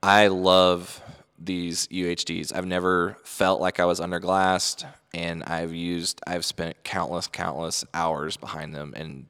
I 0.02 0.28
love 0.28 1.02
these 1.38 1.86
UHDs. 1.88 2.54
I've 2.54 2.66
never 2.66 3.16
felt 3.24 3.60
like 3.60 3.80
I 3.80 3.84
was 3.84 4.00
underglassed, 4.00 4.86
and 5.14 5.42
I've 5.44 5.74
used, 5.74 6.20
I've 6.26 6.44
spent 6.44 6.82
countless, 6.84 7.26
countless 7.26 7.84
hours 7.92 8.36
behind 8.36 8.74
them, 8.74 8.94
and 8.96 9.26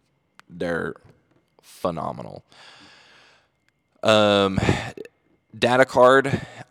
they're 0.48 0.94
phenomenal. 1.62 2.44
Um, 4.02 4.58
data 5.58 5.84
card. 5.84 6.26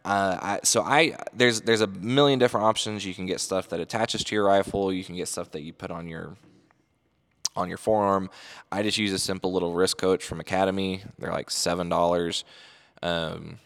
Uh, 0.05 0.37
I, 0.41 0.59
so 0.63 0.81
I 0.81 1.17
there's 1.33 1.61
there's 1.61 1.81
a 1.81 1.87
million 1.87 2.39
different 2.39 2.65
options. 2.65 3.05
You 3.05 3.13
can 3.13 3.25
get 3.25 3.39
stuff 3.39 3.69
that 3.69 3.79
attaches 3.79 4.23
to 4.25 4.35
your 4.35 4.45
rifle. 4.45 4.93
You 4.93 5.03
can 5.03 5.15
get 5.15 5.27
stuff 5.27 5.51
that 5.51 5.61
you 5.61 5.73
put 5.73 5.91
on 5.91 6.07
your 6.07 6.37
on 7.55 7.69
your 7.69 7.77
forearm. 7.77 8.29
I 8.71 8.83
just 8.83 8.97
use 8.97 9.13
a 9.13 9.19
simple 9.19 9.53
little 9.53 9.73
wrist 9.73 9.97
coach 9.97 10.23
from 10.23 10.39
Academy. 10.39 11.03
They're 11.19 11.31
like 11.31 11.49
seven 11.49 11.89
dollars. 11.89 12.43
Um, 13.01 13.59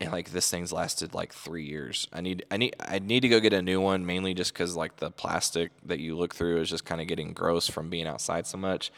and 0.00 0.12
like 0.12 0.30
this 0.30 0.48
thing's 0.50 0.72
lasted 0.72 1.14
like 1.14 1.32
three 1.32 1.64
years. 1.64 2.06
I 2.12 2.20
need 2.20 2.44
I 2.50 2.56
need 2.56 2.76
I 2.80 2.98
need 3.00 3.20
to 3.20 3.28
go 3.28 3.40
get 3.40 3.52
a 3.52 3.62
new 3.62 3.80
one 3.80 4.06
mainly 4.06 4.32
just 4.34 4.52
because 4.52 4.76
like 4.76 4.96
the 4.96 5.10
plastic 5.10 5.72
that 5.86 5.98
you 5.98 6.16
look 6.16 6.34
through 6.34 6.60
is 6.60 6.70
just 6.70 6.84
kind 6.84 7.00
of 7.00 7.08
getting 7.08 7.32
gross 7.32 7.68
from 7.68 7.90
being 7.90 8.06
outside 8.06 8.46
so 8.46 8.58
much. 8.58 8.92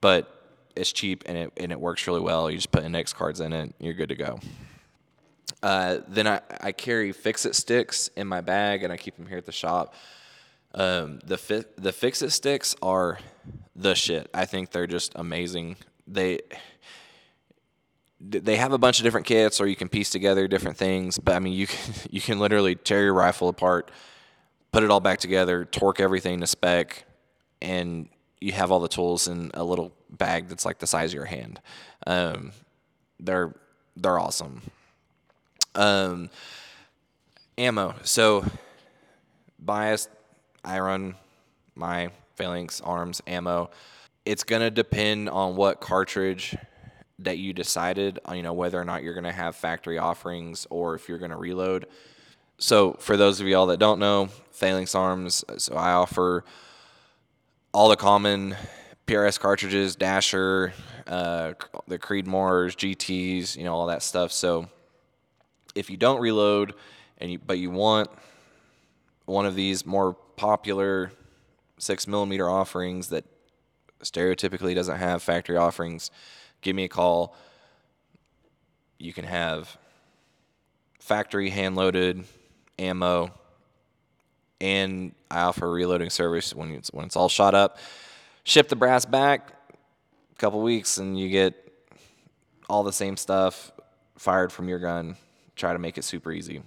But 0.00 0.32
it's 0.74 0.92
cheap 0.92 1.22
and 1.26 1.38
it 1.38 1.52
and 1.56 1.72
it 1.72 1.80
works 1.80 2.06
really 2.06 2.20
well. 2.20 2.50
You 2.50 2.58
just 2.58 2.70
put 2.70 2.84
index 2.84 3.12
cards 3.12 3.40
in 3.40 3.52
it, 3.52 3.74
you're 3.80 3.94
good 3.94 4.10
to 4.10 4.14
go. 4.14 4.38
Uh, 5.62 5.98
then 6.06 6.26
I, 6.26 6.42
I 6.60 6.72
carry 6.72 7.12
fix 7.12 7.46
it 7.46 7.54
sticks 7.54 8.08
in 8.14 8.26
my 8.26 8.42
bag 8.42 8.82
and 8.82 8.92
I 8.92 8.98
keep 8.98 9.16
them 9.16 9.26
here 9.26 9.38
at 9.38 9.46
the 9.46 9.52
shop. 9.52 9.94
Um, 10.76 11.20
the 11.24 11.38
fi- 11.38 11.64
the 11.76 11.92
fix 11.92 12.20
it 12.20 12.30
sticks 12.30 12.76
are 12.82 13.18
the 13.74 13.94
shit. 13.94 14.28
I 14.34 14.44
think 14.44 14.70
they're 14.70 14.86
just 14.86 15.12
amazing. 15.16 15.76
They 16.06 16.40
they 18.20 18.56
have 18.56 18.72
a 18.72 18.78
bunch 18.78 18.98
of 18.98 19.04
different 19.04 19.26
kits 19.26 19.60
or 19.60 19.66
you 19.66 19.76
can 19.76 19.88
piece 19.88 20.08
together 20.08 20.48
different 20.48 20.78
things 20.78 21.18
but 21.18 21.34
i 21.34 21.38
mean 21.38 21.52
you 21.52 21.66
can 21.66 21.94
you 22.10 22.20
can 22.20 22.38
literally 22.38 22.74
tear 22.74 23.02
your 23.02 23.12
rifle 23.12 23.50
apart 23.50 23.90
put 24.72 24.82
it 24.82 24.90
all 24.90 25.00
back 25.00 25.18
together 25.18 25.66
torque 25.66 26.00
everything 26.00 26.40
to 26.40 26.46
spec 26.46 27.04
and 27.60 28.08
you 28.40 28.52
have 28.52 28.72
all 28.72 28.80
the 28.80 28.88
tools 28.88 29.28
in 29.28 29.50
a 29.52 29.62
little 29.62 29.92
bag 30.10 30.48
that's 30.48 30.64
like 30.64 30.78
the 30.78 30.86
size 30.86 31.10
of 31.10 31.14
your 31.14 31.26
hand 31.26 31.60
um, 32.06 32.52
they're 33.20 33.54
they're 33.96 34.18
awesome 34.18 34.62
um, 35.74 36.30
ammo 37.58 37.94
so 38.02 38.46
biased 39.58 40.08
i 40.66 40.78
run 40.78 41.14
my 41.74 42.10
phalanx 42.34 42.80
arms 42.82 43.22
ammo 43.26 43.70
it's 44.26 44.42
going 44.42 44.60
to 44.60 44.70
depend 44.70 45.30
on 45.30 45.56
what 45.56 45.80
cartridge 45.80 46.56
that 47.20 47.38
you 47.38 47.52
decided, 47.52 48.18
uh, 48.28 48.34
you 48.34 48.42
know, 48.42 48.52
whether 48.52 48.78
or 48.78 48.84
not 48.84 49.02
you're 49.02 49.14
going 49.14 49.24
to 49.24 49.32
have 49.32 49.56
factory 49.56 49.98
offerings 49.98 50.66
or 50.68 50.94
if 50.94 51.08
you're 51.08 51.18
going 51.18 51.30
to 51.30 51.36
reload. 51.36 51.86
So, 52.58 52.94
for 52.94 53.16
those 53.16 53.40
of 53.40 53.46
y'all 53.46 53.66
that 53.66 53.78
don't 53.78 53.98
know, 53.98 54.28
Phalanx 54.50 54.94
Arms, 54.94 55.44
uh, 55.48 55.58
so 55.58 55.76
I 55.76 55.92
offer 55.92 56.44
all 57.72 57.88
the 57.88 57.96
common 57.96 58.56
PRS 59.06 59.38
cartridges, 59.38 59.94
Dasher, 59.94 60.72
uh, 61.06 61.52
the 61.86 61.98
Creedmoors, 61.98 62.74
GTs, 62.74 63.56
you 63.56 63.64
know, 63.64 63.74
all 63.74 63.86
that 63.86 64.02
stuff. 64.02 64.32
So, 64.32 64.68
if 65.74 65.90
you 65.90 65.96
don't 65.96 66.20
reload, 66.20 66.74
and 67.18 67.30
you, 67.30 67.38
but 67.38 67.58
you 67.58 67.70
want 67.70 68.08
one 69.26 69.46
of 69.46 69.54
these 69.54 69.86
more 69.86 70.16
popular 70.36 71.12
six 71.78 72.06
millimeter 72.06 72.48
offerings 72.48 73.08
that 73.08 73.24
stereotypically 74.02 74.74
doesn't 74.74 74.98
have 74.98 75.22
factory 75.22 75.56
offerings, 75.56 76.10
give 76.60 76.76
me 76.76 76.84
a 76.84 76.88
call. 76.88 77.36
You 78.98 79.12
can 79.12 79.24
have 79.24 79.76
factory 81.00 81.50
hand 81.50 81.76
loaded 81.76 82.24
ammo, 82.78 83.32
and 84.60 85.14
I 85.30 85.42
offer 85.42 85.66
a 85.66 85.70
reloading 85.70 86.10
service 86.10 86.54
when 86.54 86.70
it's 86.70 86.92
when 86.92 87.04
it's 87.06 87.16
all 87.16 87.28
shot 87.28 87.54
up. 87.54 87.78
Ship 88.44 88.68
the 88.68 88.76
brass 88.76 89.04
back 89.04 89.52
a 90.32 90.36
couple 90.36 90.60
weeks, 90.62 90.98
and 90.98 91.18
you 91.18 91.28
get 91.28 91.54
all 92.68 92.82
the 92.82 92.92
same 92.92 93.16
stuff 93.16 93.72
fired 94.16 94.52
from 94.52 94.68
your 94.68 94.78
gun. 94.78 95.16
Try 95.56 95.72
to 95.72 95.78
make 95.78 95.98
it 95.98 96.04
super 96.04 96.32
easy. 96.32 96.62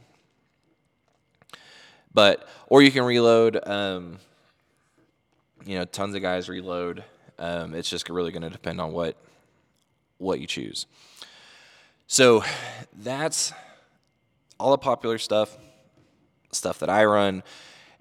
But 2.13 2.47
or 2.67 2.81
you 2.81 2.91
can 2.91 3.03
reload. 3.03 3.59
Um, 3.67 4.17
you 5.65 5.77
know, 5.77 5.85
tons 5.85 6.15
of 6.15 6.21
guys 6.21 6.49
reload. 6.49 7.03
Um, 7.37 7.73
it's 7.73 7.89
just 7.89 8.09
really 8.09 8.31
going 8.31 8.41
to 8.41 8.49
depend 8.49 8.81
on 8.81 8.91
what 8.91 9.15
what 10.17 10.39
you 10.39 10.47
choose. 10.47 10.85
So 12.07 12.43
that's 12.93 13.53
all 14.59 14.71
the 14.71 14.77
popular 14.77 15.17
stuff, 15.17 15.57
stuff 16.51 16.79
that 16.79 16.89
I 16.89 17.05
run. 17.05 17.43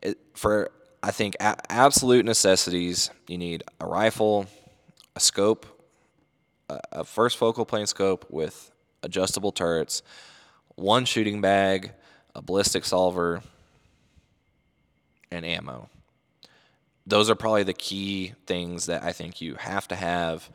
It, 0.03 0.19
for 0.35 0.71
I 1.03 1.11
think 1.11 1.37
a- 1.41 1.73
absolute 1.73 2.25
necessities, 2.25 3.11
you 3.29 3.39
need 3.39 3.63
a 3.81 3.87
rifle, 3.87 4.47
a 5.15 5.21
scope, 5.21 5.67
a, 6.69 6.81
a 6.93 7.05
first 7.05 7.37
focal 7.37 7.65
plane 7.65 7.87
scope 7.87 8.27
with 8.31 8.71
adjustable 9.03 9.53
turrets, 9.53 10.03
one 10.75 11.05
shooting 11.05 11.41
bag, 11.41 11.93
a 12.35 12.43
ballistic 12.43 12.85
solver, 12.85 13.43
and 15.31 15.45
ammo. 15.45 15.89
Those 17.07 17.31
are 17.31 17.35
probably 17.35 17.63
the 17.63 17.75
key 17.75 18.35
things 18.47 18.87
that 18.87 19.03
I 19.03 19.13
think 19.13 19.41
you 19.41 19.55
have 19.55 19.89
to 19.89 19.97
have. 19.97 20.51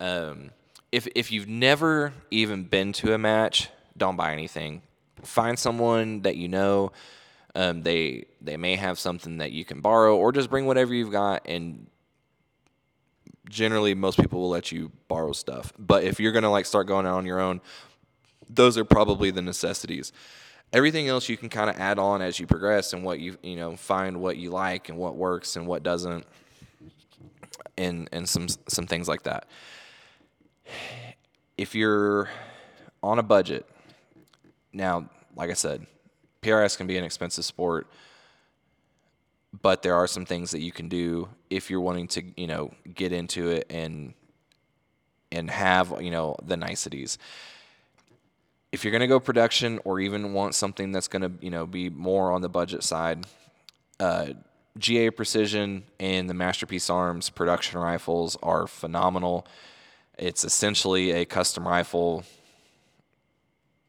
Um, 0.00 0.50
if 0.90 1.06
if 1.14 1.30
you've 1.30 1.48
never 1.48 2.12
even 2.30 2.64
been 2.64 2.92
to 2.94 3.14
a 3.14 3.18
match, 3.18 3.68
don't 3.96 4.16
buy 4.16 4.32
anything. 4.32 4.82
Find 5.22 5.58
someone 5.58 6.22
that 6.22 6.36
you 6.36 6.48
know. 6.48 6.92
Um, 7.54 7.82
they 7.82 8.26
they 8.40 8.56
may 8.56 8.76
have 8.76 8.98
something 8.98 9.38
that 9.38 9.50
you 9.52 9.64
can 9.64 9.80
borrow, 9.80 10.16
or 10.16 10.32
just 10.32 10.50
bring 10.50 10.66
whatever 10.66 10.94
you've 10.94 11.10
got. 11.10 11.42
And 11.46 11.88
generally, 13.48 13.94
most 13.94 14.18
people 14.18 14.40
will 14.40 14.50
let 14.50 14.70
you 14.72 14.92
borrow 15.08 15.32
stuff. 15.32 15.72
But 15.78 16.04
if 16.04 16.20
you're 16.20 16.32
gonna 16.32 16.50
like 16.50 16.66
start 16.66 16.86
going 16.86 17.06
out 17.06 17.16
on 17.16 17.26
your 17.26 17.40
own, 17.40 17.60
those 18.48 18.78
are 18.78 18.84
probably 18.84 19.30
the 19.30 19.42
necessities. 19.42 20.12
Everything 20.72 21.08
else 21.08 21.28
you 21.28 21.36
can 21.36 21.48
kind 21.48 21.68
of 21.68 21.76
add 21.76 21.98
on 21.98 22.22
as 22.22 22.38
you 22.38 22.46
progress 22.46 22.92
and 22.92 23.02
what 23.02 23.18
you 23.18 23.36
you 23.42 23.56
know 23.56 23.76
find 23.76 24.20
what 24.20 24.36
you 24.36 24.50
like 24.50 24.88
and 24.88 24.96
what 24.96 25.16
works 25.16 25.56
and 25.56 25.66
what 25.66 25.82
doesn't, 25.82 26.24
and 27.76 28.08
and 28.12 28.28
some 28.28 28.46
some 28.68 28.86
things 28.86 29.08
like 29.08 29.24
that 29.24 29.46
if 31.60 31.74
you're 31.74 32.30
on 33.02 33.18
a 33.18 33.22
budget, 33.22 33.66
now, 34.72 35.10
like 35.36 35.50
I 35.50 35.54
said, 35.54 35.86
PRS 36.40 36.74
can 36.74 36.86
be 36.86 36.96
an 36.96 37.04
expensive 37.04 37.44
sport, 37.44 37.86
but 39.60 39.82
there 39.82 39.94
are 39.94 40.06
some 40.06 40.24
things 40.24 40.52
that 40.52 40.60
you 40.60 40.72
can 40.72 40.88
do 40.88 41.28
if 41.50 41.68
you're 41.68 41.82
wanting 41.82 42.08
to, 42.08 42.22
you 42.34 42.46
know, 42.46 42.70
get 42.94 43.12
into 43.12 43.50
it 43.50 43.66
and 43.68 44.14
and 45.32 45.50
have, 45.50 45.94
you 46.00 46.10
know, 46.10 46.34
the 46.42 46.56
niceties. 46.56 47.18
If 48.72 48.84
you're 48.84 48.92
going 48.92 49.00
to 49.00 49.06
go 49.06 49.18
production 49.18 49.80
or 49.84 50.00
even 50.00 50.32
want 50.32 50.54
something 50.54 50.92
that's 50.92 51.08
going 51.08 51.22
to, 51.22 51.32
you 51.44 51.50
know, 51.50 51.66
be 51.66 51.90
more 51.90 52.30
on 52.30 52.40
the 52.40 52.48
budget 52.48 52.84
side, 52.84 53.26
uh, 53.98 54.28
GA 54.78 55.10
Precision 55.10 55.82
and 55.98 56.30
the 56.30 56.34
Masterpiece 56.34 56.88
Arms 56.88 57.30
production 57.30 57.80
rifles 57.80 58.36
are 58.42 58.66
phenomenal. 58.66 59.46
It's 60.16 60.44
essentially 60.44 61.10
a 61.10 61.24
custom 61.24 61.66
rifle 61.66 62.24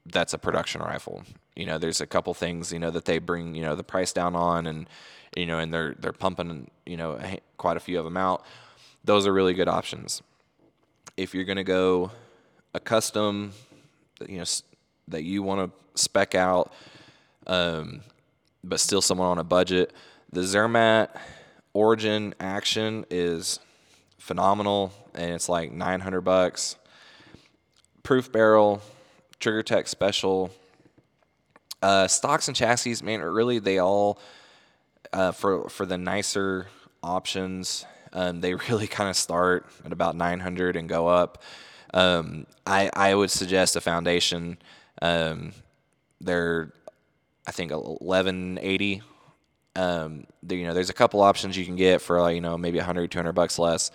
that's 0.06 0.34
a 0.34 0.38
production 0.38 0.82
rifle. 0.82 1.24
You 1.56 1.66
know, 1.66 1.78
there's 1.78 2.02
a 2.02 2.08
couple 2.08 2.34
things 2.34 2.72
you 2.72 2.80
know 2.80 2.92
that 2.92 3.06
they 3.06 3.20
bring 3.20 3.56
you 3.56 3.62
know 3.62 3.76
the 3.76 3.84
price 3.84 4.14
down 4.14 4.36
on, 4.36 4.68
and 4.68 4.88
you 5.36 5.46
know, 5.46 5.60
and 5.60 5.74
they're 5.74 5.96
they're 6.00 6.14
pumping 6.14 6.70
you 6.86 6.98
know 6.98 7.20
quite 7.58 7.78
a 7.78 7.80
few 7.80 8.00
of 8.00 8.06
them 8.06 8.18
out. 8.18 8.44
Those 9.04 9.28
are 9.28 9.34
really 9.34 9.54
good 9.54 9.68
options. 9.68 10.22
If 11.18 11.34
you're 11.34 11.44
going 11.44 11.58
to 11.58 11.64
go 11.64 12.12
a 12.74 12.80
custom, 12.80 13.54
you 14.28 14.38
know, 14.38 14.44
that 15.12 15.24
you 15.24 15.44
want 15.44 15.72
to 15.72 16.02
spec 16.02 16.36
out, 16.36 16.74
um, 17.48 18.02
but 18.64 18.80
still 18.80 19.02
someone 19.02 19.28
on 19.28 19.38
a 19.38 19.44
budget, 19.44 19.94
the 20.32 20.42
Zermatt 20.42 21.16
Origin 21.74 22.34
Action 22.40 23.06
is 23.10 23.60
phenomenal, 24.18 24.94
and 25.14 25.32
it's 25.32 25.50
like 25.50 25.72
900 25.72 26.22
bucks. 26.22 26.76
Proof 28.04 28.32
barrel, 28.32 28.82
Trigger 29.40 29.64
Tech 29.64 29.88
special. 29.88 30.52
Uh, 31.82 32.08
stocks 32.08 32.48
and 32.48 32.56
chassis, 32.56 33.04
man, 33.04 33.22
really 33.22 33.60
they 33.60 33.80
all 33.80 34.20
uh, 35.14 35.32
for 35.32 35.70
for 35.70 35.86
the 35.86 35.98
nicer 35.98 36.68
options. 37.04 37.86
Um, 38.14 38.42
they 38.42 38.54
really 38.70 38.88
kind 38.88 39.10
of 39.10 39.16
start 39.16 39.66
at 39.86 39.92
about 39.92 40.16
900 40.16 40.76
and 40.76 40.88
go 40.88 41.08
up. 41.08 41.42
Um, 41.94 42.46
I 42.66 42.90
I 42.94 43.16
would 43.16 43.32
suggest 43.32 43.76
a 43.76 43.82
foundation. 43.82 44.58
Um, 45.02 45.54
they're 46.20 46.72
I 47.48 47.52
think 47.52 47.72
1180 47.72 49.02
um, 49.76 50.26
the, 50.44 50.58
you 50.58 50.68
know, 50.68 50.74
there's 50.74 50.90
a 50.90 50.94
couple 50.94 51.22
options 51.22 51.58
you 51.58 51.66
can 51.66 51.76
get 51.76 52.02
for 52.02 52.20
like, 52.22 52.36
you 52.36 52.42
know 52.42 52.58
maybe 52.58 52.78
100, 52.78 53.10
200 53.10 53.32
bucks 53.32 53.58
less. 53.58 53.92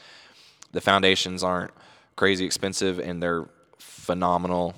The 0.72 0.80
foundations 0.80 1.42
aren't 1.42 1.70
crazy 2.16 2.44
expensive 2.44 2.98
and 2.98 3.22
they're 3.22 3.48
phenomenal. 3.78 4.74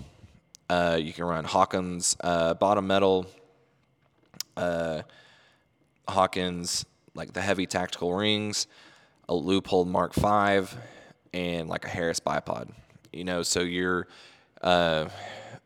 Uh, 0.68 0.98
you 1.00 1.12
can 1.12 1.24
run 1.24 1.44
Hawkins 1.44 2.16
uh, 2.20 2.54
bottom 2.54 2.86
metal, 2.86 3.26
uh, 4.56 5.02
Hawkins 6.08 6.84
like 7.14 7.32
the 7.32 7.40
heavy 7.40 7.66
tactical 7.66 8.12
rings, 8.14 8.66
a 9.28 9.34
Leupold 9.34 9.86
Mark 9.86 10.14
V, 10.14 10.76
and 11.32 11.68
like 11.68 11.84
a 11.84 11.88
Harris 11.88 12.20
bipod. 12.20 12.68
You 13.12 13.24
know, 13.24 13.42
so 13.42 13.60
you're 13.60 14.08
uh, 14.62 15.08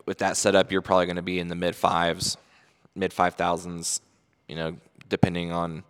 with 0.05 0.19
that 0.19 0.37
setup, 0.37 0.71
you're 0.71 0.81
probably 0.81 1.05
going 1.05 1.15
to 1.17 1.21
be 1.21 1.39
in 1.39 1.47
the 1.47 1.55
mid 1.55 1.75
fives, 1.75 2.37
mid 2.95 3.13
five 3.13 3.35
thousands. 3.35 4.01
You 4.47 4.55
know, 4.55 4.77
depending 5.09 5.51
on 5.51 5.83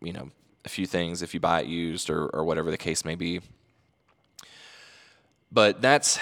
you 0.00 0.12
know 0.12 0.30
a 0.64 0.68
few 0.68 0.86
things 0.86 1.22
if 1.22 1.34
you 1.34 1.40
buy 1.40 1.60
it 1.60 1.66
used 1.66 2.10
or, 2.10 2.26
or 2.28 2.44
whatever 2.44 2.70
the 2.70 2.78
case 2.78 3.04
may 3.04 3.14
be. 3.14 3.40
But 5.52 5.80
that's 5.80 6.18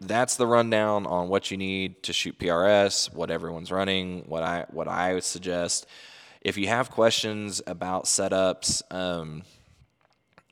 that's 0.00 0.36
the 0.36 0.46
rundown 0.46 1.06
on 1.06 1.28
what 1.28 1.50
you 1.50 1.56
need 1.56 2.02
to 2.04 2.12
shoot 2.12 2.38
PRS, 2.38 3.12
what 3.14 3.30
everyone's 3.30 3.72
running, 3.72 4.24
what 4.26 4.42
I 4.42 4.66
what 4.70 4.88
I 4.88 5.14
would 5.14 5.24
suggest. 5.24 5.86
If 6.40 6.56
you 6.56 6.68
have 6.68 6.90
questions 6.90 7.60
about 7.66 8.04
setups, 8.04 8.82
um, 8.92 9.42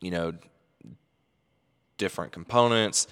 you 0.00 0.10
know, 0.10 0.32
different 1.98 2.32
components, 2.32 3.06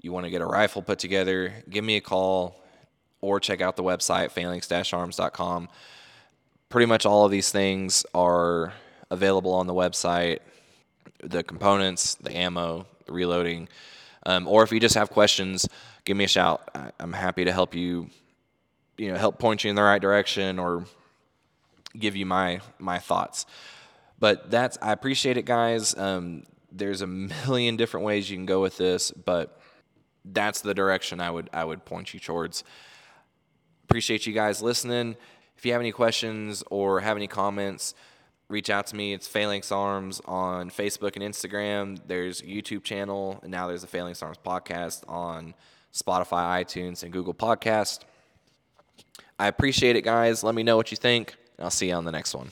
you 0.00 0.12
want 0.12 0.24
to 0.24 0.30
get 0.30 0.40
a 0.40 0.46
rifle 0.46 0.82
put 0.82 0.98
together, 0.98 1.52
give 1.68 1.84
me 1.84 1.96
a 1.96 2.00
call 2.00 2.60
or 3.20 3.40
check 3.40 3.60
out 3.60 3.76
the 3.76 3.82
website 3.82 4.30
phalanx-arms.com. 4.30 5.68
Pretty 6.68 6.86
much 6.86 7.06
all 7.06 7.24
of 7.24 7.30
these 7.30 7.50
things 7.50 8.04
are 8.14 8.72
available 9.10 9.52
on 9.52 9.66
the 9.66 9.74
website. 9.74 10.38
The 11.22 11.42
components, 11.42 12.14
the 12.16 12.36
ammo, 12.36 12.86
the 13.06 13.12
reloading, 13.12 13.68
um, 14.24 14.46
or 14.46 14.62
if 14.62 14.70
you 14.70 14.78
just 14.78 14.94
have 14.94 15.10
questions, 15.10 15.66
give 16.04 16.16
me 16.16 16.24
a 16.24 16.28
shout. 16.28 16.70
I, 16.74 16.92
I'm 17.00 17.12
happy 17.12 17.44
to 17.44 17.52
help 17.52 17.74
you, 17.74 18.10
you 18.96 19.10
know, 19.10 19.18
help 19.18 19.38
point 19.38 19.64
you 19.64 19.70
in 19.70 19.76
the 19.76 19.82
right 19.82 20.00
direction 20.00 20.58
or 20.58 20.84
give 21.98 22.14
you 22.14 22.26
my 22.26 22.60
my 22.78 22.98
thoughts. 22.98 23.46
But 24.20 24.50
that's 24.50 24.78
I 24.82 24.92
appreciate 24.92 25.36
it, 25.36 25.44
guys. 25.44 25.96
Um, 25.96 26.44
there's 26.70 27.02
a 27.02 27.06
million 27.06 27.76
different 27.76 28.06
ways 28.06 28.30
you 28.30 28.36
can 28.36 28.46
go 28.46 28.60
with 28.60 28.76
this, 28.76 29.10
but 29.10 29.57
that's 30.32 30.60
the 30.60 30.74
direction 30.74 31.20
I 31.20 31.30
would 31.30 31.48
I 31.52 31.64
would 31.64 31.84
point 31.84 32.14
you 32.14 32.20
towards. 32.20 32.64
Appreciate 33.84 34.26
you 34.26 34.32
guys 34.32 34.60
listening. 34.62 35.16
If 35.56 35.64
you 35.64 35.72
have 35.72 35.80
any 35.80 35.92
questions 35.92 36.62
or 36.70 37.00
have 37.00 37.16
any 37.16 37.26
comments, 37.26 37.94
reach 38.48 38.70
out 38.70 38.86
to 38.88 38.96
me. 38.96 39.12
It's 39.12 39.26
Phalanx 39.26 39.72
Arms 39.72 40.20
on 40.24 40.70
Facebook 40.70 41.16
and 41.16 41.22
Instagram. 41.24 41.98
There's 42.06 42.40
a 42.40 42.44
YouTube 42.44 42.84
channel, 42.84 43.40
and 43.42 43.50
now 43.50 43.66
there's 43.66 43.82
a 43.82 43.88
Phalanx 43.88 44.22
Arms 44.22 44.38
podcast 44.44 45.02
on 45.08 45.54
Spotify, 45.92 46.64
iTunes, 46.64 47.02
and 47.02 47.12
Google 47.12 47.34
Podcast. 47.34 48.00
I 49.38 49.48
appreciate 49.48 49.96
it, 49.96 50.02
guys. 50.02 50.44
Let 50.44 50.54
me 50.54 50.62
know 50.62 50.76
what 50.76 50.90
you 50.90 50.96
think, 50.96 51.34
and 51.56 51.64
I'll 51.64 51.70
see 51.70 51.88
you 51.88 51.94
on 51.94 52.04
the 52.04 52.12
next 52.12 52.34
one. 52.34 52.48